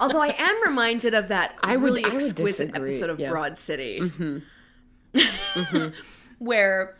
Although 0.00 0.22
I 0.22 0.34
am 0.38 0.62
reminded 0.66 1.14
of 1.14 1.28
that 1.28 1.56
I 1.62 1.76
would- 1.76 1.84
really 1.84 2.04
I 2.04 2.08
would 2.08 2.22
exquisite 2.22 2.68
disagree, 2.68 2.88
episode 2.88 3.10
of 3.10 3.20
yeah. 3.20 3.30
Broad 3.30 3.58
City, 3.58 4.00
mm-hmm. 4.00 4.38
where 6.38 6.96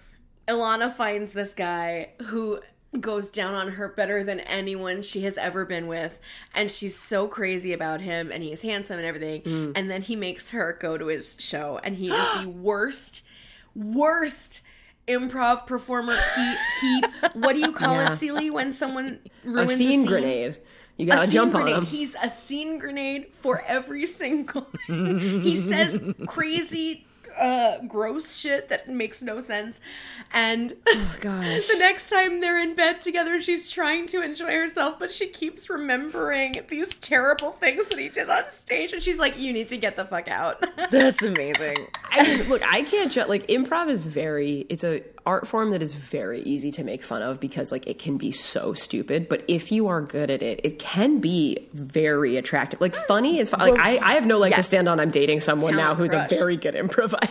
Ilana 0.48 0.92
finds 0.92 1.32
this 1.32 1.54
guy 1.54 2.10
who 2.26 2.60
goes 3.00 3.28
down 3.28 3.54
on 3.54 3.70
her 3.72 3.88
better 3.88 4.22
than 4.22 4.38
anyone 4.40 5.02
she 5.02 5.22
has 5.24 5.36
ever 5.36 5.64
been 5.64 5.86
with, 5.88 6.20
and 6.54 6.70
she's 6.70 6.96
so 6.96 7.26
crazy 7.26 7.72
about 7.72 8.00
him, 8.00 8.30
and 8.30 8.42
he's 8.42 8.62
handsome 8.62 8.98
and 8.98 9.06
everything, 9.06 9.42
mm. 9.42 9.72
and 9.74 9.90
then 9.90 10.02
he 10.02 10.14
makes 10.14 10.50
her 10.50 10.76
go 10.80 10.96
to 10.96 11.06
his 11.06 11.36
show, 11.40 11.80
and 11.82 11.96
he 11.96 12.10
is 12.10 12.40
the 12.42 12.48
worst, 12.48 13.24
worst 13.74 14.62
improv 15.08 15.66
performer. 15.66 16.16
He 16.36 16.54
he. 16.80 17.02
What 17.34 17.54
do 17.54 17.58
you 17.60 17.72
call 17.72 17.94
Yeah. 17.96 18.12
it, 18.12 18.16
Celie, 18.16 18.50
when 18.50 18.72
someone 18.72 19.18
ruins 19.42 19.72
a 19.72 19.74
ruins 19.74 19.74
scene 19.76 20.04
grenade. 20.04 20.58
You 20.96 21.06
gotta 21.06 21.22
a 21.22 21.26
scene 21.26 21.34
jump 21.34 21.54
on 21.54 21.62
grenade. 21.62 21.76
them. 21.76 21.86
He's 21.86 22.14
a 22.22 22.28
scene 22.28 22.78
grenade 22.78 23.32
for 23.32 23.62
every 23.66 24.06
single. 24.06 24.66
he 24.86 25.56
says 25.56 26.00
crazy, 26.26 27.06
uh, 27.40 27.78
gross 27.86 28.36
shit 28.36 28.68
that 28.68 28.88
makes 28.88 29.22
no 29.22 29.40
sense, 29.40 29.80
and 30.32 30.72
Oh, 30.86 31.16
the 31.22 31.76
next 31.78 32.10
time 32.10 32.40
they're 32.40 32.60
in 32.62 32.74
bed 32.74 33.00
together, 33.00 33.40
she's 33.40 33.70
trying 33.70 34.06
to 34.08 34.22
enjoy 34.22 34.52
herself, 34.52 34.98
but 34.98 35.12
she 35.12 35.26
keeps 35.26 35.68
remembering 35.70 36.56
these 36.68 36.96
terrible 36.98 37.52
things 37.52 37.86
that 37.86 37.98
he 37.98 38.08
did 38.08 38.28
on 38.28 38.50
stage, 38.50 38.92
and 38.92 39.02
she's 39.02 39.18
like, 39.18 39.38
"You 39.38 39.52
need 39.52 39.68
to 39.70 39.76
get 39.76 39.96
the 39.96 40.04
fuck 40.04 40.28
out." 40.28 40.62
That's 40.90 41.22
amazing. 41.22 41.86
I 42.10 42.22
mean, 42.38 42.48
look, 42.48 42.62
I 42.62 42.82
can't 42.82 43.10
ju- 43.10 43.24
like 43.24 43.46
improv 43.48 43.88
is 43.90 44.02
very 44.02 44.66
it's 44.68 44.84
a 44.84 45.02
art 45.26 45.48
form 45.48 45.70
that 45.70 45.82
is 45.82 45.94
very 45.94 46.42
easy 46.42 46.70
to 46.70 46.84
make 46.84 47.02
fun 47.02 47.22
of 47.22 47.40
because 47.40 47.72
like 47.72 47.86
it 47.86 47.98
can 47.98 48.18
be 48.18 48.30
so 48.30 48.74
stupid, 48.74 49.28
but 49.28 49.42
if 49.48 49.72
you 49.72 49.88
are 49.88 50.02
good 50.02 50.30
at 50.30 50.42
it, 50.42 50.60
it 50.62 50.78
can 50.78 51.18
be 51.18 51.66
very 51.72 52.36
attractive. 52.36 52.80
Like 52.80 52.94
funny 52.94 53.38
is 53.38 53.48
fu- 53.50 53.56
like 53.56 53.80
I, 53.80 53.98
I 53.98 54.12
have 54.14 54.26
no 54.26 54.36
leg 54.38 54.54
to 54.54 54.62
stand 54.62 54.88
on. 54.88 55.00
I'm 55.00 55.10
dating 55.10 55.40
someone 55.40 55.74
now 55.76 55.94
who's 55.94 56.10
crush. 56.10 56.30
a 56.30 56.34
very 56.34 56.56
good 56.56 56.74
improviser. 56.74 57.23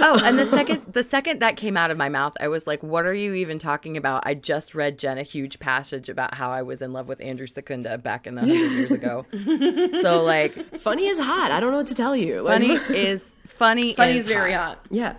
Oh, 0.00 0.20
and 0.24 0.38
the 0.38 0.46
second 0.58 0.82
the 0.92 1.02
second 1.04 1.40
that 1.40 1.56
came 1.56 1.76
out 1.76 1.90
of 1.90 1.96
my 1.96 2.08
mouth, 2.08 2.34
I 2.40 2.48
was 2.48 2.66
like, 2.66 2.82
"What 2.82 3.06
are 3.06 3.14
you 3.14 3.34
even 3.34 3.58
talking 3.58 3.96
about?" 3.96 4.22
I 4.26 4.34
just 4.34 4.74
read 4.74 4.98
Jen 4.98 5.18
a 5.18 5.22
huge 5.22 5.58
passage 5.58 6.08
about 6.08 6.34
how 6.34 6.50
I 6.50 6.62
was 6.62 6.82
in 6.82 6.92
love 6.92 7.08
with 7.08 7.20
Andrew 7.20 7.46
Secunda 7.46 7.98
back 7.98 8.26
in 8.26 8.34
the 8.34 8.42
hundred 8.42 8.72
years 8.72 8.92
ago. 8.92 9.26
So 10.02 10.22
like, 10.22 10.78
funny 10.80 11.06
is 11.06 11.18
hot. 11.18 11.50
I 11.50 11.60
don't 11.60 11.70
know 11.70 11.78
what 11.78 11.86
to 11.88 11.94
tell 11.94 12.14
you. 12.16 12.44
Funny 12.46 12.72
is 12.90 13.34
funny. 13.46 13.94
Funny 13.94 14.12
is 14.12 14.26
is 14.26 14.26
very 14.26 14.52
hot. 14.52 14.78
yeah. 14.90 15.16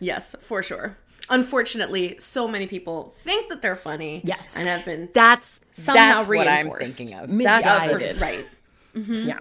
Yes, 0.00 0.34
for 0.40 0.62
sure. 0.62 0.96
Unfortunately, 1.30 2.16
so 2.20 2.48
many 2.48 2.66
people 2.66 3.10
think 3.10 3.48
that 3.50 3.60
they're 3.62 3.76
funny. 3.76 4.22
Yes. 4.24 4.56
and 4.56 4.66
have 4.66 4.84
been 4.84 5.08
That's 5.12 5.60
Somehow 5.72 6.22
that's 6.22 6.28
what 6.28 6.48
I'm 6.48 6.70
thinking 6.70 7.14
of. 7.18 7.28
Misguided. 7.28 7.64
That's 7.64 7.92
for- 7.92 7.98
did. 7.98 8.20
right. 8.20 8.46
Mm-hmm. 8.94 9.28
Yeah. 9.28 9.38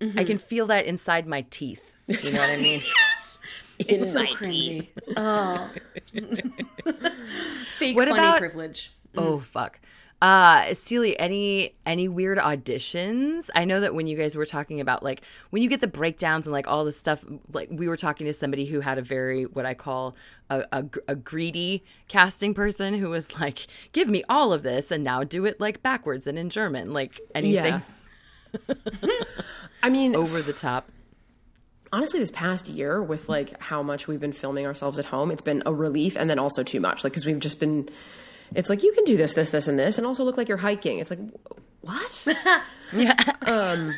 Mm-hmm. 0.00 0.18
I 0.18 0.24
can 0.24 0.38
feel 0.38 0.66
that 0.66 0.86
inside 0.86 1.26
my 1.26 1.42
teeth. 1.50 1.82
You 2.10 2.32
know 2.32 2.38
what 2.40 2.50
I 2.50 2.56
mean? 2.60 2.82
It's 3.78 4.12
so 4.12 4.22
my 4.24 4.26
cringy. 4.32 4.88
Oh. 5.16 5.70
Fake 7.78 7.96
What 7.96 8.08
funny 8.08 8.20
about- 8.20 8.38
privilege. 8.38 8.92
Oh 9.16 9.38
fuck. 9.38 9.80
Uh 10.22 10.74
Celie, 10.74 11.18
any 11.18 11.74
any 11.86 12.06
weird 12.06 12.36
auditions? 12.36 13.48
I 13.54 13.64
know 13.64 13.80
that 13.80 13.94
when 13.94 14.06
you 14.06 14.18
guys 14.18 14.36
were 14.36 14.44
talking 14.44 14.80
about 14.82 15.02
like 15.02 15.22
when 15.48 15.62
you 15.62 15.68
get 15.70 15.80
the 15.80 15.86
breakdowns 15.86 16.44
and 16.46 16.52
like 16.52 16.66
all 16.68 16.84
the 16.84 16.92
stuff 16.92 17.24
like 17.54 17.68
we 17.72 17.88
were 17.88 17.96
talking 17.96 18.26
to 18.26 18.34
somebody 18.34 18.66
who 18.66 18.80
had 18.80 18.98
a 18.98 19.02
very 19.02 19.44
what 19.46 19.64
I 19.64 19.72
call 19.72 20.14
a, 20.50 20.64
a, 20.72 20.84
a 21.08 21.14
greedy 21.16 21.82
casting 22.06 22.52
person 22.52 22.92
who 22.92 23.08
was 23.08 23.40
like, 23.40 23.66
give 23.92 24.08
me 24.08 24.22
all 24.28 24.52
of 24.52 24.62
this 24.62 24.90
and 24.90 25.02
now 25.02 25.24
do 25.24 25.46
it 25.46 25.58
like 25.58 25.82
backwards 25.82 26.26
and 26.26 26.38
in 26.38 26.50
German. 26.50 26.92
Like 26.92 27.18
anything 27.34 27.80
Yeah. 28.68 28.74
I 29.82 29.88
mean, 29.88 30.14
over 30.14 30.42
the 30.42 30.52
top. 30.52 30.90
Honestly 31.92 32.20
this 32.20 32.30
past 32.30 32.68
year 32.68 33.02
with 33.02 33.28
like 33.28 33.60
how 33.60 33.82
much 33.82 34.06
we've 34.06 34.20
been 34.20 34.32
filming 34.32 34.66
ourselves 34.66 34.98
at 34.98 35.06
home 35.06 35.30
it's 35.30 35.42
been 35.42 35.62
a 35.66 35.72
relief 35.72 36.16
and 36.16 36.30
then 36.30 36.38
also 36.38 36.62
too 36.62 36.80
much 36.80 37.04
like 37.04 37.12
because 37.12 37.26
we've 37.26 37.40
just 37.40 37.60
been 37.60 37.88
it's 38.54 38.68
like 38.70 38.82
you 38.82 38.92
can 38.92 39.04
do 39.04 39.16
this 39.16 39.32
this 39.34 39.50
this 39.50 39.68
and 39.68 39.78
this 39.78 39.98
and 39.98 40.06
also 40.06 40.24
look 40.24 40.36
like 40.36 40.48
you're 40.48 40.58
hiking 40.58 40.98
it's 40.98 41.10
like 41.10 41.20
what 41.80 42.26
yeah 42.92 43.14
Um 43.42 43.92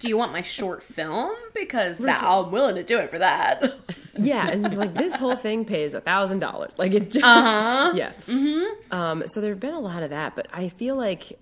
Do 0.00 0.08
you 0.08 0.18
want 0.18 0.32
my 0.32 0.42
short 0.42 0.82
film? 0.82 1.30
Because 1.54 1.98
that, 1.98 2.24
I'm 2.24 2.50
willing 2.50 2.74
to 2.74 2.82
do 2.82 2.98
it 2.98 3.08
for 3.08 3.20
that. 3.20 3.62
yeah 4.18 4.48
and 4.48 4.66
it's 4.66 4.76
like 4.76 4.94
this 4.94 5.16
whole 5.16 5.36
thing 5.36 5.64
pays 5.64 5.94
a 5.94 6.00
thousand 6.00 6.38
dollars 6.40 6.72
like 6.76 6.92
it 6.92 7.10
just 7.10 7.24
uh-huh. 7.24 7.92
yeah 7.94 8.12
mm-hmm. 8.26 8.94
um 8.94 9.22
so 9.26 9.40
there 9.40 9.50
have 9.50 9.60
been 9.60 9.72
a 9.72 9.80
lot 9.80 10.02
of 10.02 10.10
that 10.10 10.36
but 10.36 10.46
i 10.52 10.68
feel 10.68 10.96
like 10.96 11.38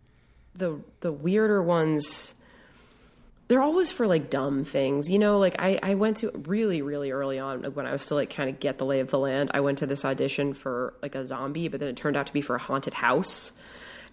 the 0.55 0.79
the 1.01 1.11
weirder 1.11 1.63
ones 1.63 2.35
they're 3.51 3.61
always 3.61 3.91
for 3.91 4.07
like 4.07 4.31
dumb 4.31 4.63
things, 4.65 5.11
you 5.11 5.19
know. 5.19 5.41
Like 5.41 5.57
I, 5.59 5.77
I 5.83 5.97
went 5.97 6.19
to 6.19 6.31
really, 6.47 6.83
really 6.83 7.11
early 7.11 7.41
on 7.41 7.65
when 7.75 7.85
I 7.85 7.91
was 7.91 8.01
still 8.01 8.17
like 8.17 8.33
kind 8.33 8.49
of 8.49 8.61
get 8.61 8.79
the 8.79 8.87
lay 8.87 9.01
of 9.01 9.11
the 9.11 9.19
land. 9.19 9.51
I 9.53 9.59
went 9.59 9.79
to 9.79 9.87
this 9.87 10.05
audition 10.05 10.55
for 10.55 10.95
like 11.03 11.17
a 11.17 11.25
zombie, 11.27 11.67
but 11.67 11.81
then 11.81 11.89
it 11.89 11.97
turned 11.97 12.17
out 12.17 12.29
to 12.29 12.33
be 12.33 12.43
for 12.43 12.55
a 12.55 12.61
haunted 12.61 12.95
house, 12.95 13.51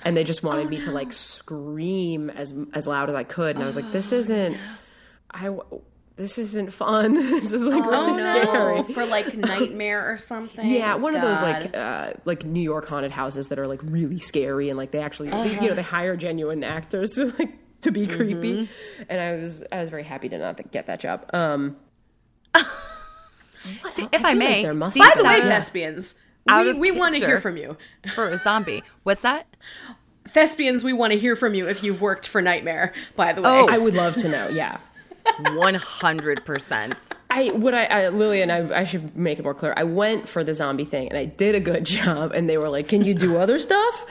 and 0.03 0.17
they 0.17 0.23
just 0.23 0.41
wanted 0.41 0.65
Oh, 0.65 0.69
me 0.69 0.79
to 0.79 0.91
like 0.91 1.13
scream 1.13 2.31
as 2.31 2.51
as 2.73 2.87
loud 2.87 3.09
as 3.11 3.15
I 3.15 3.23
could, 3.25 3.55
and 3.55 3.63
I 3.63 3.67
was 3.67 3.75
like, 3.75 3.91
this 3.91 4.11
isn't, 4.11 4.57
I, 5.29 5.55
this 6.15 6.39
isn't 6.39 6.73
fun. 6.73 7.13
this 7.13 7.53
is 7.53 7.61
like 7.61 7.85
really 7.85 8.15
scary. 8.15 8.79
Oh, 8.79 8.83
for 8.85 9.05
like 9.05 9.35
nightmare 9.37 10.11
or 10.11 10.17
something. 10.17 10.67
Yeah, 10.67 10.95
one 10.95 11.15
of 11.15 11.21
those 11.21 11.39
like 11.41 11.77
uh, 11.77 12.13
like 12.25 12.43
New 12.43 12.59
York 12.63 12.87
haunted 12.87 13.11
houses 13.11 13.49
that 13.49 13.59
are 13.59 13.67
like 13.67 13.81
really 13.83 14.17
scary 14.17 14.69
and 14.69 14.79
like 14.79 14.89
they 14.89 14.99
actually 14.99 15.29
they, 15.29 15.53
you 15.61 15.69
know 15.69 15.75
they 15.75 15.83
hire 15.83 16.17
genuine 16.17 16.63
actors 16.63 17.11
to 17.11 17.35
like 17.37 17.53
to 17.81 17.91
be 17.91 18.07
creepy. 18.07 18.69
And 19.09 19.21
I 19.21 19.35
was 19.35 19.63
I 19.71 19.81
was 19.81 19.89
very 19.89 20.03
happy 20.03 20.29
to 20.29 20.37
not 20.37 20.71
get 20.71 20.87
that 20.87 20.99
job. 20.99 21.29
Um, 21.33 21.77
See, 22.57 23.73
if 23.73 23.85
I, 23.85 23.89
feel 23.89 24.21
like 24.21 24.37
may, 24.37 24.63
there 24.63 24.73
must 24.73 24.93
see 24.93 24.99
By 24.99 25.13
the 25.17 25.23
way, 25.23 25.41
thespians, 25.41 26.15
we, 26.47 26.73
we 26.73 26.91
want 26.91 27.15
to 27.15 27.25
hear 27.25 27.41
from 27.41 27.57
you. 27.57 27.77
for 28.15 28.29
a 28.29 28.37
zombie. 28.37 28.83
What's 29.03 29.23
that? 29.23 29.47
Thespians, 30.25 30.83
we 30.83 30.93
want 30.93 31.13
to 31.13 31.19
hear 31.19 31.35
from 31.35 31.53
you 31.53 31.67
if 31.67 31.83
you've 31.83 32.01
worked 32.01 32.27
for 32.27 32.41
Nightmare. 32.41 32.93
By 33.15 33.33
the 33.33 33.41
way, 33.41 33.49
Oh. 33.49 33.67
I 33.69 33.77
would 33.77 33.93
love 33.93 34.15
to 34.17 34.29
know. 34.29 34.47
Yeah. 34.49 34.77
One 35.55 35.75
hundred 35.75 36.45
percent. 36.45 36.95
I 37.29 37.51
would 37.51 37.73
I, 37.73 37.85
I 37.85 38.09
Lillian 38.09 38.49
I, 38.49 38.79
I 38.79 38.83
should 38.85 39.15
make 39.15 39.37
it 39.39 39.43
more 39.43 39.53
clear. 39.53 39.73
I 39.77 39.83
went 39.83 40.27
for 40.27 40.43
the 40.43 40.53
zombie 40.53 40.85
thing 40.85 41.09
and 41.09 41.17
I 41.17 41.25
did 41.25 41.53
a 41.55 41.59
good 41.59 41.85
job 41.97 42.31
and 42.33 42.49
they 42.49 42.57
were 42.57 42.69
like, 42.69 42.87
"Can 42.87 43.03
you 43.03 43.13
do 43.13 43.37
other 43.37 43.59
stuff?" 43.59 44.05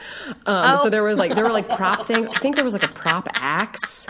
Um, 0.45 0.77
So 0.77 0.89
there 0.89 1.03
was 1.03 1.17
like 1.17 1.35
there 1.35 1.43
were 1.43 1.51
like 1.51 1.69
prop 1.69 2.05
things. 2.07 2.27
I 2.27 2.39
think 2.39 2.55
there 2.55 2.65
was 2.65 2.73
like 2.73 2.83
a 2.83 2.87
prop 2.93 3.27
axe, 3.33 4.07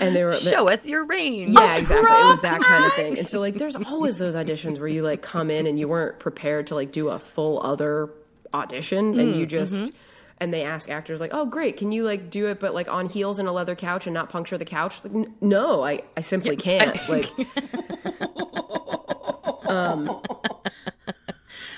and 0.00 0.14
they 0.14 0.24
were 0.24 0.32
Show 0.32 0.68
us 0.68 0.86
your 0.86 1.04
range. 1.04 1.52
Yeah, 1.52 1.76
exactly. 1.76 2.10
It 2.10 2.30
was 2.30 2.40
that 2.42 2.60
kind 2.60 2.84
of 2.84 2.92
thing. 2.94 3.18
And 3.18 3.26
so 3.26 3.40
like 3.40 3.54
there's 3.54 3.76
always 3.76 4.18
those 4.18 4.34
auditions 4.34 4.78
where 4.78 4.88
you 4.88 5.02
like 5.02 5.22
come 5.22 5.50
in 5.50 5.66
and 5.66 5.78
you 5.78 5.88
weren't 5.88 6.18
prepared 6.18 6.66
to 6.68 6.74
like 6.74 6.92
do 6.92 7.08
a 7.08 7.18
full 7.18 7.62
other 7.62 8.10
audition 8.54 9.18
and 9.18 9.34
you 9.34 9.46
just 9.46 9.92
and 10.40 10.54
they 10.54 10.62
ask 10.62 10.88
actors 10.88 11.20
like, 11.20 11.30
"Oh, 11.34 11.46
great. 11.46 11.76
Can 11.76 11.92
you 11.92 12.04
like 12.04 12.30
do 12.30 12.46
it 12.46 12.60
but 12.60 12.74
like 12.74 12.88
on 12.88 13.08
heels 13.08 13.38
and 13.38 13.48
a 13.48 13.52
leather 13.52 13.74
couch 13.74 14.06
and 14.06 14.14
not 14.14 14.28
puncture 14.28 14.58
the 14.58 14.64
couch?" 14.64 15.02
Like, 15.04 15.14
"N- 15.14 15.34
"No, 15.40 15.84
I 15.84 16.02
I 16.16 16.20
simply 16.20 16.56
can't." 16.56 16.96
Like 17.08 17.28
um, 19.68 20.06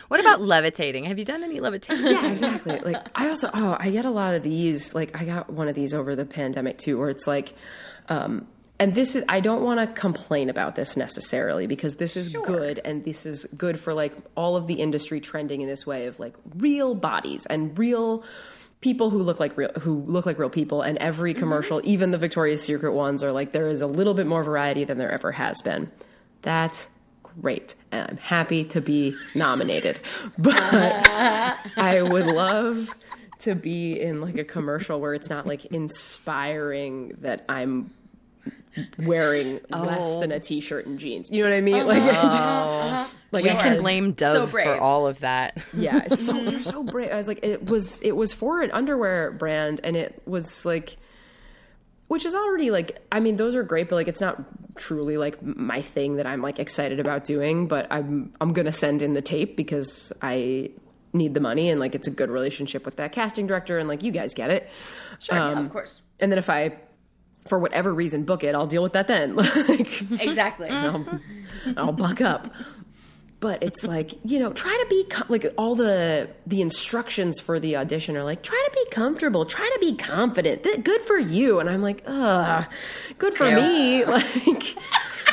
What 0.08 0.20
about 0.20 0.40
levitating? 0.40 1.04
Have 1.04 1.18
you 1.18 1.24
done 1.24 1.44
any 1.44 1.60
levitating? 1.60 2.04
yeah, 2.04 2.30
exactly. 2.30 2.80
Like 2.80 2.96
I 3.14 3.28
also 3.28 3.50
oh, 3.54 3.76
I 3.78 3.90
get 3.90 4.04
a 4.04 4.10
lot 4.10 4.34
of 4.34 4.42
these. 4.42 4.94
Like 4.94 5.18
I 5.20 5.24
got 5.24 5.50
one 5.50 5.68
of 5.68 5.74
these 5.74 5.94
over 5.94 6.16
the 6.16 6.24
pandemic 6.24 6.78
too, 6.78 6.98
where 6.98 7.10
it's 7.10 7.26
like, 7.28 7.54
um, 8.08 8.48
and 8.80 8.94
this 8.94 9.14
is 9.14 9.22
I 9.28 9.40
don't 9.40 9.62
want 9.62 9.78
to 9.78 9.86
complain 9.86 10.48
about 10.48 10.74
this 10.74 10.96
necessarily 10.96 11.66
because 11.66 11.96
this 11.96 12.16
is 12.16 12.34
good 12.34 12.80
and 12.82 13.04
this 13.04 13.26
is 13.26 13.44
good 13.56 13.78
for 13.78 13.92
like 13.92 14.14
all 14.34 14.56
of 14.56 14.66
the 14.66 14.74
industry 14.74 15.20
trending 15.20 15.60
in 15.60 15.68
this 15.68 15.86
way 15.86 16.06
of 16.06 16.18
like 16.18 16.34
real 16.56 16.94
bodies 16.94 17.46
and 17.46 17.78
real 17.78 18.24
people 18.80 19.10
who 19.10 19.18
look 19.18 19.38
like 19.38 19.56
real 19.58 19.70
who 19.80 20.02
look 20.06 20.24
like 20.24 20.38
real 20.38 20.50
people 20.50 20.80
and 20.80 20.96
every 20.98 21.32
mm-hmm. 21.32 21.40
commercial 21.40 21.80
even 21.84 22.10
the 22.10 22.18
victoria's 22.18 22.62
secret 22.62 22.92
ones 22.92 23.22
are 23.22 23.32
like 23.32 23.52
there 23.52 23.68
is 23.68 23.82
a 23.82 23.86
little 23.86 24.14
bit 24.14 24.26
more 24.26 24.42
variety 24.42 24.82
than 24.82 24.96
there 24.96 25.12
ever 25.12 25.32
has 25.32 25.60
been. 25.62 25.92
That's 26.42 26.88
great 27.22 27.74
and 27.92 28.08
i'm 28.08 28.16
happy 28.16 28.64
to 28.64 28.80
be 28.80 29.14
nominated. 29.34 30.00
But 30.38 30.56
I 30.58 32.02
would 32.02 32.26
love 32.26 32.94
to 33.40 33.54
be 33.54 34.00
in 34.00 34.20
like 34.20 34.36
a 34.36 34.44
commercial 34.44 35.00
where 35.00 35.14
it's 35.14 35.28
not 35.28 35.46
like 35.46 35.66
inspiring 35.66 37.16
that 37.20 37.44
I'm 37.48 37.90
wearing 38.98 39.60
less 39.70 40.14
than 40.16 40.32
a 40.32 40.40
t-shirt 40.40 40.86
and 40.86 40.98
jeans. 40.98 41.30
You 41.30 41.42
know 41.42 41.50
what 41.50 41.56
I 41.56 41.60
mean? 41.60 41.86
Like, 41.86 42.02
I 42.02 43.02
just, 43.04 43.14
like 43.32 43.44
we 43.44 43.50
I 43.50 43.54
can 43.54 43.72
had- 43.72 43.78
blame 43.80 44.10
So 44.16 44.34
Dove 44.46 44.50
for 44.50 44.76
all 44.80 45.06
of 45.06 45.20
that. 45.20 45.58
yeah, 45.76 46.06
so 46.08 46.32
they're 46.44 46.60
so 46.60 46.82
brave. 46.82 47.10
I 47.12 47.16
was 47.16 47.28
like, 47.28 47.40
it 47.42 47.64
was 47.66 48.00
it 48.00 48.12
was 48.16 48.32
for 48.32 48.62
an 48.62 48.70
underwear 48.70 49.30
brand, 49.32 49.80
and 49.84 49.96
it 49.96 50.22
was 50.26 50.64
like, 50.64 50.96
which 52.08 52.24
is 52.24 52.34
already 52.34 52.70
like, 52.70 52.98
I 53.12 53.20
mean, 53.20 53.36
those 53.36 53.54
are 53.54 53.62
great, 53.62 53.88
but 53.88 53.96
like, 53.96 54.08
it's 54.08 54.20
not 54.20 54.42
truly 54.76 55.16
like 55.16 55.42
my 55.42 55.82
thing 55.82 56.16
that 56.16 56.26
I'm 56.26 56.42
like 56.42 56.58
excited 56.58 57.00
about 57.00 57.24
doing. 57.24 57.66
But 57.68 57.86
I'm 57.90 58.32
I'm 58.40 58.52
gonna 58.52 58.72
send 58.72 59.02
in 59.02 59.14
the 59.14 59.22
tape 59.22 59.56
because 59.56 60.12
I 60.22 60.70
need 61.12 61.34
the 61.34 61.40
money, 61.40 61.70
and 61.70 61.80
like, 61.80 61.94
it's 61.96 62.06
a 62.06 62.10
good 62.12 62.30
relationship 62.30 62.84
with 62.84 62.96
that 62.96 63.10
casting 63.12 63.46
director, 63.48 63.78
and 63.78 63.88
like, 63.88 64.02
you 64.04 64.12
guys 64.12 64.32
get 64.34 64.50
it. 64.50 64.68
sure, 65.18 65.36
yeah, 65.36 65.50
Um, 65.50 65.66
of 65.66 65.70
course, 65.72 66.02
And 66.20 66.30
then 66.30 66.38
if 66.38 66.48
I, 66.48 66.76
for 67.46 67.58
whatever 67.58 67.92
reason, 67.92 68.24
book 68.24 68.44
it, 68.44 68.54
I'll 68.54 68.66
deal 68.66 68.82
with 68.82 68.92
that 68.92 69.06
then. 69.08 69.36
like, 69.68 70.02
exactly. 70.20 70.68
I'll, 70.70 71.06
I'll 71.76 71.92
buck 71.92 72.20
up. 72.20 72.52
But 73.40 73.62
it's 73.62 73.84
like 73.84 74.12
you 74.22 74.38
know, 74.38 74.52
try 74.52 74.70
to 74.70 74.86
be 74.90 75.04
com- 75.04 75.24
like 75.30 75.46
all 75.56 75.74
the 75.74 76.28
the 76.46 76.60
instructions 76.60 77.40
for 77.40 77.58
the 77.58 77.74
audition 77.74 78.14
are 78.18 78.22
like 78.22 78.42
try 78.42 78.62
to 78.70 78.74
be 78.84 78.90
comfortable, 78.90 79.46
try 79.46 79.64
to 79.66 79.78
be 79.80 79.96
confident. 79.96 80.62
Th- 80.62 80.82
Good 80.84 81.00
for 81.00 81.16
you, 81.18 81.58
and 81.58 81.70
I'm 81.70 81.80
like, 81.80 82.02
ugh, 82.06 82.66
good 83.16 83.32
for 83.32 83.44
me. 83.50 84.04
Like 84.10 84.76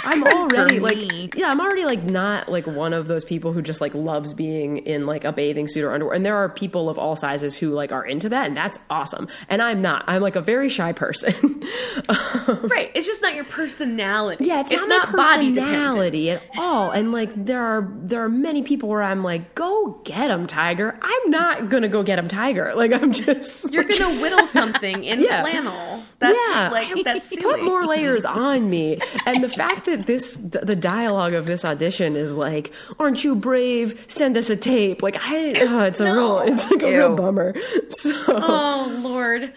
I'm 0.07 0.23
already 0.23 0.79
like 0.79 1.35
yeah, 1.35 1.49
I'm 1.49 1.59
already 1.59 1.85
like 1.85 2.03
not 2.03 2.49
like 2.49 2.65
one 2.65 2.93
of 2.93 3.07
those 3.07 3.25
people 3.25 3.53
who 3.53 3.61
just 3.61 3.81
like 3.81 3.93
loves 3.93 4.33
being 4.33 4.77
in 4.79 5.05
like 5.05 5.23
a 5.25 5.31
bathing 5.33 5.67
suit 5.67 5.83
or 5.83 5.91
underwear. 5.91 6.15
And 6.15 6.25
there 6.25 6.37
are 6.37 6.49
people 6.49 6.89
of 6.89 6.97
all 6.97 7.15
sizes 7.15 7.57
who 7.57 7.71
like 7.71 7.91
are 7.91 8.05
into 8.05 8.29
that, 8.29 8.47
and 8.47 8.55
that's 8.57 8.79
awesome. 8.89 9.27
And 9.49 9.61
I'm 9.61 9.81
not. 9.81 10.05
I'm 10.07 10.21
like 10.21 10.35
a 10.35 10.41
very 10.41 10.69
shy 10.69 10.91
person. 10.93 11.63
Um, 12.09 12.59
right, 12.67 12.91
it's 12.93 13.07
just 13.07 13.21
not 13.21 13.35
your 13.35 13.43
personality. 13.43 14.45
Yeah, 14.45 14.61
it's, 14.61 14.71
not, 14.71 14.87
not 14.87 15.13
my 15.13 15.23
body 15.35 15.49
personality 15.49 16.29
at 16.31 16.41
all. 16.57 16.91
And 16.91 17.11
like 17.11 17.29
there 17.45 17.61
are 17.61 17.91
there 17.97 18.23
are 18.23 18.29
many 18.29 18.61
people 18.63 18.87
where 18.87 19.01
I'm 19.01 19.23
like, 19.23 19.55
go 19.55 19.99
get 20.05 20.29
him, 20.31 20.47
Tiger. 20.47 20.97
I'm 21.01 21.31
not 21.31 21.69
gonna 21.69 21.87
go 21.89 22.03
get 22.03 22.19
him, 22.19 22.27
Tiger. 22.27 22.73
Like 22.77 22.93
I'm 22.93 23.11
just 23.11 23.71
You're 23.73 23.83
gonna 23.83 24.21
whittle 24.21 24.45
something 24.45 25.03
in 25.03 25.21
Yeah. 25.21 25.41
flannel. 25.41 26.03
That's 26.19 26.37
yeah, 26.49 26.69
like 26.71 27.03
that's 27.03 27.35
put 27.35 27.63
more 27.63 27.85
layers 27.85 28.23
on 28.23 28.69
me. 28.69 28.99
And 29.25 29.43
the 29.43 29.49
fact 29.49 29.85
that 29.85 29.96
this 30.05 30.35
the 30.35 30.75
dialogue 30.75 31.33
of 31.33 31.45
this 31.45 31.65
audition 31.65 32.15
is 32.15 32.33
like, 32.33 32.71
"Aren't 32.99 33.23
you 33.23 33.35
brave? 33.35 34.05
Send 34.07 34.37
us 34.37 34.49
a 34.49 34.55
tape." 34.55 35.01
Like 35.01 35.17
I, 35.19 35.53
oh, 35.61 35.83
it's 35.83 35.99
a 35.99 36.05
real, 36.05 36.39
it's 36.39 36.69
like 36.69 36.83
a 36.83 36.97
real 36.97 37.15
bummer. 37.15 37.55
So 37.89 38.13
oh 38.27 38.95
Lord. 38.99 39.53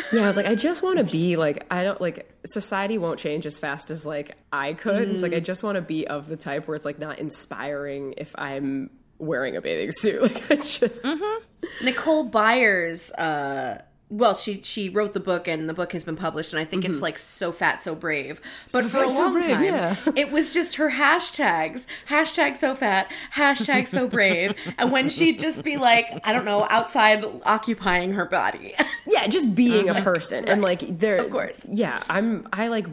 yeah, 0.12 0.22
I 0.22 0.26
was 0.26 0.36
like, 0.36 0.46
I 0.46 0.54
just 0.54 0.82
want 0.82 0.98
to 0.98 1.04
be 1.04 1.36
like, 1.36 1.66
I 1.70 1.84
don't 1.84 2.00
like 2.00 2.30
society 2.46 2.98
won't 2.98 3.18
change 3.18 3.46
as 3.46 3.58
fast 3.58 3.90
as 3.90 4.06
like 4.06 4.36
I 4.52 4.74
could. 4.74 5.08
It's 5.10 5.22
like 5.22 5.32
I 5.32 5.40
mm. 5.40 5.44
just 5.44 5.62
want 5.62 5.76
to 5.76 5.82
be 5.82 6.06
of 6.06 6.28
the 6.28 6.36
type 6.36 6.66
where 6.66 6.76
it's 6.76 6.86
like 6.86 6.98
not 6.98 7.18
inspiring 7.18 8.14
if 8.16 8.34
I'm 8.38 8.90
wearing 9.18 9.56
a 9.56 9.60
bathing 9.60 9.92
suit. 9.92 10.22
Like 10.22 10.50
I 10.50 10.56
just 10.56 11.02
mm-hmm. 11.02 11.84
Nicole 11.84 12.24
Byers, 12.24 13.10
uh, 13.12 13.82
well, 14.14 14.34
she 14.34 14.60
she 14.62 14.90
wrote 14.90 15.14
the 15.14 15.20
book 15.20 15.48
and 15.48 15.68
the 15.68 15.74
book 15.74 15.92
has 15.92 16.04
been 16.04 16.16
published, 16.16 16.52
and 16.52 16.60
I 16.60 16.64
think 16.66 16.84
it's 16.84 17.00
like 17.00 17.18
so 17.18 17.50
fat, 17.50 17.80
so 17.80 17.94
brave. 17.94 18.40
But 18.70 18.84
for 18.84 18.98
a 18.98 19.08
Fat, 19.08 19.08
Mm-hmm. 19.08 19.16
So 19.16 19.22
long 19.22 19.32
Brave, 19.32 19.44
time, 19.56 19.64
yeah. 19.64 19.96
it 20.14 20.30
was 20.30 20.52
just 20.52 20.74
her 20.76 20.90
hashtags: 20.90 21.86
hashtag 22.08 22.56
so 22.58 22.74
fat, 22.74 23.10
hashtag 23.36 23.88
so 23.88 24.06
brave. 24.06 24.54
and 24.78 24.92
when 24.92 25.08
she'd 25.08 25.38
just 25.38 25.64
be 25.64 25.76
like, 25.78 26.06
I 26.24 26.32
don't 26.32 26.44
know, 26.44 26.66
outside 26.68 27.24
occupying 27.46 28.12
her 28.12 28.26
body. 28.26 28.74
yeah, 29.06 29.26
just 29.28 29.54
being 29.54 29.88
a 29.88 29.94
person 30.02 30.46
and 30.46 30.60
like 30.60 30.98
there. 30.98 31.16
Of 31.16 31.30
course. 31.30 31.66
yeah. 31.70 32.02
I'm 32.10 32.46
I 32.52 32.68
like 32.68 32.86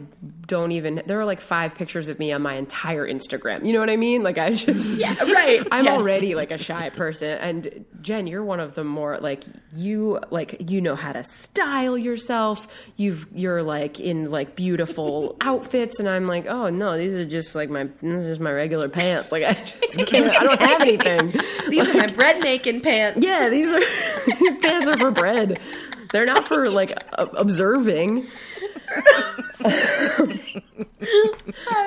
don't 0.46 0.72
even. 0.72 1.02
There 1.06 1.20
are 1.20 1.24
like 1.24 1.40
five 1.40 1.74
pictures 1.74 2.08
of 2.08 2.18
me 2.18 2.32
on 2.32 2.42
my 2.42 2.54
entire 2.54 3.06
Instagram. 3.06 3.64
You 3.66 3.72
know 3.72 3.80
what 3.80 3.90
I 3.90 3.96
mean? 3.96 4.22
Like 4.22 4.38
I 4.38 4.52
just 4.52 4.98
yeah, 4.98 5.14
right. 5.22 5.66
I'm 5.72 5.84
Yes. 5.84 6.00
already 6.00 6.34
like 6.34 6.50
a 6.50 6.58
shy 6.58 6.88
person, 6.90 7.30
and 7.38 7.84
Jen, 8.00 8.26
you're 8.26 8.44
one 8.44 8.58
of 8.60 8.74
the 8.74 8.84
more 8.84 9.18
like 9.18 9.44
you 9.72 10.20
like 10.30 10.70
you 10.70 10.80
know 10.80 10.94
how 10.96 11.09
to 11.12 11.24
style 11.24 11.96
yourself. 11.96 12.68
You've 12.96 13.26
you're 13.34 13.62
like 13.62 14.00
in 14.00 14.30
like 14.30 14.56
beautiful 14.56 15.36
outfits, 15.40 15.98
and 16.00 16.08
I'm 16.08 16.26
like, 16.26 16.46
oh 16.46 16.68
no, 16.68 16.96
these 16.96 17.14
are 17.14 17.26
just 17.26 17.54
like 17.54 17.70
my 17.70 17.88
this 18.02 18.26
is 18.26 18.38
my 18.38 18.52
regular 18.52 18.88
pants. 18.88 19.32
Like 19.32 19.44
I 19.44 19.52
just. 19.92 20.12
I 20.12 20.44
don't 20.44 20.60
have 20.60 20.80
anything. 20.80 21.32
These 21.68 21.90
are 21.90 21.94
my 21.94 22.06
bread 22.06 22.40
making 22.40 22.80
pants. 22.80 23.24
Yeah, 23.24 23.48
these 23.48 23.68
are 23.68 23.80
these 24.40 24.58
pants 24.58 24.88
are 24.88 24.96
for 24.98 25.10
bread. 25.10 25.60
They're 26.12 26.26
not 26.26 26.48
for 26.48 26.68
like 26.68 26.92
observing. 27.14 28.26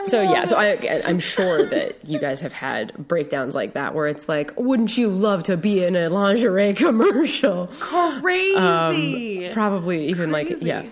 So 0.06 0.22
yeah, 0.22 0.46
so 0.46 0.58
I, 0.58 1.02
I'm 1.06 1.20
sure 1.20 1.66
that 1.70 1.98
you 2.08 2.20
guys 2.20 2.42
have 2.42 2.54
had 2.54 3.08
breakdowns 3.08 3.56
like 3.56 3.74
that 3.74 3.94
where 3.94 4.08
it's 4.08 4.28
like, 4.28 4.52
wouldn't 4.58 4.98
you 4.98 5.10
love 5.10 5.44
to 5.44 5.58
be 5.58 5.84
in 5.84 5.96
a 5.96 6.10
lingerie 6.10 6.74
commercial? 6.74 7.68
Crazy. 7.80 9.50
Probably 9.54 10.08
even 10.08 10.32
like 10.32 10.62
yeah. 10.62 10.86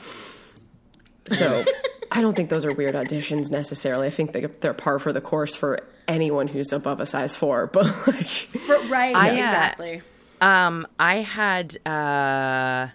So 1.27 1.63
I 2.11 2.21
don't 2.21 2.35
think 2.35 2.49
those 2.49 2.65
are 2.65 2.73
weird 2.73 2.95
auditions 2.95 3.49
necessarily. 3.51 4.07
I 4.07 4.09
think 4.09 4.33
they, 4.33 4.45
they're 4.45 4.73
par 4.73 4.99
for 4.99 5.13
the 5.13 5.21
course 5.21 5.55
for 5.55 5.79
anyone 6.07 6.47
who's 6.47 6.73
above 6.73 6.99
a 6.99 7.05
size 7.05 7.35
four. 7.35 7.67
But 7.73 7.85
like, 8.07 8.25
For- 8.25 8.79
right. 8.87 9.15
I, 9.15 9.29
uh, 9.29 9.33
exactly. 9.33 10.01
Um, 10.41 10.87
I 10.99 11.17
had 11.17 11.77
uh, 11.87 12.87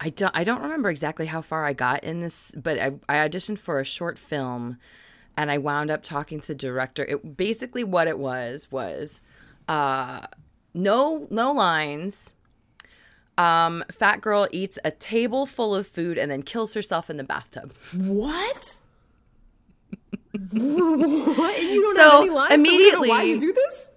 I 0.00 0.10
don't 0.10 0.30
I 0.34 0.44
don't 0.44 0.62
remember 0.62 0.90
exactly 0.90 1.26
how 1.26 1.42
far 1.42 1.64
I 1.64 1.72
got 1.72 2.04
in 2.04 2.20
this, 2.20 2.52
but 2.56 2.78
I, 2.78 2.92
I 3.08 3.28
auditioned 3.28 3.58
for 3.58 3.80
a 3.80 3.84
short 3.84 4.18
film 4.18 4.78
and 5.36 5.50
I 5.50 5.58
wound 5.58 5.90
up 5.90 6.02
talking 6.02 6.40
to 6.40 6.48
the 6.48 6.54
director. 6.54 7.04
It 7.04 7.36
basically 7.36 7.84
what 7.84 8.06
it 8.08 8.18
was 8.18 8.68
was 8.70 9.20
uh 9.68 10.26
no 10.74 11.26
no 11.30 11.52
lines. 11.52 12.30
Um, 13.36 13.84
fat 13.92 14.20
girl 14.20 14.48
eats 14.50 14.80
a 14.84 14.90
table 14.90 15.46
full 15.46 15.72
of 15.72 15.86
food 15.86 16.18
and 16.18 16.28
then 16.28 16.42
kills 16.42 16.74
herself 16.74 17.08
in 17.08 17.18
the 17.18 17.24
bathtub. 17.24 17.72
What? 17.96 18.78
what? 20.50 21.62
You 21.62 21.82
don't 21.82 21.96
So, 21.96 22.02
have 22.10 22.20
any 22.22 22.30
lines? 22.30 22.52
immediately- 22.54 23.08
so 23.08 23.14
why 23.14 23.22
you 23.22 23.38
do 23.40 23.52
this? 23.52 23.90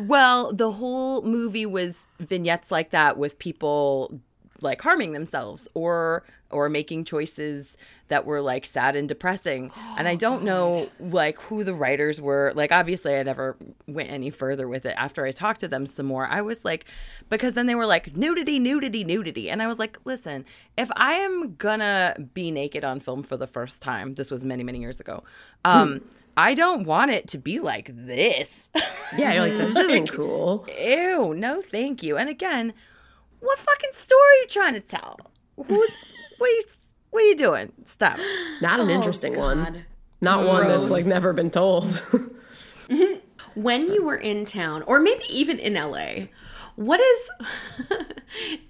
Well, 0.00 0.52
the 0.52 0.72
whole 0.72 1.22
movie 1.22 1.66
was 1.66 2.06
vignettes 2.18 2.70
like 2.72 2.90
that 2.90 3.16
with 3.16 3.38
people 3.38 4.18
like 4.64 4.80
harming 4.82 5.12
themselves 5.12 5.68
or 5.74 6.24
or 6.50 6.68
making 6.68 7.04
choices 7.04 7.76
that 8.08 8.24
were 8.24 8.40
like 8.40 8.64
sad 8.64 8.94
and 8.96 9.08
depressing. 9.08 9.70
and 9.98 10.06
I 10.08 10.14
don't 10.14 10.42
know 10.44 10.88
like 11.00 11.38
who 11.38 11.64
the 11.64 11.74
writers 11.74 12.20
were. 12.20 12.52
Like 12.54 12.72
obviously 12.72 13.14
I 13.16 13.22
never 13.22 13.56
went 13.86 14.10
any 14.10 14.30
further 14.30 14.66
with 14.68 14.84
it 14.86 14.94
after 14.96 15.24
I 15.26 15.30
talked 15.32 15.60
to 15.60 15.68
them 15.68 15.86
some 15.86 16.06
more. 16.06 16.26
I 16.26 16.40
was 16.42 16.64
like 16.64 16.86
because 17.28 17.54
then 17.54 17.66
they 17.66 17.74
were 17.74 17.86
like 17.86 18.16
nudity, 18.16 18.58
nudity, 18.58 19.04
nudity. 19.04 19.50
And 19.50 19.62
I 19.62 19.66
was 19.66 19.78
like, 19.78 19.98
"Listen, 20.04 20.44
if 20.76 20.90
I 20.96 21.14
am 21.14 21.54
gonna 21.56 22.16
be 22.34 22.50
naked 22.50 22.84
on 22.84 23.00
film 23.00 23.22
for 23.22 23.36
the 23.36 23.46
first 23.46 23.82
time, 23.82 24.14
this 24.14 24.30
was 24.30 24.44
many, 24.44 24.64
many 24.64 24.80
years 24.80 24.98
ago. 25.00 25.22
Um 25.64 26.00
I 26.36 26.54
don't 26.54 26.84
want 26.84 27.12
it 27.12 27.28
to 27.28 27.38
be 27.38 27.60
like 27.60 27.90
this. 27.94 28.68
Yeah, 29.16 29.34
you're 29.34 29.42
like, 29.48 29.56
this 29.56 29.76
isn't 29.84 30.08
cool. 30.08 30.66
Ew, 30.80 31.32
no 31.32 31.62
thank 31.62 32.02
you. 32.02 32.16
And 32.16 32.28
again, 32.28 32.74
what 33.44 33.58
fucking 33.58 33.90
story 33.92 34.20
are 34.20 34.40
you 34.42 34.46
trying 34.48 34.74
to 34.74 34.80
tell? 34.80 35.18
Who's 35.56 36.12
what 36.38 36.48
are 36.48 36.52
you 36.52 36.62
what 37.10 37.22
are 37.22 37.26
you 37.26 37.36
doing? 37.36 37.72
Stop. 37.84 38.18
Not 38.60 38.80
an 38.80 38.90
oh, 38.90 38.92
interesting 38.92 39.36
one. 39.36 39.60
Oh, 39.60 39.64
God. 39.64 39.84
Not 40.20 40.46
one 40.46 40.68
that's 40.68 40.90
like 40.90 41.04
never 41.04 41.32
been 41.32 41.50
told. 41.50 41.84
Mm-hmm. 41.84 43.14
when 43.54 43.90
you 43.90 44.02
were 44.04 44.16
in 44.16 44.44
town 44.44 44.82
or 44.82 45.00
maybe 45.00 45.24
even 45.30 45.58
in 45.58 45.74
LA 45.74 46.26
what 46.76 47.00
is 47.00 47.30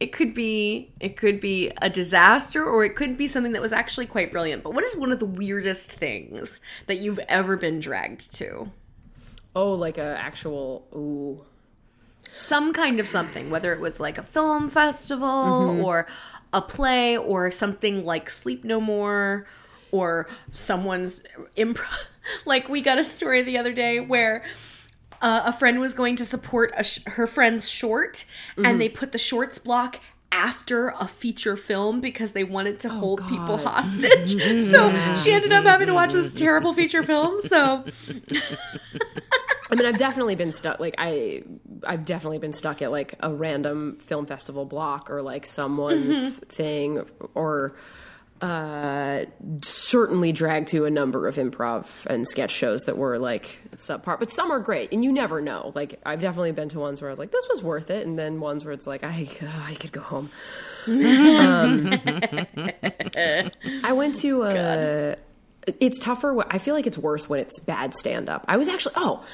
it 0.01 0.13
could 0.13 0.35
be 0.35 0.93
it 1.01 1.17
could 1.17 1.41
be 1.41 1.73
a 1.83 1.91
disaster 1.91 2.65
or 2.65 2.85
it 2.85 2.95
could 2.95 3.19
be 3.19 3.27
something 3.27 3.53
that 3.53 3.63
was 3.63 3.73
actually 3.73 4.07
quite 4.07 4.31
brilliant 4.31 4.63
but 4.63 4.73
what 4.73 4.85
is 4.85 4.97
one 4.97 5.11
of 5.11 5.19
the 5.19 5.27
weirdest 5.27 5.91
things 5.91 6.61
that 6.87 6.97
you've 6.97 7.19
ever 7.29 7.57
been 7.57 7.81
dragged 7.81 8.33
to 8.35 8.71
oh, 9.57 9.73
like 9.73 9.99
a 9.99 10.17
actual 10.19 10.87
ooh. 10.95 11.45
Some 12.39 12.73
kind 12.73 13.01
of 13.01 13.09
something 13.09 13.51
whether 13.51 13.73
it 13.73 13.81
was 13.81 14.01
like 14.01 14.19
a 14.19 14.23
film 14.23 14.69
festival 14.69 15.85
or 15.85 16.07
a 16.53 16.61
play 16.61 17.17
or 17.17 17.51
something 17.51 18.05
like 18.05 18.29
sleep 18.31 18.65
no 18.65 18.81
more 18.81 19.47
or 19.93 20.29
someone's 20.53 21.23
improv 21.57 22.07
like 22.47 22.69
we 22.69 22.81
got 22.81 22.99
a 22.99 23.05
story 23.05 23.43
the 23.43 23.57
other 23.59 23.73
day 23.73 24.01
where 24.01 24.45
uh, 25.23 25.43
a 25.47 25.53
friend 25.53 25.81
was 25.81 25.95
going 25.95 26.17
to 26.17 26.25
support 26.25 26.73
a 26.77 26.85
sh- 26.85 27.01
her 27.07 27.27
friend's 27.27 27.69
short 27.69 28.25
and 28.59 28.81
they 28.81 28.89
put 28.89 29.13
the 29.13 29.19
shorts 29.19 29.59
block 29.59 30.01
after 30.33 30.89
a 30.89 31.07
feature 31.07 31.57
film 31.57 32.01
because 32.01 32.33
they 32.33 32.43
wanted 32.43 32.81
to 32.81 32.89
hold 32.89 33.27
people 33.29 33.57
hostage. 33.57 34.61
so 34.61 34.91
she 35.17 35.33
ended 35.33 35.53
up 35.53 35.65
having 35.65 35.87
to 35.87 35.95
watch 35.95 36.13
this 36.13 36.35
terrible 36.35 36.73
feature 36.75 37.05
film. 37.05 37.39
So 37.39 37.85
I 39.71 39.77
mean, 39.77 39.87
I've 39.87 39.99
definitely 39.99 40.35
been 40.35 40.53
stuck. 40.53 40.79
Like, 40.79 40.95
I, 40.99 41.43
I've 41.87 42.05
definitely 42.05 42.39
been 42.39 42.53
stuck 42.53 42.83
at 42.83 42.91
like 42.91 43.15
a 43.21 43.33
random 43.33 43.99
film 44.01 44.27
festival 44.27 44.65
block 44.65 45.11
or 45.11 45.23
like 45.23 45.47
someone's 45.47 46.37
thing, 46.39 47.03
or 47.35 47.75
uh, 48.41 49.25
certainly 49.63 50.33
dragged 50.33 50.69
to 50.69 50.85
a 50.85 50.91
number 50.91 51.27
of 51.27 51.37
improv 51.37 52.05
and 52.07 52.29
sketch 52.29 52.51
shows 52.51 52.83
that 52.85 52.99
were 52.99 53.19
like 53.19 53.59
subpar. 53.77 54.19
But 54.19 54.31
some 54.31 54.51
are 54.51 54.59
great, 54.59 54.93
and 54.93 55.03
you 55.03 55.13
never 55.13 55.41
know. 55.41 55.73
Like, 55.75 56.01
I've 56.05 56.21
definitely 56.21 56.53
been 56.53 56.69
to 56.71 56.79
ones 56.79 57.01
where 57.01 57.11
I 57.11 57.13
was 57.13 57.19
like, 57.19 57.33
this 57.33 57.47
was 57.49 57.63
worth 57.63 57.91
it, 57.91 58.07
and 58.07 58.19
then 58.19 58.41
ones 58.41 58.65
where 58.65 58.75
it's 58.75 58.87
like, 58.87 59.03
I, 59.03 59.29
I 59.67 59.75
could 59.75 59.93
go 59.93 60.03
home. 60.03 60.31
um, 60.87 61.91
I 63.83 63.93
went 63.95 64.17
to 64.17 64.43
a. 64.43 65.17
It's 65.81 65.99
tougher. 65.99 66.45
I 66.53 66.59
feel 66.59 66.75
like 66.75 66.87
it's 66.87 66.99
worse 66.99 67.29
when 67.29 67.41
it's 67.41 67.59
bad 67.61 67.95
stand 67.95 68.29
up. 68.29 68.45
I 68.49 68.57
was 68.57 68.69
actually 68.69 68.95
oh, 68.97 69.25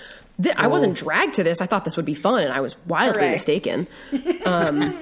th- 0.43 0.55
I 0.57 0.69
wasn't 0.69 0.97
dragged 0.97 1.35
to 1.35 1.43
this. 1.43 1.61
I 1.61 1.67
thought 1.67 1.85
this 1.85 1.97
would 1.97 2.05
be 2.07 2.15
fun, 2.15 2.43
and 2.43 2.53
I 2.53 2.61
was 2.61 2.77
wildly 2.87 3.23
Hooray. 3.23 3.33
mistaken. 3.33 3.89
Um, 4.45 4.99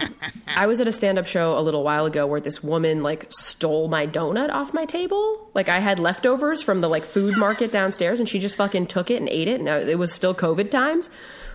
I 0.46 0.66
was 0.66 0.80
at 0.80 0.88
a 0.88 0.92
stand 0.92 1.18
up 1.18 1.26
show 1.26 1.58
a 1.58 1.60
little 1.60 1.84
while 1.84 2.06
ago 2.06 2.26
where 2.26 2.40
this 2.40 2.62
woman 2.62 3.02
like 3.02 3.26
stole 3.30 3.88
my 3.88 4.06
donut 4.06 4.50
off 4.50 4.72
my 4.74 4.84
table. 4.84 5.50
Like 5.54 5.68
I 5.68 5.78
had 5.78 5.98
leftovers 5.98 6.62
from 6.62 6.80
the 6.80 6.88
like 6.88 7.04
food 7.04 7.36
market 7.36 7.72
downstairs, 7.72 8.20
and 8.20 8.28
she 8.28 8.38
just 8.38 8.56
fucking 8.56 8.86
took 8.86 9.10
it 9.10 9.16
and 9.16 9.28
ate 9.28 9.48
it. 9.48 9.60
Now 9.60 9.76
it 9.76 9.98
was 9.98 10.12
still 10.12 10.34
COVID 10.34 10.70
times. 10.70 11.10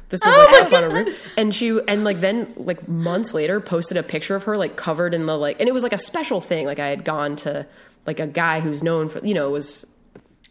This 0.09 0.23
was 0.23 0.35
like 0.35 0.65
up 0.65 0.73
on 0.73 0.83
a 0.83 0.89
roof, 0.89 1.17
and 1.37 1.55
she 1.55 1.79
and 1.87 2.03
like 2.03 2.21
then 2.21 2.53
like 2.55 2.87
months 2.87 3.33
later 3.33 3.59
posted 3.59 3.97
a 3.97 4.03
picture 4.03 4.35
of 4.35 4.43
her 4.43 4.57
like 4.57 4.75
covered 4.75 5.15
in 5.15 5.25
the 5.25 5.35
like, 5.35 5.59
and 5.59 5.67
it 5.67 5.71
was 5.71 5.81
like 5.81 5.93
a 5.93 5.97
special 5.97 6.39
thing. 6.39 6.67
Like 6.67 6.77
I 6.77 6.89
had 6.89 7.03
gone 7.03 7.35
to 7.37 7.65
like 8.05 8.19
a 8.19 8.27
guy 8.27 8.59
who's 8.59 8.83
known 8.83 9.09
for 9.09 9.25
you 9.25 9.33
know 9.33 9.49
was 9.49 9.85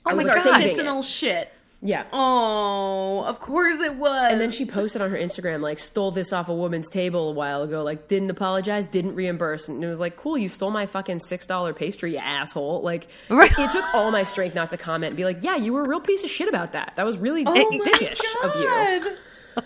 Oh 0.07 0.15
was 0.17 0.27
my 0.27 0.35
god, 0.35 0.43
saving 0.43 0.61
it. 0.61 0.65
medicinal 0.67 1.03
shit. 1.03 1.53
yeah. 1.81 2.05
Oh, 2.13 3.23
of 3.25 3.39
course 3.39 3.81
it 3.81 3.95
was. 3.95 4.33
And 4.33 4.41
then 4.41 4.51
she 4.51 4.65
posted 4.67 5.01
on 5.01 5.11
her 5.11 5.17
Instagram, 5.17 5.61
like, 5.61 5.79
stole 5.79 6.11
this 6.11 6.33
off 6.33 6.49
a 6.49 6.55
woman's 6.55 6.89
table 6.89 7.31
a 7.31 7.33
while 7.33 7.63
ago, 7.63 7.85
like, 7.85 8.09
didn't 8.09 8.31
apologize, 8.31 8.87
didn't 8.89 9.15
reimburse. 9.15 9.69
And 9.69 9.83
it 9.83 9.87
was 9.87 10.01
like, 10.01 10.17
cool, 10.17 10.37
you 10.37 10.49
stole 10.49 10.71
my 10.73 10.87
fucking 10.87 11.19
$6 11.19 11.77
pastry, 11.77 12.13
you 12.15 12.19
asshole. 12.19 12.83
Like, 12.83 13.07
it 13.31 13.71
took 13.71 13.95
all 13.95 14.11
my 14.11 14.25
strength 14.25 14.55
not 14.57 14.71
to 14.71 14.77
comment 14.77 15.11
and 15.11 15.17
be 15.17 15.25
like, 15.25 15.39
yeah, 15.45 15.55
you 15.57 15.73
were 15.73 15.83
a 15.83 15.89
real 15.89 16.01
piece 16.01 16.25
of 16.25 16.31
shit 16.31 16.49
about 16.49 16.73
that. 16.73 16.95
That 16.97 17.07
was 17.07 17.17
really 17.17 17.45
Oh 17.47 17.53
my 17.55 17.79
dickish 17.85 18.21
of 18.43 18.57
you. 18.57 19.17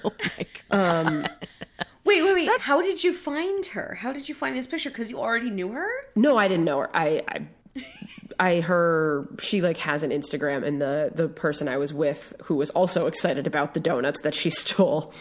Oh 0.05 0.12
my 0.20 0.47
god. 0.70 1.07
Um, 1.07 1.26
wait, 2.05 2.22
wait, 2.22 2.34
wait. 2.49 2.61
How 2.61 2.82
did 2.82 3.03
you 3.05 3.14
find 3.14 3.64
her? 3.66 3.95
How 4.01 4.12
did 4.12 4.28
you 4.28 4.34
find 4.34 4.55
this 4.57 4.66
picture? 4.66 4.91
Because 4.91 5.11
you 5.11 5.18
already 5.18 5.49
knew 5.51 5.72
her? 5.72 5.89
No, 6.14 6.37
I 6.37 6.49
didn't 6.49 6.64
know 6.64 6.80
her. 6.80 6.91
I, 6.97 7.22
I, 7.28 7.47
I 8.38 8.60
her 8.60 9.26
she 9.38 9.62
like 9.62 9.78
has 9.78 10.02
an 10.02 10.10
Instagram, 10.10 10.66
and 10.66 10.80
the 10.80 11.10
the 11.14 11.28
person 11.28 11.68
I 11.68 11.78
was 11.78 11.92
with, 11.94 12.34
who 12.44 12.56
was 12.56 12.68
also 12.70 13.06
excited 13.06 13.46
about 13.46 13.72
the 13.74 13.80
donuts 13.80 14.20
that 14.22 14.34
she 14.34 14.50
stole, 14.62 15.12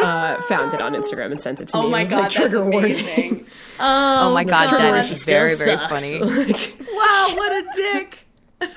uh, 0.00 0.40
found 0.42 0.72
it 0.72 0.80
on 0.80 0.94
Instagram 0.94 1.32
and 1.32 1.40
sent 1.40 1.60
it 1.60 1.68
to 1.68 1.76
me. 1.76 1.82
Oh 1.82 1.86
It 1.86 1.90
my 1.90 2.00
was 2.02 2.10
god, 2.10 2.16
like, 2.16 2.22
that's 2.24 2.34
trigger 2.36 2.64
warning. 2.64 2.92
amazing. 2.92 3.46
Oh 3.78 4.32
my 4.32 4.42
god, 4.44 4.68
Trigger 4.70 4.82
that 4.84 4.88
warning, 4.90 5.06
she 5.06 5.14
is 5.14 5.22
still 5.22 5.34
very, 5.34 5.54
very 5.54 5.76
sucks. 5.76 5.90
funny. 5.92 6.18
Like, 6.52 6.78
wow, 6.80 7.32
what 7.36 7.52
a 7.52 7.66
dick. 7.74 8.18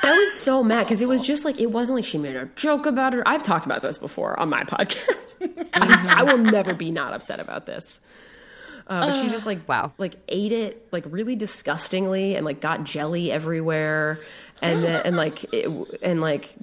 I 0.04 0.18
was 0.20 0.34
so 0.34 0.62
mad 0.62 0.84
because 0.84 1.02
it 1.02 1.08
was 1.08 1.22
just 1.22 1.46
like 1.46 1.58
it 1.62 1.68
wasn't 1.72 1.96
like 1.96 2.04
she 2.06 2.18
made 2.18 2.36
a 2.36 2.48
joke 2.58 2.86
about 2.86 3.14
it. 3.14 3.24
I've 3.26 3.44
talked 3.44 3.66
about 3.66 3.82
this 3.82 3.98
before 3.98 4.38
on 4.38 4.50
my 4.50 4.64
podcast. 4.66 5.38
I 5.74 6.24
will 6.24 6.38
never 6.40 6.74
be 6.74 6.92
not 6.92 7.14
upset 7.14 7.40
about 7.40 7.66
this. 7.66 8.02
Uh, 8.90 9.06
but 9.08 9.22
she 9.22 9.30
just 9.30 9.46
like 9.46 9.68
Wow. 9.70 9.94
like 10.00 10.16
ate 10.28 10.52
it 10.52 10.88
like 10.92 11.06
really 11.08 11.36
disgustingly 11.36 12.36
and 12.36 12.44
like 12.46 12.60
got 12.60 12.84
jelly 12.84 13.32
everywhere 13.32 14.20
and 14.64 14.84
then, 14.84 15.06
and 15.06 15.16
like 15.16 15.46
it, 15.54 15.70
and 16.02 16.20
like 16.22 16.56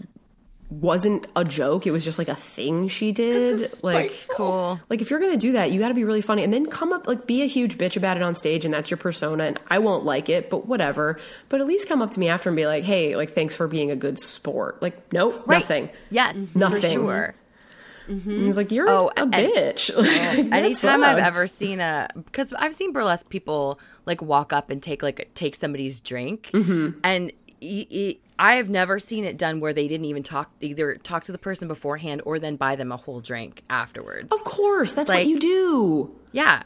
wasn't 0.69 1.25
a 1.37 1.45
joke. 1.45 1.87
It 1.87 1.93
was 1.93 2.05
just 2.05 2.19
like 2.19 2.27
a 2.29 2.35
thing 2.35 2.89
she 2.89 3.13
did. 3.13 3.63
like. 3.85 4.13
Cool. 4.37 4.81
like 4.91 5.01
if 5.01 5.11
you're 5.11 5.21
gonna 5.21 5.37
do 5.37 5.53
that, 5.53 5.71
you 5.71 5.79
got 5.79 5.89
to 5.89 5.95
be 5.95 6.03
really 6.03 6.21
funny, 6.21 6.43
and 6.43 6.53
then 6.53 6.67
come 6.67 6.93
up 6.93 7.07
like 7.07 7.27
be 7.29 7.43
a 7.43 7.47
huge 7.47 7.79
bitch 7.79 7.97
about 7.97 8.17
it 8.17 8.23
on 8.25 8.35
stage, 8.35 8.65
and 8.65 8.75
that's 8.75 8.91
your 8.91 8.99
persona. 8.99 9.45
And 9.45 9.61
I 9.69 9.79
won't 9.79 10.05
like 10.05 10.29
it, 10.29 10.51
but 10.51 10.67
whatever. 10.67 11.21
But 11.49 11.61
at 11.61 11.67
least 11.69 11.87
come 11.89 12.03
up 12.03 12.11
to 12.13 12.21
me 12.21 12.29
after 12.29 12.49
and 12.49 12.57
be 12.57 12.67
like, 12.67 12.83
"Hey, 12.83 13.15
like 13.15 13.33
thanks 13.33 13.55
for 13.55 13.69
being 13.69 13.93
a 13.93 13.97
good 13.97 14.19
sport." 14.19 14.83
Like, 14.83 15.13
nope, 15.13 15.47
nothing. 15.47 15.89
Yes, 16.11 16.51
Nothing. 16.55 16.81
for 16.83 16.89
sure. 16.89 17.35
And 18.09 18.23
he's 18.23 18.57
like, 18.57 18.71
"You're 18.71 18.89
Oh, 18.89 19.11
a 19.17 19.21
and- 19.23 19.33
bitch." 19.35 19.91
Like, 19.97 20.53
Anytime 20.53 21.03
I've 21.05 21.19
ever 21.19 21.47
seen 21.49 21.81
a 21.81 22.09
because 22.15 22.53
I've 22.53 22.75
seen 22.75 22.93
burlesque 22.93 23.29
people 23.29 23.81
like 24.07 24.23
walk 24.23 24.53
up 24.53 24.71
and 24.71 24.83
take 24.83 25.03
like 25.03 25.31
take 25.35 25.55
somebody's 25.57 26.01
drink, 26.01 26.51
Mm-hmm. 26.53 26.99
and 27.05 27.33
y- 27.61 27.87
y- 27.91 28.17
I 28.39 28.57
have 28.57 28.69
never 28.69 28.99
seen 28.99 29.25
it 29.25 29.39
done 29.39 29.61
where 29.61 29.73
they 29.73 29.89
didn't 29.89 30.05
even 30.07 30.23
talk 30.23 30.51
either 30.61 30.97
talk 30.97 31.25
to 31.25 31.33
the 31.33 31.39
person 31.39 31.69
beforehand 31.69 32.21
or 32.27 32.39
then 32.39 32.57
buy 32.57 32.77
them 32.77 32.93
a 32.93 32.97
whole 32.99 33.21
drink 33.21 33.63
afterwards. 33.71 34.29
of 34.31 34.45
course, 34.45 34.93
that's 34.93 35.09
what 35.09 35.27
you 35.27 35.39
do. 35.39 36.15
Yeah. 36.33 36.63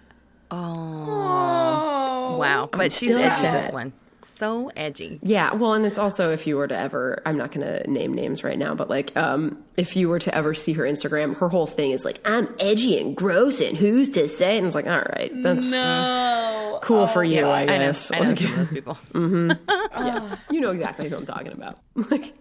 Oh. 0.51 2.37
Wow. 2.39 2.69
But 2.73 2.93
she's 2.93 3.11
edgy 3.13 3.25
upset. 3.25 3.63
this 3.67 3.73
one. 3.73 3.93
So 4.23 4.71
edgy. 4.77 5.19
Yeah, 5.23 5.55
well, 5.55 5.75
and 5.75 5.85
it's 5.87 5.99
also 5.99 6.31
if 6.31 6.47
you 6.47 6.57
were 6.57 6.69
to 6.69 6.77
ever, 6.77 7.23
I'm 7.27 7.37
not 7.37 7.53
going 7.53 7.67
to 7.67 7.91
name 7.91 8.13
names 8.15 8.43
right 8.45 8.59
now, 8.59 8.75
but 8.75 8.89
like, 8.91 9.17
um, 9.17 9.63
if 9.77 9.97
you 9.97 10.09
were 10.09 10.19
to 10.21 10.35
ever 10.35 10.55
see 10.55 10.73
her 10.75 10.85
Instagram, 10.85 11.37
her 11.39 11.49
whole 11.49 11.67
thing 11.67 11.91
is 11.93 12.05
like, 12.05 12.21
I'm 12.29 12.49
edgy 12.59 12.99
and 13.01 13.17
gross, 13.17 13.61
and 13.61 13.77
who's 13.77 14.09
to 14.11 14.29
say? 14.29 14.57
And 14.57 14.67
it's 14.67 14.75
like, 14.75 14.87
all 14.87 14.93
right, 15.17 15.31
that's 15.43 15.71
No. 15.71 16.77
Uh, 16.77 16.79
cool 16.81 17.07
for 17.07 17.23
you, 17.23 17.45
I 17.47 17.63
I 17.63 17.67
guess. 17.67 18.11
I 18.13 18.21
know 18.21 18.29
Like, 18.31 18.39
those 18.39 18.69
people. 18.69 18.99
Mm-hmm. 19.13 20.35
you 20.55 20.61
know 20.61 20.71
exactly 20.71 21.09
who 21.09 21.17
I'm 21.17 21.27
talking 21.27 21.53
about. 21.53 21.79
Like, 22.11 22.33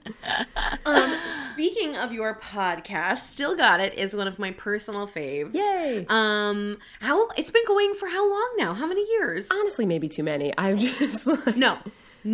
um, 0.86 1.16
speaking 1.60 1.98
of 1.98 2.14
your 2.14 2.36
podcast, 2.40 3.18
Still 3.18 3.54
Got 3.54 3.82
It 3.82 3.94
is 3.96 4.16
one 4.16 4.30
of 4.30 4.40
my 4.40 4.52
personal 4.52 5.06
faves. 5.06 5.54
Yay. 5.54 6.06
Um, 6.08 6.78
how 7.02 7.28
it's 7.38 7.52
been 7.52 7.66
going 7.68 7.94
for 7.96 8.08
how 8.08 8.30
long 8.30 8.54
now? 8.58 8.74
How 8.74 8.88
many 8.88 9.06
years? 9.12 9.50
Honestly, 9.52 9.86
maybe 9.86 10.08
too 10.08 10.24
many. 10.24 10.54
I'm 10.58 10.78
just 10.78 11.28
like 11.28 11.58
No, 11.58 11.78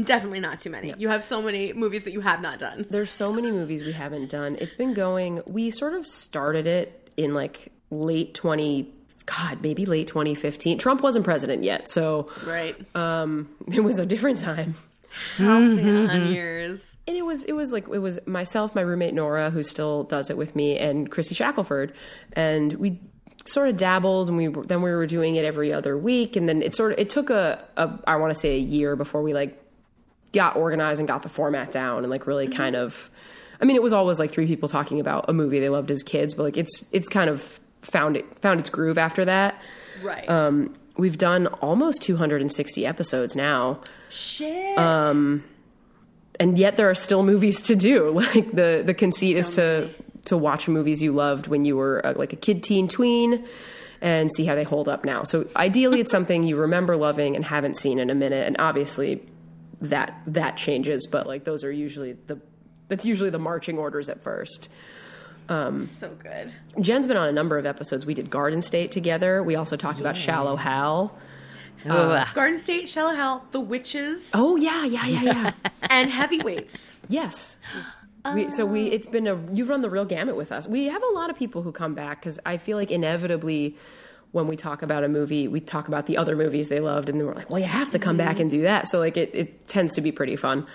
definitely 0.03 0.41
not 0.41 0.59
too 0.59 0.69
many. 0.69 0.93
You 0.99 1.09
have 1.09 1.23
so 1.23 1.41
many 1.41 1.73
movies 1.73 2.03
that 2.03 2.11
you 2.11 2.21
have 2.21 2.39
not 2.39 2.59
done. 2.59 2.85
There's 2.87 3.09
so 3.09 3.33
many 3.33 3.51
movies 3.51 3.83
we 3.83 3.93
haven't 3.93 4.29
done. 4.29 4.57
It's 4.61 4.75
been 4.75 4.93
going. 4.93 5.41
We 5.47 5.71
sort 5.71 5.95
of 5.95 6.05
started 6.05 6.67
it 6.67 7.09
in 7.17 7.33
like 7.33 7.71
late 7.89 8.35
20 8.35 8.91
God, 9.25 9.63
maybe 9.63 9.87
late 9.87 10.07
2015. 10.07 10.77
Trump 10.77 11.01
wasn't 11.01 11.25
president 11.25 11.63
yet, 11.63 11.89
so 11.89 12.29
Right. 12.45 12.75
um 12.95 13.49
it 13.73 13.79
was 13.79 13.97
a 13.97 14.05
different 14.05 14.39
time. 14.39 14.75
Halcyon 15.37 15.77
mm-hmm, 15.77 16.07
mm-hmm. 16.07 16.33
years. 16.33 16.97
And 17.07 17.15
it 17.15 17.23
was 17.23 17.43
it 17.43 17.53
was 17.53 17.71
like 17.71 17.87
it 17.87 17.99
was 17.99 18.19
myself, 18.25 18.75
my 18.75 18.81
roommate 18.81 19.13
Nora, 19.13 19.49
who 19.49 19.63
still 19.63 20.03
does 20.03 20.29
it 20.29 20.37
with 20.37 20.55
me, 20.55 20.77
and 20.77 21.09
Chrissy 21.09 21.35
Shackelford, 21.35 21.93
and 22.33 22.73
we 22.73 22.99
sort 23.45 23.69
of 23.69 23.77
dabbled, 23.77 24.29
and 24.29 24.37
we 24.37 24.47
then 24.47 24.81
we 24.81 24.91
were 24.91 25.05
doing 25.05 25.35
it 25.35 25.45
every 25.45 25.71
other 25.71 25.97
week, 25.97 26.35
and 26.35 26.49
then 26.49 26.61
it 26.61 26.75
sort 26.75 26.93
of 26.93 26.99
it 26.99 27.09
took 27.09 27.29
a, 27.29 27.63
a 27.77 27.99
I 28.07 28.15
want 28.15 28.33
to 28.33 28.39
say 28.39 28.55
a 28.55 28.59
year 28.59 28.95
before 28.95 29.21
we 29.21 29.33
like 29.33 29.61
got 30.33 30.55
organized 30.55 30.99
and 30.99 31.07
got 31.07 31.21
the 31.21 31.29
format 31.29 31.71
down, 31.71 32.03
and 32.03 32.09
like 32.09 32.27
really 32.27 32.47
kind 32.47 32.75
of. 32.75 33.09
I 33.61 33.63
mean, 33.63 33.77
it 33.77 33.81
was 33.81 33.93
always 33.93 34.19
like 34.19 34.31
three 34.31 34.47
people 34.47 34.67
talking 34.67 34.99
about 34.99 35.29
a 35.29 35.33
movie 35.33 35.61
they 35.61 35.69
loved 35.69 35.89
as 35.89 36.03
kids, 36.03 36.33
but 36.33 36.43
like 36.43 36.57
it's 36.57 36.85
it's 36.91 37.07
kind 37.07 37.29
of 37.29 37.59
found 37.81 38.17
it 38.17 38.39
found 38.39 38.59
its 38.59 38.69
groove 38.69 38.97
after 38.97 39.25
that. 39.25 39.61
Right. 40.03 40.29
Um, 40.29 40.75
we've 40.97 41.17
done 41.17 41.47
almost 41.47 42.01
260 42.01 42.85
episodes 42.85 43.35
now 43.35 43.81
Shit. 44.09 44.77
um, 44.77 45.43
and 46.39 46.57
yet 46.57 46.77
there 46.77 46.89
are 46.89 46.95
still 46.95 47.23
movies 47.23 47.61
to 47.63 47.75
do. 47.75 48.11
Like 48.33 48.51
the 48.51 48.83
the 48.85 48.93
conceit 48.93 49.37
is 49.37 49.55
to 49.55 49.89
to 50.25 50.37
watch 50.37 50.67
movies 50.67 51.01
you 51.01 51.11
loved 51.13 51.47
when 51.47 51.65
you 51.65 51.77
were 51.77 52.05
uh, 52.05 52.13
like 52.15 52.33
a 52.33 52.35
kid, 52.35 52.63
teen, 52.63 52.87
tween, 52.87 53.45
and 54.01 54.31
see 54.31 54.45
how 54.45 54.55
they 54.55 54.63
hold 54.63 54.89
up 54.89 55.05
now. 55.05 55.23
So 55.23 55.47
ideally, 55.55 55.99
it's 55.99 56.11
something 56.11 56.43
you 56.43 56.57
remember 56.57 56.97
loving 56.97 57.35
and 57.35 57.45
haven't 57.45 57.77
seen 57.77 57.99
in 57.99 58.09
a 58.09 58.15
minute. 58.15 58.47
And 58.47 58.55
obviously, 58.59 59.21
that 59.81 60.19
that 60.27 60.57
changes. 60.57 61.07
But 61.11 61.27
like 61.27 61.43
those 61.43 61.63
are 61.63 61.71
usually 61.71 62.13
the 62.13 62.39
that's 62.87 63.05
usually 63.05 63.29
the 63.29 63.39
marching 63.39 63.77
orders 63.77 64.09
at 64.09 64.23
first. 64.23 64.69
Um, 65.47 65.79
so 65.79 66.09
good. 66.15 66.51
Jen's 66.79 67.07
been 67.07 67.17
on 67.17 67.27
a 67.27 67.31
number 67.31 67.57
of 67.57 67.65
episodes. 67.65 68.05
We 68.05 68.13
did 68.13 68.29
Garden 68.29 68.61
State 68.61 68.91
together. 68.91 69.43
We 69.43 69.55
also 69.55 69.75
talked 69.75 69.99
about 69.99 70.17
Shallow 70.17 70.55
Hal. 70.55 71.17
Uh, 71.87 71.93
Ugh. 71.93 72.27
Garden 72.33 72.57
State, 72.57 72.89
Shallow 72.89 73.13
Hal, 73.13 73.45
The 73.51 73.59
Witches, 73.59 74.31
Oh 74.33 74.55
yeah, 74.55 74.85
yeah, 74.85 75.05
yeah, 75.05 75.21
yeah. 75.21 75.51
and 75.83 76.09
Heavyweights. 76.09 77.05
Yes. 77.09 77.57
We, 78.33 78.49
so 78.49 78.65
we 78.65 78.87
it's 78.87 79.05
been 79.05 79.27
a 79.27 79.35
uh. 79.35 79.39
you've 79.53 79.69
run 79.69 79.83
the 79.83 79.89
real 79.91 80.03
gamut 80.03 80.35
with 80.35 80.51
us. 80.51 80.67
We 80.67 80.85
have 80.85 81.03
a 81.03 81.13
lot 81.13 81.29
of 81.29 81.35
people 81.35 81.61
who 81.61 81.71
come 81.71 81.93
back 81.93 82.21
because 82.21 82.39
I 82.43 82.57
feel 82.57 82.75
like 82.75 82.89
inevitably 82.89 83.75
when 84.31 84.47
we 84.47 84.55
talk 84.55 84.81
about 84.81 85.03
a 85.03 85.07
movie, 85.07 85.47
we 85.47 85.59
talk 85.59 85.87
about 85.87 86.07
the 86.07 86.17
other 86.17 86.35
movies 86.35 86.67
they 86.67 86.79
loved, 86.79 87.07
and 87.07 87.19
then 87.19 87.27
we're 87.27 87.35
like, 87.35 87.51
well, 87.51 87.59
you 87.59 87.67
have 87.67 87.91
to 87.91 87.99
come 87.99 88.17
back 88.17 88.33
mm-hmm. 88.33 88.41
and 88.41 88.49
do 88.49 88.61
that. 88.63 88.89
So 88.89 88.97
like 88.97 89.15
it, 89.15 89.29
it 89.35 89.67
tends 89.67 89.93
to 89.93 90.01
be 90.01 90.11
pretty 90.11 90.35
fun. 90.37 90.65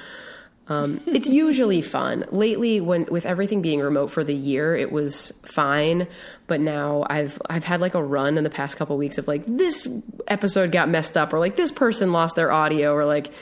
Um, 0.70 1.00
it's 1.06 1.26
usually 1.28 1.82
fun. 1.82 2.24
Lately, 2.30 2.80
when 2.80 3.04
with 3.10 3.26
everything 3.26 3.60
being 3.60 3.80
remote 3.80 4.06
for 4.08 4.22
the 4.24 4.34
year, 4.34 4.76
it 4.76 4.92
was 4.92 5.32
fine. 5.44 6.06
But 6.46 6.60
now 6.60 7.04
I've 7.10 7.40
I've 7.50 7.64
had 7.64 7.80
like 7.80 7.94
a 7.94 8.02
run 8.02 8.38
in 8.38 8.44
the 8.44 8.50
past 8.50 8.76
couple 8.76 8.96
weeks 8.96 9.18
of 9.18 9.26
like 9.28 9.42
this 9.46 9.88
episode 10.28 10.72
got 10.72 10.88
messed 10.88 11.16
up, 11.16 11.32
or 11.32 11.38
like 11.40 11.56
this 11.56 11.72
person 11.72 12.12
lost 12.12 12.36
their 12.36 12.52
audio, 12.52 12.92
or 12.94 13.04
like 13.04 13.32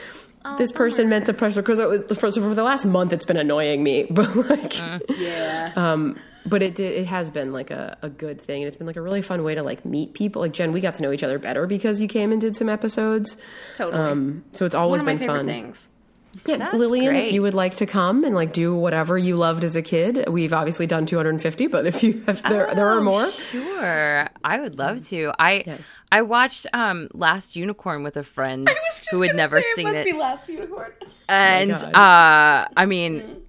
this 0.57 0.71
person 0.71 1.09
meant 1.09 1.25
to 1.27 1.33
press 1.33 1.53
because 1.53 1.79
for, 2.17 2.31
so 2.31 2.41
for 2.41 2.55
the 2.55 2.63
last 2.63 2.85
month 2.85 3.13
it's 3.13 3.25
been 3.25 3.37
annoying 3.37 3.83
me. 3.83 4.03
But 4.09 4.35
like, 4.35 4.73
Yeah. 5.19 5.73
um, 5.75 6.17
but 6.47 6.63
it 6.63 6.75
did, 6.75 6.93
it 6.93 7.05
has 7.07 7.29
been 7.29 7.51
like 7.53 7.69
a, 7.71 7.97
a 8.01 8.09
good 8.09 8.41
thing, 8.41 8.63
and 8.63 8.67
it's 8.67 8.77
been 8.77 8.87
like 8.87 8.95
a 8.95 9.01
really 9.01 9.21
fun 9.21 9.43
way 9.43 9.53
to 9.53 9.61
like 9.63 9.85
meet 9.85 10.13
people. 10.13 10.41
Like 10.41 10.53
Jen, 10.53 10.71
we 10.71 10.81
got 10.81 10.95
to 10.95 11.03
know 11.03 11.11
each 11.11 11.23
other 11.23 11.37
better 11.37 11.67
because 11.67 11.99
you 12.01 12.07
came 12.07 12.31
and 12.31 12.39
did 12.41 12.55
some 12.55 12.69
episodes. 12.69 13.37
totally. 13.75 14.01
Um, 14.01 14.43
so 14.53 14.65
it's 14.65 14.73
One 14.75 14.83
always 14.83 15.01
of 15.01 15.05
my 15.05 15.11
been 15.13 15.19
favorite 15.19 15.37
fun. 15.39 15.45
things. 15.47 15.87
Yeah, 16.45 16.71
Lillian, 16.73 17.15
if 17.15 17.31
you 17.31 17.41
would 17.41 17.53
like 17.53 17.75
to 17.77 17.85
come 17.85 18.23
and 18.23 18.33
like 18.35 18.53
do 18.53 18.75
whatever 18.75 19.17
you 19.17 19.35
loved 19.35 19.63
as 19.63 19.75
a 19.75 19.81
kid, 19.81 20.25
we've 20.29 20.53
obviously 20.53 20.87
done 20.87 21.05
250. 21.05 21.67
But 21.67 21.85
if 21.85 22.01
you 22.03 22.23
if 22.27 22.41
there 22.43 22.73
there 22.75 22.87
are 22.89 22.99
Oh, 22.99 23.03
more, 23.03 23.27
Sure, 23.27 24.27
I 24.43 24.59
would 24.59 24.77
love 24.77 25.05
to. 25.09 25.31
I 25.39 25.79
I 26.11 26.21
watched 26.23 26.67
um 26.73 27.07
Last 27.13 27.55
Unicorn 27.55 28.03
with 28.03 28.17
a 28.17 28.23
friend 28.23 28.69
who 29.11 29.21
had 29.21 29.35
never 29.35 29.61
seen 29.75 29.85
must 29.85 29.97
it, 29.99 30.05
be 30.05 30.13
Last 30.13 30.47
Unicorn. 30.49 30.91
and 31.27 31.71
God. 31.71 31.95
uh, 31.95 32.67
I 32.75 32.85
mean, 32.85 33.41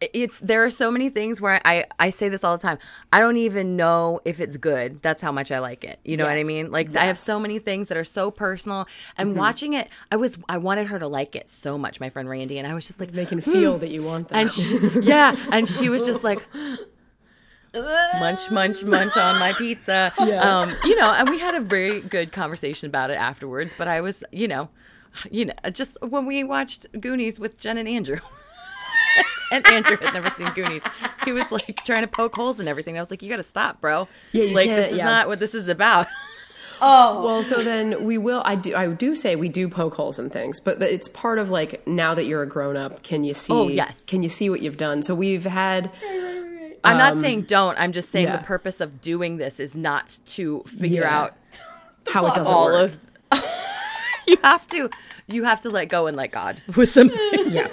it's 0.00 0.38
there 0.40 0.64
are 0.64 0.70
so 0.70 0.90
many 0.90 1.08
things 1.10 1.40
where 1.40 1.60
I 1.64 1.84
I 1.98 2.10
say 2.10 2.28
this 2.28 2.44
all 2.44 2.56
the 2.56 2.62
time. 2.62 2.78
I 3.12 3.18
don't 3.18 3.36
even 3.36 3.76
know 3.76 4.20
if 4.24 4.40
it's 4.40 4.56
good. 4.56 5.02
That's 5.02 5.20
how 5.22 5.32
much 5.32 5.50
I 5.50 5.58
like 5.58 5.82
it. 5.84 5.98
You 6.04 6.16
know 6.16 6.24
what 6.24 6.38
I 6.38 6.44
mean? 6.44 6.70
Like 6.70 6.94
I 6.94 7.04
have 7.06 7.18
so 7.18 7.40
many 7.40 7.58
things 7.58 7.88
that 7.88 7.96
are 7.98 8.04
so 8.04 8.30
personal. 8.30 8.86
And 9.16 9.30
Mm-hmm. 9.30 9.38
watching 9.38 9.72
it, 9.74 9.88
I 10.12 10.16
was 10.16 10.38
I 10.48 10.58
wanted 10.58 10.86
her 10.86 10.98
to 11.00 11.08
like 11.08 11.34
it 11.34 11.48
so 11.48 11.76
much. 11.76 11.98
My 12.00 12.10
friend 12.10 12.28
Randy 12.28 12.58
and 12.58 12.66
I 12.66 12.74
was 12.74 12.86
just 12.86 13.00
like, 13.00 13.10
they 13.12 13.26
can 13.26 13.40
feel 13.40 13.78
that 13.78 13.90
you 13.90 14.02
want 14.04 14.28
that. 14.28 14.36
and 14.38 14.52
she, 14.52 14.78
yeah, 15.02 15.34
and 15.50 15.68
she 15.68 15.88
was 15.88 16.04
just 16.04 16.22
like 16.22 16.46
munch, 17.74 18.40
munch, 18.52 18.84
munch 18.84 19.16
on 19.16 19.38
my 19.38 19.52
pizza. 19.52 20.12
Yeah. 20.18 20.60
Um, 20.60 20.74
you 20.84 20.96
know, 20.96 21.12
and 21.12 21.28
we 21.28 21.38
had 21.38 21.54
a 21.54 21.60
very 21.60 22.00
good 22.00 22.32
conversation 22.32 22.86
about 22.86 23.10
it 23.10 23.14
afterwards. 23.16 23.74
But 23.76 23.88
I 23.88 24.00
was, 24.00 24.24
you 24.32 24.48
know, 24.48 24.68
you 25.30 25.46
know, 25.46 25.54
just 25.72 25.96
when 26.02 26.26
we 26.26 26.44
watched 26.44 26.86
Goonies 27.00 27.38
with 27.40 27.58
Jen 27.58 27.78
and 27.78 27.88
Andrew. 27.88 28.18
and 29.52 29.66
Andrew 29.68 29.96
had 29.96 30.14
never 30.14 30.30
seen 30.30 30.48
Goonies. 30.54 30.82
He 31.24 31.32
was 31.32 31.50
like 31.52 31.82
trying 31.84 32.02
to 32.02 32.08
poke 32.08 32.34
holes 32.34 32.60
in 32.60 32.68
everything. 32.68 32.96
I 32.96 33.00
was 33.00 33.10
like, 33.10 33.22
"You 33.22 33.28
got 33.28 33.36
to 33.36 33.42
stop, 33.42 33.80
bro. 33.80 34.08
Yeah, 34.32 34.54
like 34.54 34.68
this 34.68 34.92
is 34.92 34.98
yeah. 34.98 35.04
not 35.04 35.28
what 35.28 35.38
this 35.40 35.54
is 35.54 35.68
about." 35.68 36.06
Oh, 36.80 37.24
Well, 37.24 37.42
so 37.42 37.64
then 37.64 38.04
we 38.04 38.18
will. 38.18 38.40
I 38.44 38.54
do. 38.54 38.72
I 38.76 38.86
do 38.86 39.16
say 39.16 39.34
we 39.34 39.48
do 39.48 39.68
poke 39.68 39.94
holes 39.94 40.20
in 40.20 40.30
things, 40.30 40.60
but 40.60 40.80
it's 40.80 41.08
part 41.08 41.40
of 41.40 41.50
like 41.50 41.84
now 41.88 42.14
that 42.14 42.26
you're 42.26 42.42
a 42.42 42.46
grown 42.46 42.76
up, 42.76 43.02
can 43.02 43.24
you 43.24 43.34
see? 43.34 43.52
Oh, 43.52 43.66
yes. 43.66 44.04
Can 44.04 44.22
you 44.22 44.28
see 44.28 44.48
what 44.48 44.60
you've 44.62 44.76
done? 44.76 45.02
So 45.02 45.12
we've 45.12 45.44
had. 45.44 45.90
I'm 46.84 46.96
not 46.96 47.14
um, 47.14 47.20
saying 47.20 47.42
don't. 47.42 47.76
I'm 47.80 47.90
just 47.90 48.10
saying 48.12 48.28
yeah. 48.28 48.36
the 48.36 48.44
purpose 48.44 48.80
of 48.80 49.00
doing 49.00 49.38
this 49.38 49.58
is 49.58 49.74
not 49.74 50.20
to 50.26 50.62
figure 50.68 51.02
Yeah. 51.02 51.18
out 51.18 51.36
How 52.12 52.24
it 52.26 52.36
doesn't 52.36 52.54
all 52.54 52.66
work. 52.66 52.92
of 53.32 53.44
you 54.28 54.36
have 54.44 54.64
to 54.68 54.88
you 55.26 55.42
have 55.42 55.58
to 55.62 55.70
let 55.70 55.88
go 55.88 56.06
and 56.06 56.16
let 56.16 56.30
God 56.30 56.62
with 56.76 56.90
some 56.92 57.08
things. 57.08 57.54
yeah. 57.54 57.66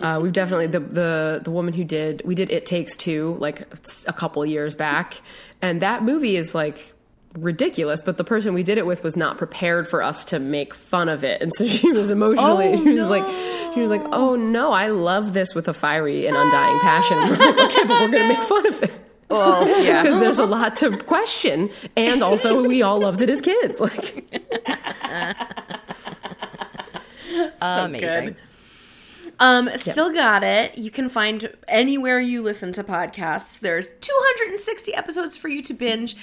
Uh, 0.00 0.20
we've 0.22 0.32
definitely 0.32 0.66
the 0.66 0.80
the 0.80 1.40
the 1.42 1.50
woman 1.50 1.72
who 1.72 1.84
did 1.84 2.22
we 2.24 2.34
did 2.34 2.50
It 2.50 2.66
Takes 2.66 2.96
Two 2.96 3.36
like 3.40 3.62
a 4.06 4.12
couple 4.12 4.44
years 4.44 4.74
back, 4.74 5.20
and 5.62 5.80
that 5.80 6.02
movie 6.04 6.36
is 6.36 6.54
like 6.54 6.92
ridiculous. 7.34 8.02
But 8.02 8.18
the 8.18 8.24
person 8.24 8.52
we 8.52 8.62
did 8.62 8.76
it 8.76 8.84
with 8.86 9.02
was 9.02 9.16
not 9.16 9.38
prepared 9.38 9.88
for 9.88 10.02
us 10.02 10.24
to 10.26 10.38
make 10.38 10.74
fun 10.74 11.08
of 11.08 11.24
it, 11.24 11.40
and 11.40 11.52
so 11.52 11.66
she 11.78 11.90
was 11.92 12.10
emotionally 12.10 12.74
Oh, 12.74 12.82
she 12.84 12.92
was 12.92 13.08
like 13.08 13.24
she 13.74 13.80
was 13.80 13.88
like, 13.88 14.02
"Oh 14.12 14.36
no, 14.36 14.70
I 14.72 14.88
love 14.88 15.32
this 15.32 15.54
with 15.54 15.66
a 15.68 15.74
fiery 15.74 16.26
and 16.26 16.36
undying 16.36 16.78
passion." 16.80 17.16
Like, 17.38 17.58
okay, 17.70 17.84
but 17.86 18.00
we're 18.02 18.12
gonna 18.12 18.28
make 18.28 18.42
fun 18.42 18.66
of 18.66 18.82
it. 18.82 18.92
Oh 19.30 19.66
yeah. 19.82 20.02
Because 20.02 20.20
there's 20.20 20.38
a 20.38 20.46
lot 20.46 20.76
to 20.76 20.96
question, 20.98 21.70
and 21.96 22.22
also 22.22 22.66
we 22.66 22.82
all 22.82 23.00
loved 23.00 23.22
it 23.22 23.30
as 23.30 23.40
kids. 23.40 23.80
Like, 23.80 24.24
Amazing. 27.60 28.00
good. 28.00 28.36
Um, 29.38 29.70
still 29.76 30.12
got 30.12 30.42
it. 30.42 30.78
You 30.78 30.90
can 30.90 31.08
find 31.08 31.52
anywhere 31.68 32.20
you 32.20 32.42
listen 32.42 32.72
to 32.72 32.84
podcasts. 32.84 33.58
There's 33.58 33.88
260 34.00 34.94
episodes 34.94 35.36
for 35.36 35.48
you 35.48 35.62
to 35.62 35.74
binge. 35.74 36.16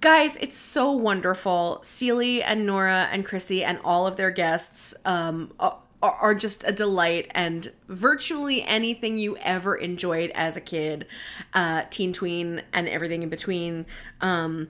Guys, 0.00 0.36
it's 0.36 0.56
so 0.56 0.92
wonderful. 0.92 1.80
Celie 1.82 2.42
and 2.42 2.66
Nora 2.66 3.08
and 3.12 3.24
Chrissy 3.24 3.62
and 3.62 3.78
all 3.84 4.06
of 4.06 4.16
their 4.16 4.30
guests 4.30 4.94
um, 5.04 5.52
are, 5.58 5.78
are 6.02 6.34
just 6.34 6.64
a 6.66 6.72
delight. 6.72 7.30
And 7.34 7.72
virtually 7.88 8.62
anything 8.62 9.18
you 9.18 9.36
ever 9.38 9.76
enjoyed 9.76 10.30
as 10.34 10.56
a 10.56 10.60
kid, 10.60 11.06
uh, 11.52 11.84
teen, 11.90 12.12
tween, 12.12 12.62
and 12.72 12.88
everything 12.88 13.22
in 13.22 13.28
between, 13.28 13.86
um, 14.20 14.68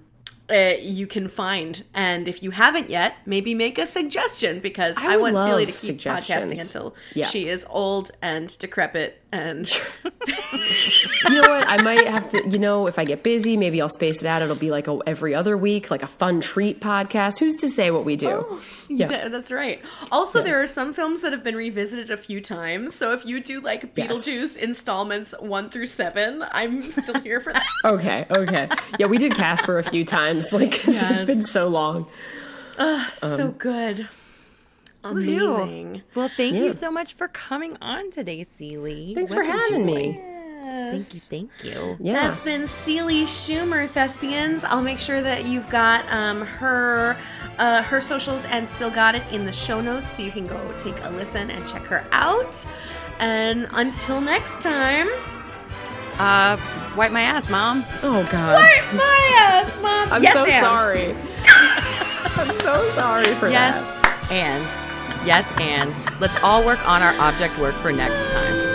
uh, 0.51 0.77
you 0.81 1.07
can 1.07 1.29
find. 1.29 1.83
And 1.95 2.27
if 2.29 2.43
you 2.43 2.51
haven't 2.51 2.91
yet, 2.91 3.15
maybe 3.27 3.55
make 3.55 3.79
a 3.79 3.87
suggestion 3.87 4.61
because 4.61 4.97
I, 4.99 5.17
would 5.17 5.35
want 5.35 5.49
Celie 5.49 5.67
to 5.67 5.73
keep 5.73 5.99
podcasting 5.99 6.61
until 6.61 6.95
Yeah. 7.15 7.27
she 7.27 7.47
is 7.49 7.67
old 7.71 8.11
and 8.21 8.57
decrepit 8.59 9.20
and 9.33 9.69
you 10.27 11.31
know 11.31 11.49
what? 11.49 11.65
I 11.69 11.81
might 11.83 12.07
have 12.07 12.31
to. 12.33 12.49
You 12.49 12.59
know, 12.59 12.87
if 12.87 12.99
I 12.99 13.05
get 13.05 13.23
busy, 13.23 13.57
maybe 13.57 13.81
I'll 13.81 13.89
space 13.89 14.23
it 14.23 14.27
out. 14.27 14.43
It'll 14.43 14.57
be 14.57 14.71
like 14.71 14.89
a, 14.89 14.99
every 15.07 15.35
other 15.35 15.57
week, 15.57 15.91
like 15.91 16.03
a 16.03 16.07
fun 16.07 16.41
treat 16.41 16.81
podcast. 16.81 17.39
Who's 17.39 17.57
to 17.57 17.69
say 17.69 17.91
what 17.91 18.05
we 18.05 18.17
do? 18.17 18.61
yeah. 18.89 19.09
Th- 19.09 19.31
that's 19.31 19.53
right. 19.53 19.83
Also, 20.11 20.43
there 20.43 20.61
are 20.63 20.67
some 20.67 20.93
films 20.93 21.21
that 21.23 21.33
have 21.33 21.45
been 21.45 21.57
revisited 21.57 22.11
a 22.11 22.17
few 22.17 22.41
times. 22.41 22.95
So 22.95 23.13
if 23.13 23.25
you 23.25 23.41
do 23.43 23.61
like 23.61 23.91
Yes. 23.95 24.11
Beetlejuice 24.11 24.57
installments 24.57 25.35
one 25.41 25.71
through 25.71 25.87
seven, 25.89 26.45
I'm 26.53 26.91
still 26.91 27.21
here 27.21 27.41
for 27.41 27.53
that. 27.53 27.63
Okay. 27.85 28.27
Okay. 28.31 28.69
Yeah, 28.99 29.07
we 29.07 29.17
did 29.19 29.35
Casper 29.35 29.79
a 29.79 29.83
few 29.83 30.05
times. 30.05 30.53
like 30.53 30.85
Yes. 30.87 31.03
it's 31.03 31.27
been 31.27 31.43
so 31.45 31.69
long. 31.69 32.07
so 33.15 33.45
Um, 33.47 33.51
good. 33.53 34.09
Amazing. 35.05 36.03
Well, 36.15 36.31
thank 36.37 36.55
Yeah. 36.55 36.63
you 36.65 36.73
so 36.73 36.91
much 36.91 37.15
for 37.15 37.29
coming 37.29 37.77
on 37.81 38.11
today, 38.11 38.47
Celie. 38.57 39.13
Thanks 39.15 39.33
What 39.33 39.39
for 39.39 39.45
having 39.45 39.81
joy. 39.81 39.85
me. 39.85 40.21
Thank 40.63 41.15
you, 41.15 41.21
thank 41.21 41.51
you. 41.65 41.97
Yeah. 42.01 42.13
That's 42.15 42.41
been 42.41 42.67
Celie 42.67 43.25
Schumer, 43.25 43.89
Thespians. 43.89 44.65
I'll 44.65 44.83
make 44.83 44.99
sure 44.99 45.21
that 45.23 45.45
you've 45.47 45.69
got 45.69 46.05
um, 46.13 46.43
her 46.43 47.17
uh, 47.59 47.83
her 47.83 48.01
socials 48.01 48.45
and 48.47 48.69
still 48.69 48.91
got 48.91 49.15
it 49.15 49.23
in 49.33 49.45
the 49.45 49.53
show 49.53 49.81
notes 49.81 50.13
so 50.13 50.23
you 50.23 50.31
can 50.31 50.47
go 50.47 50.59
take 50.79 50.97
a 51.03 51.11
listen 51.11 51.51
and 51.51 51.67
check 51.67 51.83
her 51.85 52.05
out. 52.13 52.65
And 53.19 53.69
until 53.73 54.21
next 54.21 54.61
time, 54.63 55.09
Uh, 56.19 56.57
wipe 56.97 57.13
my 57.13 57.23
ass, 57.23 57.49
mom. 57.49 57.85
oh 58.03 58.27
God. 58.31 58.55
wipe 58.55 58.95
my 58.95 59.33
ass, 59.39 59.77
Mom. 59.83 60.13
I'm 60.13 60.23
yes, 60.23 60.35
so 60.35 60.45
and. 60.45 60.65
sorry. 60.65 61.15
I'm 62.49 62.55
so 62.61 62.89
sorry 62.91 63.35
for 63.37 63.49
Yes, 63.49 63.77
that. 63.87 64.29
and 64.31 64.90
yes, 65.25 65.51
and 65.61 65.95
let's 66.21 66.43
all 66.43 66.65
work 66.65 66.87
on 66.89 67.03
our 67.03 67.15
object 67.21 67.59
work 67.59 67.75
for 67.77 67.93
next 67.93 68.33
time. 68.33 68.70